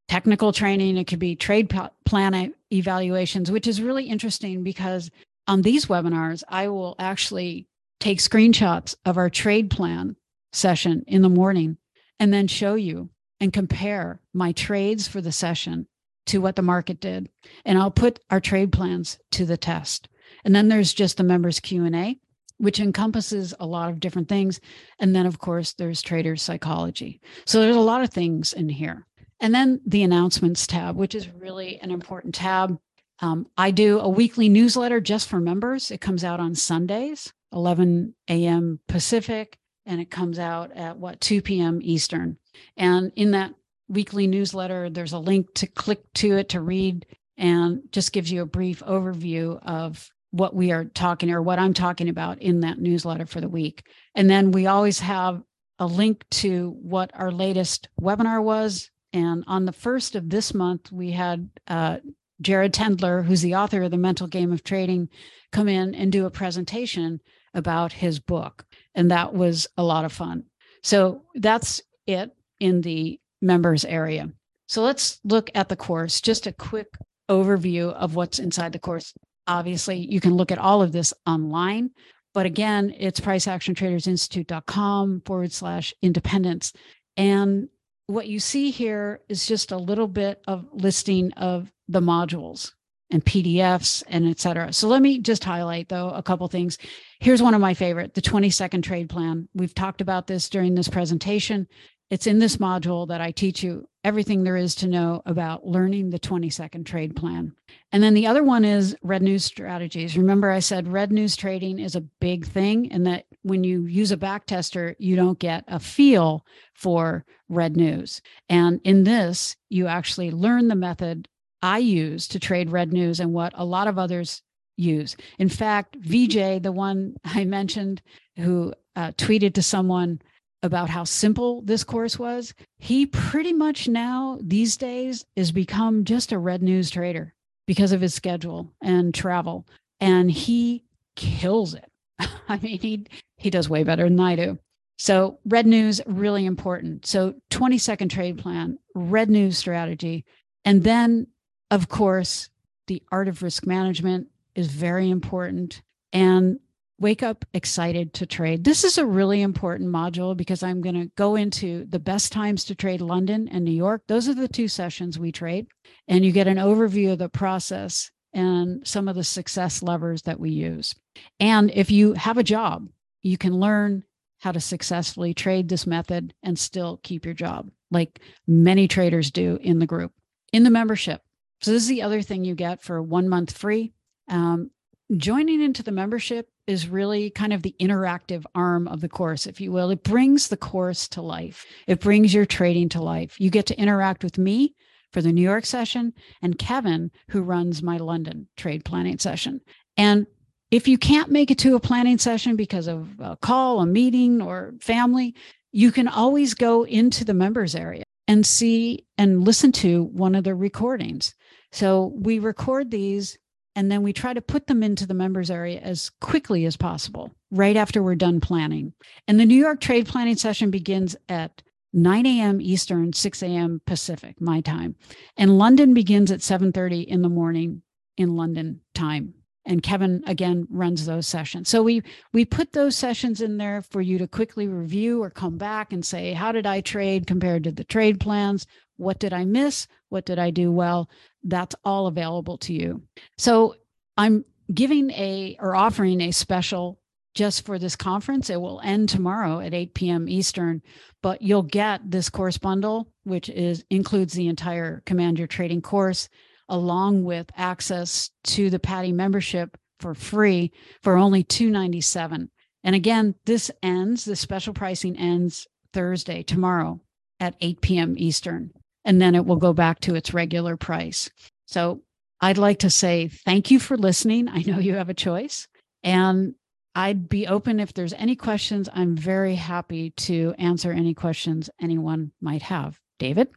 technical 0.08 0.52
training. 0.52 0.98
It 0.98 1.08
could 1.08 1.20
be 1.20 1.36
trade 1.36 1.74
plan 2.06 2.54
evaluations 2.72 3.52
which 3.52 3.68
is 3.68 3.82
really 3.82 4.06
interesting 4.06 4.64
because 4.64 5.10
on 5.48 5.62
these 5.62 5.88
webinars 5.88 6.44
i 6.48 6.68
will 6.68 6.96
actually 7.00 7.68
take 8.00 8.20
screenshots 8.20 8.96
of 9.06 9.18
our 9.18 9.30
trade 9.30 9.70
plan 9.70 10.16
session 10.54 11.04
in 11.08 11.22
the 11.22 11.30
morning 11.30 11.78
and 12.20 12.34
then 12.34 12.48
show 12.48 12.76
you 12.76 13.10
and 13.40 13.54
compare 13.54 14.22
my 14.34 14.52
trades 14.52 15.08
for 15.08 15.22
the 15.22 15.32
session 15.32 15.88
to 16.28 16.40
what 16.40 16.56
the 16.56 16.62
market 16.62 17.00
did. 17.00 17.30
And 17.66 17.78
i'll 17.78 17.92
put 17.92 18.20
our 18.30 18.40
trade 18.40 18.72
plans 18.72 19.20
to 19.32 19.46
the 19.46 19.58
test. 19.58 20.08
And 20.46 20.56
then 20.56 20.68
there's 20.68 20.94
just 20.94 21.18
the 21.18 21.24
members 21.24 21.60
q&a 21.60 22.20
which 22.62 22.80
encompasses 22.80 23.56
a 23.60 23.66
lot 23.66 23.90
of 23.90 24.00
different 24.00 24.30
things. 24.30 24.62
And 25.00 25.16
then, 25.16 25.26
of 25.26 25.40
course, 25.40 25.74
there's 25.74 26.02
trader 26.02 26.36
psychology. 26.36 27.20
So 27.46 27.60
there's 27.60 27.76
a 27.76 27.80
lot 27.80 28.04
of 28.04 28.12
things 28.12 28.54
in 28.54 28.70
here. 28.70 29.08
And 29.40 29.54
then 29.54 29.82
the 29.86 30.04
announcements 30.04 30.68
tab, 30.68 30.96
which 30.96 31.16
is 31.16 31.28
really 31.30 31.80
an 31.80 31.90
important 31.90 32.36
tab. 32.36 32.78
Um, 33.20 33.48
I 33.58 33.72
do 33.72 34.00
a 34.00 34.08
weekly 34.08 34.48
newsletter 34.48 35.02
just 35.02 35.28
for 35.28 35.40
members. 35.40 35.90
It 35.90 36.02
comes 36.02 36.24
out 36.24 36.40
on 36.40 36.54
Sundays, 36.54 37.34
11 37.52 38.14
a.m. 38.30 38.80
Pacific, 38.88 39.58
and 39.88 40.00
it 40.00 40.12
comes 40.12 40.38
out 40.38 40.72
at 40.74 40.98
what, 40.98 41.20
2 41.20 41.42
p.m. 41.42 41.80
Eastern. 41.82 42.38
And 42.78 43.12
in 43.16 43.32
that 43.32 43.56
weekly 43.90 44.28
newsletter, 44.28 44.88
there's 44.90 45.14
a 45.14 45.20
link 45.20 45.52
to 45.56 45.68
click 45.68 46.02
to 46.16 46.38
it 46.38 46.50
to 46.50 46.62
read 46.62 47.08
and 47.38 47.82
just 47.92 48.14
gives 48.14 48.32
you 48.32 48.44
a 48.44 48.46
brief 48.46 48.82
overview 48.86 49.60
of 49.64 50.12
what 50.32 50.56
we 50.56 50.72
are 50.72 50.86
talking 50.86 51.32
or 51.32 51.42
what 51.42 51.60
I'm 51.60 51.74
talking 51.74 52.10
about 52.10 52.42
in 52.42 52.62
that 52.62 52.80
newsletter 52.80 53.26
for 53.26 53.42
the 53.42 53.50
week. 53.50 53.84
And 54.16 54.30
then 54.30 54.52
we 54.52 54.66
always 54.66 55.00
have 55.00 55.42
a 55.78 55.86
link 55.86 56.26
to 56.30 56.76
what 56.82 57.12
our 57.14 57.32
latest 57.32 57.90
webinar 58.02 58.42
was. 58.42 58.90
And 59.14 59.44
on 59.48 59.66
the 59.66 59.74
first 59.74 60.16
of 60.16 60.30
this 60.30 60.54
month, 60.54 60.92
we 60.92 61.12
had 61.12 61.50
uh, 61.68 61.98
Jared 62.40 62.74
Tendler, 62.74 63.26
who's 63.26 63.42
the 63.42 63.56
author 63.56 63.84
of 63.84 63.92
The 63.92 63.98
Mental 63.98 64.28
Game 64.28 64.52
of 64.52 64.64
Trading, 64.64 65.10
come 65.52 65.68
in 65.68 65.94
and 65.94 66.12
do 66.12 66.26
a 66.26 66.32
presentation 66.32 67.20
about 67.54 67.92
his 67.94 68.20
book. 68.20 68.66
And 68.96 69.12
that 69.12 69.34
was 69.34 69.68
a 69.78 69.84
lot 69.84 70.06
of 70.06 70.14
fun. 70.14 70.46
So 70.84 71.24
that's 71.36 71.82
it 72.08 72.32
in 72.60 72.82
the 72.82 73.20
members 73.42 73.84
area. 73.84 74.32
So 74.68 74.82
let's 74.82 75.20
look 75.24 75.50
at 75.54 75.68
the 75.68 75.76
course, 75.76 76.22
just 76.22 76.48
a 76.48 76.54
quick 76.54 76.96
overview 77.30 77.92
of 77.94 78.16
what's 78.16 78.40
inside 78.40 78.72
the 78.72 78.80
course 78.80 79.14
obviously 79.48 79.98
you 79.98 80.20
can 80.20 80.36
look 80.36 80.52
at 80.52 80.58
all 80.58 80.82
of 80.82 80.92
this 80.92 81.14
online 81.26 81.92
but 82.34 82.46
again 82.46 82.94
it's 82.98 83.20
priceactiontradersinstitute.com 83.20 85.22
forward 85.26 85.52
slash 85.52 85.94
independence. 86.02 86.74
And 87.18 87.70
what 88.08 88.28
you 88.28 88.40
see 88.40 88.72
here 88.72 89.20
is 89.30 89.46
just 89.46 89.72
a 89.72 89.78
little 89.78 90.08
bit 90.08 90.42
of 90.48 90.68
listing 90.72 91.32
of 91.34 91.72
the 91.88 92.02
modules 92.02 92.74
and 93.14 93.26
pdfs 93.26 94.04
and 94.08 94.26
etc 94.26 94.72
so 94.72 94.88
let 94.88 95.02
me 95.02 95.20
just 95.20 95.44
highlight 95.44 95.90
though 95.90 96.10
a 96.10 96.24
couple 96.24 96.48
things. 96.48 96.78
Here's 97.20 97.42
one 97.42 97.54
of 97.54 97.62
my 97.62 97.74
favorite 97.74 98.14
the 98.14 98.22
20 98.22 98.50
second 98.50 98.84
trade 98.84 99.10
plan. 99.10 99.50
We've 99.54 99.76
talked 99.76 100.02
about 100.02 100.28
this 100.28 100.50
during 100.50 100.76
this 100.76 100.88
presentation 100.88 101.68
it's 102.12 102.28
in 102.28 102.40
this 102.40 102.58
module 102.58 103.08
that 103.08 103.22
I 103.22 103.32
teach 103.32 103.64
you 103.64 103.88
everything 104.04 104.44
there 104.44 104.58
is 104.58 104.76
to 104.76 104.88
know 104.88 105.22
about 105.26 105.66
learning 105.66 106.10
the 106.10 106.20
20 106.20 106.50
second 106.50 106.84
trade 106.84 107.16
plan. 107.16 107.56
And 107.94 108.04
then 108.04 108.14
the 108.14 108.28
other 108.28 108.44
one 108.44 108.66
is 108.66 108.98
red 109.02 109.22
news 109.22 109.46
strategies. 109.46 110.18
Remember, 110.18 110.52
I 110.52 110.60
said 110.60 110.90
red 110.90 111.14
news 111.14 111.38
trading 111.38 111.80
is 111.80 111.96
a 111.96 112.02
big 112.02 112.46
thing, 112.46 112.92
and 112.92 113.08
that 113.08 113.26
when 113.44 113.64
you 113.64 113.86
use 113.86 114.12
a 114.12 114.18
back 114.18 114.46
tester, 114.46 114.96
you 115.00 115.16
don't 115.16 115.40
get 115.40 115.64
a 115.70 115.80
feel 115.80 116.46
for 116.74 117.26
red 117.48 117.78
news. 117.78 118.22
And 118.50 118.82
in 118.84 119.06
this, 119.06 119.56
you 119.70 119.88
actually 119.88 120.32
learn 120.32 120.68
the 120.68 120.76
method 120.76 121.30
I 121.62 121.78
use 121.78 122.28
to 122.30 122.40
trade 122.40 122.72
red 122.72 122.92
news 122.92 123.22
and 123.22 123.34
what 123.34 123.54
a 123.56 123.64
lot 123.64 123.88
of 123.88 123.98
others 123.98 124.42
use. 124.76 125.16
In 125.40 125.48
fact, 125.48 125.96
VJ, 125.96 126.62
the 126.62 126.74
one 126.74 127.16
I 127.24 127.46
mentioned 127.46 128.02
who 128.36 128.74
uh, 128.98 129.12
tweeted 129.12 129.54
to 129.54 129.62
someone, 129.62 130.22
about 130.64 130.90
how 130.90 131.04
simple 131.04 131.62
this 131.62 131.84
course 131.84 132.20
was, 132.20 132.54
he 132.78 133.06
pretty 133.06 133.54
much 133.54 133.88
now 133.88 134.38
these 134.42 134.78
days 134.78 135.26
is 135.36 135.52
become 135.52 136.04
just 136.04 136.32
a 136.32 136.38
red 136.38 136.62
news 136.62 136.90
trader 136.90 137.34
because 137.66 137.92
of 137.92 138.02
his 138.02 138.14
schedule 138.14 138.72
and 138.82 139.14
travel. 139.14 139.68
And 140.00 140.30
he 140.30 140.84
kills 141.16 141.74
it. 141.74 141.90
I 142.50 142.58
mean, 142.58 142.80
he 142.80 143.06
he 143.38 143.50
does 143.50 143.70
way 143.70 143.84
better 143.84 144.04
than 144.04 144.20
I 144.20 144.36
do. 144.36 144.60
So 144.98 145.40
red 145.46 145.66
news 145.66 146.00
really 146.06 146.46
important. 146.46 147.08
So 147.08 147.34
20 147.50 147.80
second 147.80 148.10
trade 148.10 148.38
plan, 148.38 148.78
red 148.94 149.30
news 149.32 149.58
strategy, 149.58 150.26
and 150.64 150.84
then 150.84 151.28
of 151.72 151.90
course 151.90 152.50
the 152.88 153.02
art 153.12 153.28
of 153.28 153.42
risk 153.42 153.66
management 153.66 154.28
is 154.54 154.68
very 154.68 155.10
important. 155.10 155.82
And 156.14 156.60
wake 157.02 157.24
up 157.24 157.44
excited 157.54 158.14
to 158.14 158.26
trade. 158.28 158.64
This 158.64 158.84
is 158.84 158.98
a 158.98 159.06
really 159.06 159.42
important 159.42 159.90
module 159.90 160.38
because 160.38 160.62
I'm 160.62 160.82
going 160.82 160.96
to 160.96 161.12
go 161.16 161.36
into 161.36 161.86
the 161.86 162.00
best 162.00 162.32
times 162.32 162.64
to 162.66 162.76
trade 162.76 163.02
London 163.02 163.50
and 163.52 163.66
New 163.66 163.72
York. 163.72 164.04
Those 164.08 164.30
are 164.30 164.36
the 164.36 164.48
two 164.48 164.68
sessions 164.68 165.18
we 165.18 165.32
trade. 165.32 165.68
And 166.08 166.24
you 166.24 166.32
get 166.32 166.48
an 166.48 166.58
overview 166.58 167.14
of 167.14 167.18
the 167.18 167.28
process 167.28 168.12
and 168.34 168.88
some 168.88 169.08
of 169.08 169.16
the 169.16 169.24
success 169.24 169.82
levers 169.82 170.22
that 170.24 170.40
we 170.40 170.52
use. 170.52 170.96
And 171.40 171.72
if 171.74 171.90
you 171.90 172.14
have 172.14 172.38
a 172.38 172.44
job, 172.44 172.88
you 173.24 173.38
can 173.38 173.60
learn 173.60 174.04
how 174.40 174.52
to 174.52 174.60
successfully 174.60 175.34
trade 175.34 175.70
this 175.70 175.88
method 175.88 176.34
and 176.44 176.58
still 176.58 177.00
keep 177.04 177.26
your 177.26 177.34
job, 177.34 177.70
like 177.90 178.22
many 178.48 178.88
traders 178.88 179.32
do 179.32 179.58
in 179.62 179.80
the 179.80 179.88
group. 179.88 180.12
In 180.54 180.64
the 180.64 180.70
membership, 180.70 181.22
so 181.62 181.72
this 181.72 181.84
is 181.84 181.90
the 181.90 182.02
other 182.02 182.22
thing 182.22 182.44
you 182.44 182.56
get 182.56 182.82
for 182.82 183.02
one 183.02 183.30
month 183.30 183.56
free. 183.56 183.94
Um, 184.28 184.72
joining 185.16 185.62
into 185.62 185.84
the 185.84 185.92
membership 185.92 186.48
is 186.68 186.88
really 186.88 187.30
kind 187.30 187.54
of 187.54 187.64
the 187.64 187.76
interactive 187.80 188.44
arm 188.56 188.88
of 188.88 189.02
the 189.02 189.10
course, 189.10 189.48
if 189.48 189.60
you 189.60 189.72
will. 189.72 189.90
It 189.90 190.04
brings 190.04 190.48
the 190.48 190.58
course 190.58 191.08
to 191.10 191.22
life. 191.22 191.66
It 191.88 192.00
brings 192.00 192.34
your 192.34 192.46
trading 192.46 192.90
to 192.90 193.02
life. 193.02 193.36
You 193.40 193.50
get 193.50 193.66
to 193.68 193.80
interact 193.80 194.24
with 194.24 194.38
me 194.38 194.76
for 195.12 195.22
the 195.22 195.32
New 195.32 195.42
York 195.42 195.66
session 195.66 196.14
and 196.42 196.58
Kevin, 196.58 197.12
who 197.30 197.42
runs 197.42 197.84
my 197.84 197.98
London 197.98 198.48
trade 198.56 198.86
planning 198.86 199.20
session. 199.20 199.62
And 199.98 200.28
if 200.70 200.88
you 200.88 200.98
can't 200.98 201.32
make 201.32 201.52
it 201.52 201.58
to 201.60 201.76
a 201.76 201.82
planning 201.82 202.18
session 202.18 202.56
because 202.56 202.88
of 202.88 203.20
a 203.20 203.36
call, 203.38 203.82
a 203.82 203.86
meeting, 203.86 204.42
or 204.42 204.74
family, 204.80 205.36
you 205.72 205.92
can 205.92 206.08
always 206.08 206.54
go 206.54 206.86
into 206.86 207.26
the 207.26 207.34
members 207.34 207.76
area 207.76 208.04
and 208.28 208.46
see 208.46 209.06
and 209.18 209.44
listen 209.44 209.72
to 209.74 210.04
one 210.06 210.36
of 210.36 210.46
the 210.46 210.56
recordings. 210.56 211.34
So 211.74 212.14
we 212.16 212.40
record 212.40 212.92
these 212.92 213.38
and 213.76 213.92
then 213.92 214.04
we 214.04 214.14
try 214.14 214.34
to 214.34 214.42
put 214.42 214.68
them 214.68 214.84
into 214.84 215.06
the 215.06 215.14
members 215.14 215.50
area 215.50 215.80
as 215.80 216.10
quickly 216.10 216.66
as 216.66 216.78
possible, 216.78 217.32
right 217.52 217.78
after 217.78 218.04
we're 218.04 218.16
done 218.16 218.42
planning. 218.42 218.94
And 219.28 219.40
the 219.40 219.46
New 219.46 219.56
York 219.56 219.80
trade 219.80 220.08
planning 220.08 220.36
session 220.36 220.72
begins 220.72 221.16
at 221.30 221.62
9 221.94 222.26
a.m. 222.26 222.62
Eastern, 222.62 223.14
6 223.14 223.44
a.m. 223.44 223.82
Pacific, 223.86 224.40
my 224.40 224.62
time. 224.62 224.96
And 225.38 225.58
London 225.58 225.94
begins 225.94 226.32
at 226.32 226.40
7:30 226.40 227.06
in 227.06 227.22
the 227.22 227.30
morning 227.30 227.82
in 228.18 228.36
London 228.36 228.82
time. 228.94 229.34
And 229.64 229.84
Kevin 229.84 230.24
again 230.26 230.68
runs 230.72 231.06
those 231.06 231.28
sessions. 231.28 231.70
So 231.70 231.84
we 231.84 232.02
we 232.34 232.46
put 232.46 232.72
those 232.72 232.96
sessions 232.96 233.42
in 233.42 233.58
there 233.58 233.82
for 233.82 234.02
you 234.02 234.18
to 234.18 234.28
quickly 234.28 234.68
review 234.68 235.22
or 235.22 235.30
come 235.30 235.58
back 235.58 235.94
and 235.94 236.04
say, 236.04 236.34
how 236.34 236.52
did 236.52 236.66
I 236.66 236.82
trade 236.82 237.28
compared 237.28 237.64
to 237.66 237.72
the 237.72 237.84
trade 237.84 238.20
plans? 238.20 238.66
What 239.02 239.18
did 239.18 239.34
I 239.34 239.46
miss? 239.46 239.88
What 240.10 240.28
did 240.28 240.38
I 240.38 240.52
do 240.52 240.72
well? 240.72 241.10
That's 241.44 241.76
all 241.84 242.06
available 242.06 242.60
to 242.60 242.74
you. 242.74 243.02
So 243.36 243.76
I'm 244.16 244.46
giving 244.72 245.10
a 245.10 245.58
or 245.60 245.76
offering 245.76 246.22
a 246.22 246.32
special 246.32 247.00
just 247.34 247.66
for 247.66 247.80
this 247.80 247.96
conference. 247.96 248.52
It 248.52 248.62
will 248.62 248.80
end 248.84 249.10
tomorrow 249.10 249.60
at 249.60 249.74
8 249.74 249.96
p.m. 249.96 250.30
Eastern, 250.30 250.84
but 251.24 251.42
you'll 251.42 251.64
get 251.64 252.12
this 252.12 252.30
course 252.30 252.60
bundle, 252.60 253.12
which 253.24 253.50
is 253.50 253.84
includes 253.90 254.34
the 254.34 254.48
entire 254.48 255.02
Command 255.08 255.40
Your 255.40 255.48
Trading 255.48 255.82
course, 255.82 256.30
along 256.70 257.24
with 257.24 257.48
access 257.58 258.30
to 258.44 258.70
the 258.70 258.80
PATI 258.80 259.14
membership 259.14 259.80
for 260.00 260.14
free 260.14 260.72
for 261.02 261.18
only 261.18 261.44
297. 261.44 262.52
And 262.84 262.96
again, 262.96 263.34
this 263.46 263.72
ends, 263.82 264.26
the 264.26 264.36
special 264.36 264.76
pricing 264.76 265.18
ends 265.18 265.66
Thursday, 265.92 266.44
tomorrow 266.44 267.02
at 267.40 267.56
8 267.62 267.82
p.m. 267.82 268.14
Eastern 268.20 268.72
and 269.06 269.22
then 269.22 269.36
it 269.36 269.46
will 269.46 269.58
go 269.58 269.74
back 269.74 270.00
to 270.02 270.16
its 270.16 270.34
regular 270.34 270.78
price. 270.78 271.30
So 271.66 272.02
I'd 272.40 272.58
like 272.58 272.80
to 272.80 272.90
say 272.90 273.28
thank 273.28 273.72
you 273.72 273.80
for 273.80 273.98
listening. 273.98 274.48
I 274.50 274.64
know 274.64 274.80
you 274.80 274.96
have 274.96 275.10
a 275.10 275.14
choice. 275.14 275.68
And 276.04 276.56
I'd 276.96 277.30
be 277.30 277.48
open 277.48 277.80
if 277.80 277.94
there's 277.94 278.14
any 278.14 278.36
questions. 278.36 278.90
I'm 278.94 279.16
very 279.16 279.56
happy 279.56 280.12
to 280.12 280.54
answer 280.58 280.92
any 280.92 281.14
questions 281.14 281.70
anyone 281.82 282.32
might 282.42 282.64
have. 282.64 283.00
David, 283.20 283.50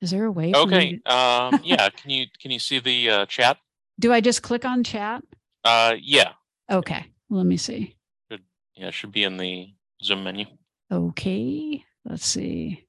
is 0.00 0.10
there 0.10 0.24
a 0.24 0.32
way? 0.32 0.52
Okay. 0.54 1.00
um, 1.06 1.60
yeah. 1.62 1.88
Can 1.90 2.10
you 2.10 2.26
can 2.40 2.50
you 2.50 2.58
see 2.58 2.80
the 2.80 3.10
uh, 3.10 3.26
chat? 3.26 3.58
Do 3.98 4.12
I 4.12 4.20
just 4.20 4.42
click 4.42 4.64
on 4.64 4.82
chat? 4.82 5.22
Uh, 5.64 5.94
yeah. 6.00 6.32
Okay. 6.70 7.04
Let 7.28 7.46
me 7.46 7.56
see. 7.58 7.96
Should, 8.30 8.42
yeah, 8.74 8.90
should 8.90 9.12
be 9.12 9.24
in 9.24 9.36
the 9.36 9.68
Zoom 10.02 10.24
menu. 10.24 10.46
Okay. 10.90 11.84
Let's 12.04 12.26
see. 12.26 12.86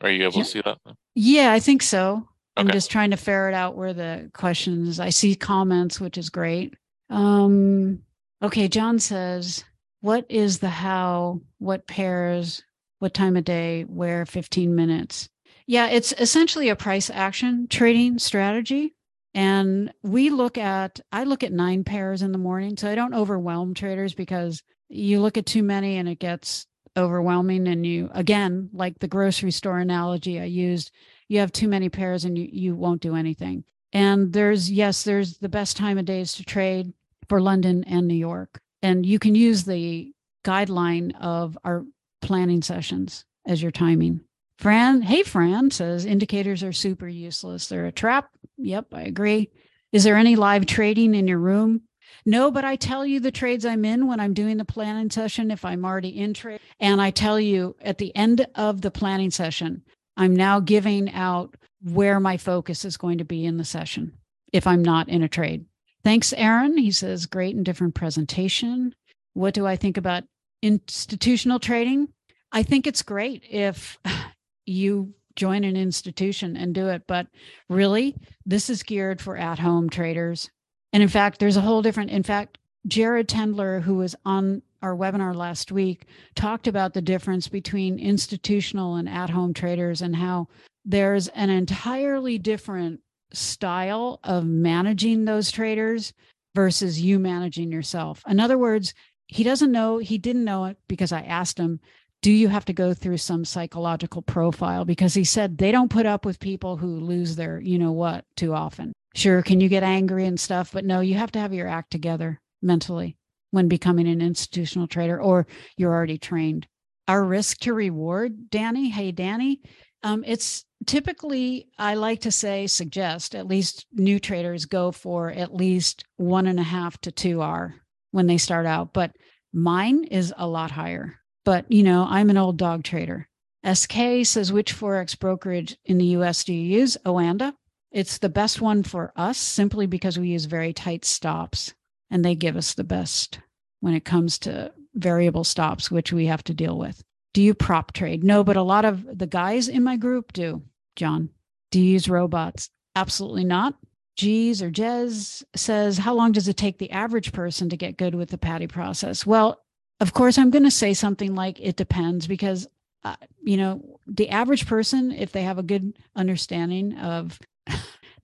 Are 0.00 0.10
you 0.10 0.24
able 0.24 0.38
yeah. 0.38 0.42
to 0.42 0.48
see 0.48 0.62
that? 0.64 0.78
Yeah, 1.14 1.52
I 1.52 1.60
think 1.60 1.82
so. 1.82 2.28
Okay. 2.56 2.68
I'm 2.68 2.70
just 2.70 2.90
trying 2.90 3.10
to 3.10 3.16
ferret 3.16 3.54
out 3.54 3.76
where 3.76 3.92
the 3.92 4.30
questions. 4.32 5.00
I 5.00 5.10
see 5.10 5.34
comments, 5.34 6.00
which 6.00 6.18
is 6.18 6.30
great. 6.30 6.74
Um, 7.10 8.00
okay, 8.42 8.68
John 8.68 8.98
says, 8.98 9.64
"What 10.00 10.26
is 10.28 10.58
the 10.58 10.70
how? 10.70 11.40
What 11.58 11.86
pairs? 11.86 12.62
What 13.00 13.14
time 13.14 13.36
of 13.36 13.44
day? 13.44 13.82
Where? 13.82 14.24
15 14.24 14.74
minutes." 14.74 15.28
Yeah, 15.66 15.88
it's 15.88 16.12
essentially 16.18 16.68
a 16.68 16.76
price 16.76 17.10
action 17.10 17.66
trading 17.68 18.18
strategy. 18.18 18.94
And 19.34 19.92
we 20.02 20.30
look 20.30 20.56
at, 20.58 21.00
I 21.10 21.24
look 21.24 21.42
at 21.42 21.52
nine 21.52 21.82
pairs 21.82 22.22
in 22.22 22.30
the 22.30 22.38
morning. 22.38 22.76
So 22.76 22.88
I 22.88 22.94
don't 22.94 23.14
overwhelm 23.14 23.74
traders 23.74 24.14
because 24.14 24.62
you 24.88 25.20
look 25.20 25.36
at 25.36 25.46
too 25.46 25.62
many 25.62 25.96
and 25.96 26.08
it 26.08 26.20
gets 26.20 26.66
overwhelming 26.96 27.66
and 27.66 27.84
you 27.84 28.08
again 28.12 28.70
like 28.72 28.98
the 29.00 29.08
grocery 29.08 29.50
store 29.50 29.78
analogy 29.78 30.40
i 30.40 30.44
used 30.44 30.92
you 31.28 31.40
have 31.40 31.52
too 31.52 31.68
many 31.68 31.88
pairs 31.88 32.24
and 32.24 32.36
you, 32.38 32.48
you 32.50 32.74
won't 32.74 33.00
do 33.00 33.16
anything. 33.16 33.64
And 33.92 34.32
there's 34.32 34.70
yes 34.70 35.02
there's 35.04 35.38
the 35.38 35.48
best 35.48 35.76
time 35.76 35.98
of 35.98 36.04
days 36.04 36.34
to 36.34 36.44
trade 36.44 36.92
for 37.28 37.40
london 37.40 37.84
and 37.84 38.08
new 38.08 38.14
york. 38.14 38.60
And 38.82 39.06
you 39.06 39.18
can 39.18 39.34
use 39.34 39.64
the 39.64 40.12
guideline 40.44 41.12
of 41.20 41.56
our 41.64 41.84
planning 42.20 42.62
sessions 42.62 43.24
as 43.46 43.62
your 43.62 43.70
timing. 43.70 44.20
Fran 44.58 45.02
hey 45.02 45.22
fran 45.22 45.70
says 45.70 46.04
indicators 46.04 46.62
are 46.62 46.72
super 46.72 47.08
useless. 47.08 47.68
They're 47.68 47.86
a 47.86 47.92
trap. 47.92 48.30
Yep 48.58 48.86
i 48.92 49.02
agree. 49.02 49.50
Is 49.92 50.04
there 50.04 50.16
any 50.16 50.34
live 50.36 50.66
trading 50.66 51.14
in 51.14 51.28
your 51.28 51.38
room 51.38 51.82
no, 52.26 52.50
but 52.50 52.64
I 52.64 52.76
tell 52.76 53.04
you 53.04 53.20
the 53.20 53.30
trades 53.30 53.64
I'm 53.64 53.84
in 53.84 54.06
when 54.06 54.20
I'm 54.20 54.34
doing 54.34 54.56
the 54.56 54.64
planning 54.64 55.10
session, 55.10 55.50
if 55.50 55.64
I'm 55.64 55.84
already 55.84 56.18
in 56.18 56.34
trade. 56.34 56.60
And 56.80 57.00
I 57.00 57.10
tell 57.10 57.38
you 57.38 57.76
at 57.80 57.98
the 57.98 58.14
end 58.16 58.46
of 58.54 58.80
the 58.80 58.90
planning 58.90 59.30
session, 59.30 59.82
I'm 60.16 60.34
now 60.34 60.60
giving 60.60 61.12
out 61.12 61.56
where 61.82 62.20
my 62.20 62.36
focus 62.36 62.84
is 62.84 62.96
going 62.96 63.18
to 63.18 63.24
be 63.24 63.44
in 63.44 63.56
the 63.56 63.64
session 63.64 64.12
if 64.52 64.66
I'm 64.66 64.82
not 64.82 65.08
in 65.08 65.22
a 65.22 65.28
trade. 65.28 65.66
Thanks, 66.02 66.32
Aaron. 66.34 66.76
He 66.76 66.92
says, 66.92 67.26
great 67.26 67.56
and 67.56 67.64
different 67.64 67.94
presentation. 67.94 68.94
What 69.32 69.54
do 69.54 69.66
I 69.66 69.76
think 69.76 69.96
about 69.96 70.24
institutional 70.62 71.58
trading? 71.58 72.08
I 72.52 72.62
think 72.62 72.86
it's 72.86 73.02
great 73.02 73.42
if 73.50 73.98
you 74.66 75.14
join 75.36 75.64
an 75.64 75.76
institution 75.76 76.56
and 76.56 76.74
do 76.74 76.88
it, 76.88 77.02
but 77.08 77.26
really, 77.68 78.14
this 78.46 78.70
is 78.70 78.82
geared 78.82 79.20
for 79.20 79.36
at 79.36 79.58
home 79.58 79.90
traders 79.90 80.50
and 80.94 81.02
in 81.02 81.08
fact, 81.08 81.40
there's 81.40 81.56
a 81.56 81.60
whole 81.60 81.82
different, 81.82 82.12
in 82.12 82.22
fact, 82.22 82.56
Jared 82.86 83.28
Tendler, 83.28 83.82
who 83.82 83.96
was 83.96 84.14
on 84.24 84.62
our 84.80 84.94
webinar 84.94 85.34
last 85.34 85.72
week, 85.72 86.06
talked 86.36 86.68
about 86.68 86.94
the 86.94 87.02
difference 87.02 87.48
between 87.48 87.98
institutional 87.98 88.94
and 88.94 89.08
at 89.08 89.28
home 89.28 89.52
traders 89.52 90.02
and 90.02 90.14
how 90.14 90.46
there's 90.84 91.26
an 91.28 91.50
entirely 91.50 92.38
different 92.38 93.00
style 93.32 94.20
of 94.22 94.44
managing 94.46 95.24
those 95.24 95.50
traders 95.50 96.12
versus 96.54 97.00
you 97.00 97.18
managing 97.18 97.72
yourself. 97.72 98.22
In 98.28 98.38
other 98.38 98.56
words, 98.56 98.94
he 99.26 99.42
doesn't 99.42 99.72
know, 99.72 99.98
he 99.98 100.16
didn't 100.16 100.44
know 100.44 100.66
it 100.66 100.76
because 100.86 101.10
I 101.10 101.22
asked 101.22 101.58
him, 101.58 101.80
do 102.22 102.30
you 102.30 102.46
have 102.46 102.66
to 102.66 102.72
go 102.72 102.94
through 102.94 103.18
some 103.18 103.44
psychological 103.44 104.22
profile? 104.22 104.84
Because 104.84 105.14
he 105.14 105.24
said 105.24 105.58
they 105.58 105.72
don't 105.72 105.90
put 105.90 106.06
up 106.06 106.24
with 106.24 106.38
people 106.38 106.76
who 106.76 107.00
lose 107.00 107.34
their, 107.34 107.58
you 107.58 107.80
know 107.80 107.90
what, 107.90 108.26
too 108.36 108.54
often 108.54 108.92
sure 109.14 109.42
can 109.42 109.60
you 109.60 109.68
get 109.68 109.82
angry 109.82 110.26
and 110.26 110.38
stuff 110.38 110.72
but 110.72 110.84
no 110.84 111.00
you 111.00 111.14
have 111.14 111.32
to 111.32 111.38
have 111.38 111.54
your 111.54 111.68
act 111.68 111.90
together 111.90 112.40
mentally 112.62 113.16
when 113.50 113.68
becoming 113.68 114.08
an 114.08 114.20
institutional 114.20 114.88
trader 114.88 115.20
or 115.20 115.46
you're 115.76 115.92
already 115.92 116.18
trained. 116.18 116.66
Our 117.06 117.24
risk 117.24 117.58
to 117.60 117.72
reward 117.74 118.50
danny 118.50 118.88
hey 118.88 119.12
danny 119.12 119.60
um, 120.02 120.24
it's 120.26 120.64
typically 120.86 121.68
i 121.78 121.94
like 121.94 122.22
to 122.22 122.32
say 122.32 122.66
suggest 122.66 123.34
at 123.34 123.46
least 123.46 123.86
new 123.92 124.18
traders 124.18 124.64
go 124.64 124.90
for 124.90 125.30
at 125.30 125.54
least 125.54 126.04
one 126.16 126.46
and 126.46 126.58
a 126.58 126.62
half 126.62 126.98
to 127.02 127.12
two 127.12 127.42
r 127.42 127.74
when 128.10 128.26
they 128.26 128.38
start 128.38 128.66
out 128.66 128.92
but 128.92 129.12
mine 129.52 130.04
is 130.04 130.34
a 130.36 130.46
lot 130.46 130.72
higher. 130.72 131.20
But 131.44 131.70
you 131.70 131.82
know 131.82 132.06
i'm 132.08 132.30
an 132.30 132.38
old 132.38 132.56
dog 132.56 132.84
trader. 132.84 133.28
Sk 133.70 134.24
says 134.24 134.52
which 134.52 134.74
forex 134.74 135.18
brokerage 135.18 135.76
in 135.84 135.98
the 135.98 136.06
us 136.06 136.44
do 136.44 136.52
you 136.52 136.78
use? 136.80 136.96
Oanda 137.06 137.54
it's 137.94 138.18
the 138.18 138.28
best 138.28 138.60
one 138.60 138.82
for 138.82 139.12
us 139.14 139.38
simply 139.38 139.86
because 139.86 140.18
we 140.18 140.28
use 140.28 140.46
very 140.46 140.72
tight 140.72 141.04
stops 141.04 141.72
and 142.10 142.24
they 142.24 142.34
give 142.34 142.56
us 142.56 142.74
the 142.74 142.84
best 142.84 143.38
when 143.80 143.94
it 143.94 144.04
comes 144.04 144.36
to 144.40 144.72
variable 144.94 145.44
stops, 145.44 145.92
which 145.92 146.12
we 146.12 146.26
have 146.26 146.42
to 146.44 146.52
deal 146.52 146.76
with. 146.76 147.02
Do 147.34 147.40
you 147.40 147.54
prop 147.54 147.92
trade? 147.92 148.24
No, 148.24 148.42
but 148.42 148.56
a 148.56 148.62
lot 148.62 148.84
of 148.84 149.18
the 149.18 149.28
guys 149.28 149.68
in 149.68 149.84
my 149.84 149.96
group 149.96 150.32
do. 150.32 150.62
John, 150.96 151.30
do 151.70 151.80
you 151.80 151.92
use 151.92 152.08
robots? 152.08 152.68
Absolutely 152.96 153.44
not. 153.44 153.74
G's 154.16 154.60
or 154.60 154.70
Jez 154.70 155.44
says, 155.54 155.98
How 155.98 156.14
long 156.14 156.32
does 156.32 156.48
it 156.48 156.56
take 156.56 156.78
the 156.78 156.90
average 156.90 157.32
person 157.32 157.68
to 157.68 157.76
get 157.76 157.96
good 157.96 158.16
with 158.16 158.30
the 158.30 158.38
PATI 158.38 158.66
process? 158.66 159.24
Well, 159.24 159.60
of 160.00 160.12
course, 160.12 160.36
I'm 160.36 160.50
going 160.50 160.64
to 160.64 160.70
say 160.70 160.94
something 160.94 161.36
like 161.36 161.60
it 161.60 161.76
depends 161.76 162.26
because, 162.26 162.66
uh, 163.04 163.16
you 163.42 163.56
know, 163.56 164.00
the 164.06 164.30
average 164.30 164.66
person, 164.66 165.12
if 165.12 165.30
they 165.30 165.42
have 165.42 165.58
a 165.58 165.64
good 165.64 165.96
understanding 166.16 166.96
of 166.98 167.38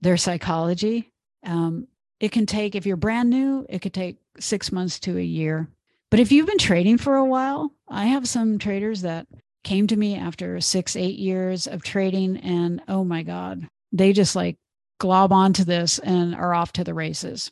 their 0.01 0.17
psychology, 0.17 1.11
um, 1.45 1.87
it 2.19 2.31
can 2.31 2.45
take, 2.45 2.75
if 2.75 2.85
you're 2.85 2.97
brand 2.97 3.29
new, 3.29 3.65
it 3.69 3.81
could 3.81 3.93
take 3.93 4.17
six 4.39 4.71
months 4.71 4.99
to 4.99 5.17
a 5.17 5.23
year. 5.23 5.67
But 6.09 6.19
if 6.19 6.31
you've 6.31 6.47
been 6.47 6.57
trading 6.57 6.97
for 6.97 7.15
a 7.15 7.25
while, 7.25 7.71
I 7.87 8.05
have 8.05 8.27
some 8.27 8.59
traders 8.59 9.01
that 9.01 9.27
came 9.63 9.87
to 9.87 9.95
me 9.95 10.15
after 10.15 10.59
six, 10.59 10.95
eight 10.95 11.17
years 11.17 11.67
of 11.67 11.83
trading, 11.83 12.37
and 12.37 12.81
oh 12.87 13.03
my 13.03 13.23
God, 13.23 13.67
they 13.91 14.13
just 14.13 14.35
like 14.35 14.57
glob 14.99 15.31
onto 15.31 15.63
this 15.63 15.99
and 15.99 16.35
are 16.35 16.53
off 16.53 16.73
to 16.73 16.83
the 16.83 16.93
races. 16.93 17.51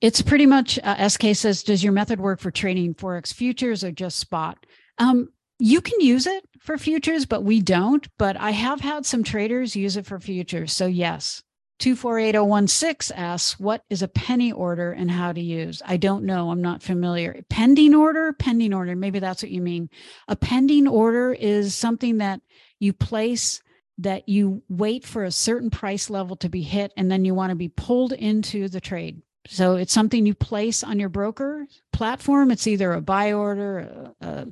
It's 0.00 0.22
pretty 0.22 0.46
much, 0.46 0.78
uh, 0.82 1.08
SK 1.08 1.34
says, 1.34 1.62
does 1.62 1.82
your 1.82 1.92
method 1.92 2.20
work 2.20 2.40
for 2.40 2.50
trading 2.50 2.94
Forex 2.94 3.32
futures 3.32 3.82
or 3.82 3.90
just 3.90 4.18
spot? 4.18 4.64
Um, 4.98 5.28
you 5.58 5.80
can 5.80 6.00
use 6.00 6.26
it 6.26 6.44
for 6.60 6.78
futures, 6.78 7.26
but 7.26 7.44
we 7.44 7.60
don't. 7.60 8.06
But 8.18 8.36
I 8.36 8.50
have 8.50 8.80
had 8.80 9.06
some 9.06 9.24
traders 9.24 9.76
use 9.76 9.96
it 9.96 10.06
for 10.06 10.18
futures. 10.20 10.72
So, 10.72 10.86
yes. 10.86 11.42
248016 11.78 13.16
asks, 13.16 13.60
What 13.60 13.84
is 13.88 14.02
a 14.02 14.08
penny 14.08 14.50
order 14.50 14.92
and 14.92 15.10
how 15.10 15.32
to 15.32 15.40
use? 15.40 15.80
I 15.84 15.96
don't 15.96 16.24
know. 16.24 16.50
I'm 16.50 16.62
not 16.62 16.82
familiar. 16.82 17.42
Pending 17.48 17.94
order? 17.94 18.32
Pending 18.32 18.74
order. 18.74 18.96
Maybe 18.96 19.18
that's 19.18 19.42
what 19.42 19.52
you 19.52 19.60
mean. 19.60 19.88
A 20.26 20.36
pending 20.36 20.88
order 20.88 21.32
is 21.32 21.74
something 21.74 22.18
that 22.18 22.40
you 22.80 22.92
place 22.92 23.62
that 23.98 24.28
you 24.28 24.62
wait 24.68 25.04
for 25.04 25.24
a 25.24 25.32
certain 25.32 25.70
price 25.70 26.08
level 26.08 26.36
to 26.36 26.48
be 26.48 26.62
hit 26.62 26.92
and 26.96 27.10
then 27.10 27.24
you 27.24 27.34
want 27.34 27.50
to 27.50 27.56
be 27.56 27.68
pulled 27.68 28.12
into 28.12 28.68
the 28.68 28.80
trade. 28.80 29.22
So 29.50 29.76
it's 29.76 29.94
something 29.94 30.26
you 30.26 30.34
place 30.34 30.84
on 30.84 31.00
your 31.00 31.08
broker 31.08 31.66
platform. 31.92 32.50
It's 32.50 32.66
either 32.66 32.92
a 32.92 33.00
buy 33.00 33.32
order, 33.32 34.12
a, 34.20 34.26
a 34.26 34.46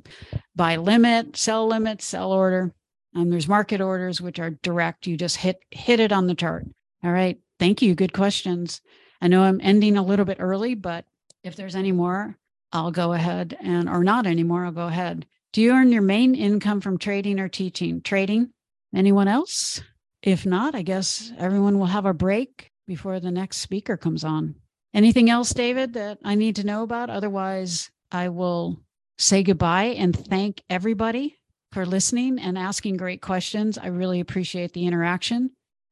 buy 0.55 0.77
limit, 0.77 1.37
sell 1.37 1.67
limit, 1.67 2.01
sell 2.01 2.31
order. 2.31 2.73
Um, 3.15 3.29
there's 3.29 3.47
market 3.47 3.79
orders 3.79 4.19
which 4.19 4.39
are 4.39 4.49
direct. 4.63 5.05
You 5.05 5.15
just 5.15 5.37
hit 5.37 5.59
hit 5.69 5.99
it 5.99 6.11
on 6.11 6.25
the 6.25 6.35
chart. 6.35 6.65
All 7.03 7.11
right. 7.11 7.37
Thank 7.59 7.83
you. 7.83 7.93
Good 7.93 8.11
questions. 8.11 8.81
I 9.21 9.27
know 9.27 9.43
I'm 9.43 9.61
ending 9.61 9.97
a 9.97 10.03
little 10.03 10.25
bit 10.25 10.37
early, 10.39 10.73
but 10.73 11.05
if 11.43 11.55
there's 11.55 11.75
any 11.75 11.91
more, 11.91 12.35
I'll 12.73 12.91
go 12.91 13.13
ahead 13.13 13.55
and 13.61 13.87
or 13.87 14.03
not 14.03 14.25
anymore, 14.25 14.65
I'll 14.65 14.71
go 14.71 14.87
ahead. 14.87 15.27
Do 15.53 15.61
you 15.61 15.73
earn 15.73 15.91
your 15.91 16.01
main 16.01 16.33
income 16.33 16.81
from 16.81 16.97
trading 16.97 17.39
or 17.39 17.49
teaching? 17.49 18.01
Trading? 18.01 18.49
Anyone 18.95 19.27
else? 19.27 19.81
If 20.23 20.45
not, 20.45 20.73
I 20.73 20.81
guess 20.81 21.31
everyone 21.37 21.77
will 21.77 21.85
have 21.85 22.05
a 22.05 22.13
break 22.13 22.71
before 22.87 23.19
the 23.19 23.31
next 23.31 23.57
speaker 23.57 23.95
comes 23.95 24.23
on. 24.23 24.55
Anything 24.93 25.29
else, 25.29 25.53
David, 25.53 25.93
that 25.93 26.19
I 26.23 26.35
need 26.35 26.55
to 26.57 26.65
know 26.65 26.83
about? 26.83 27.09
Otherwise, 27.09 27.91
I 28.11 28.29
will 28.29 28.79
say 29.17 29.43
goodbye 29.43 29.85
and 29.85 30.15
thank 30.15 30.63
everybody 30.69 31.37
for 31.71 31.85
listening 31.85 32.39
and 32.39 32.57
asking 32.57 32.97
great 32.97 33.21
questions. 33.21 33.77
I 33.77 33.87
really 33.87 34.19
appreciate 34.19 34.73
the 34.73 34.85
interaction. 34.85 35.51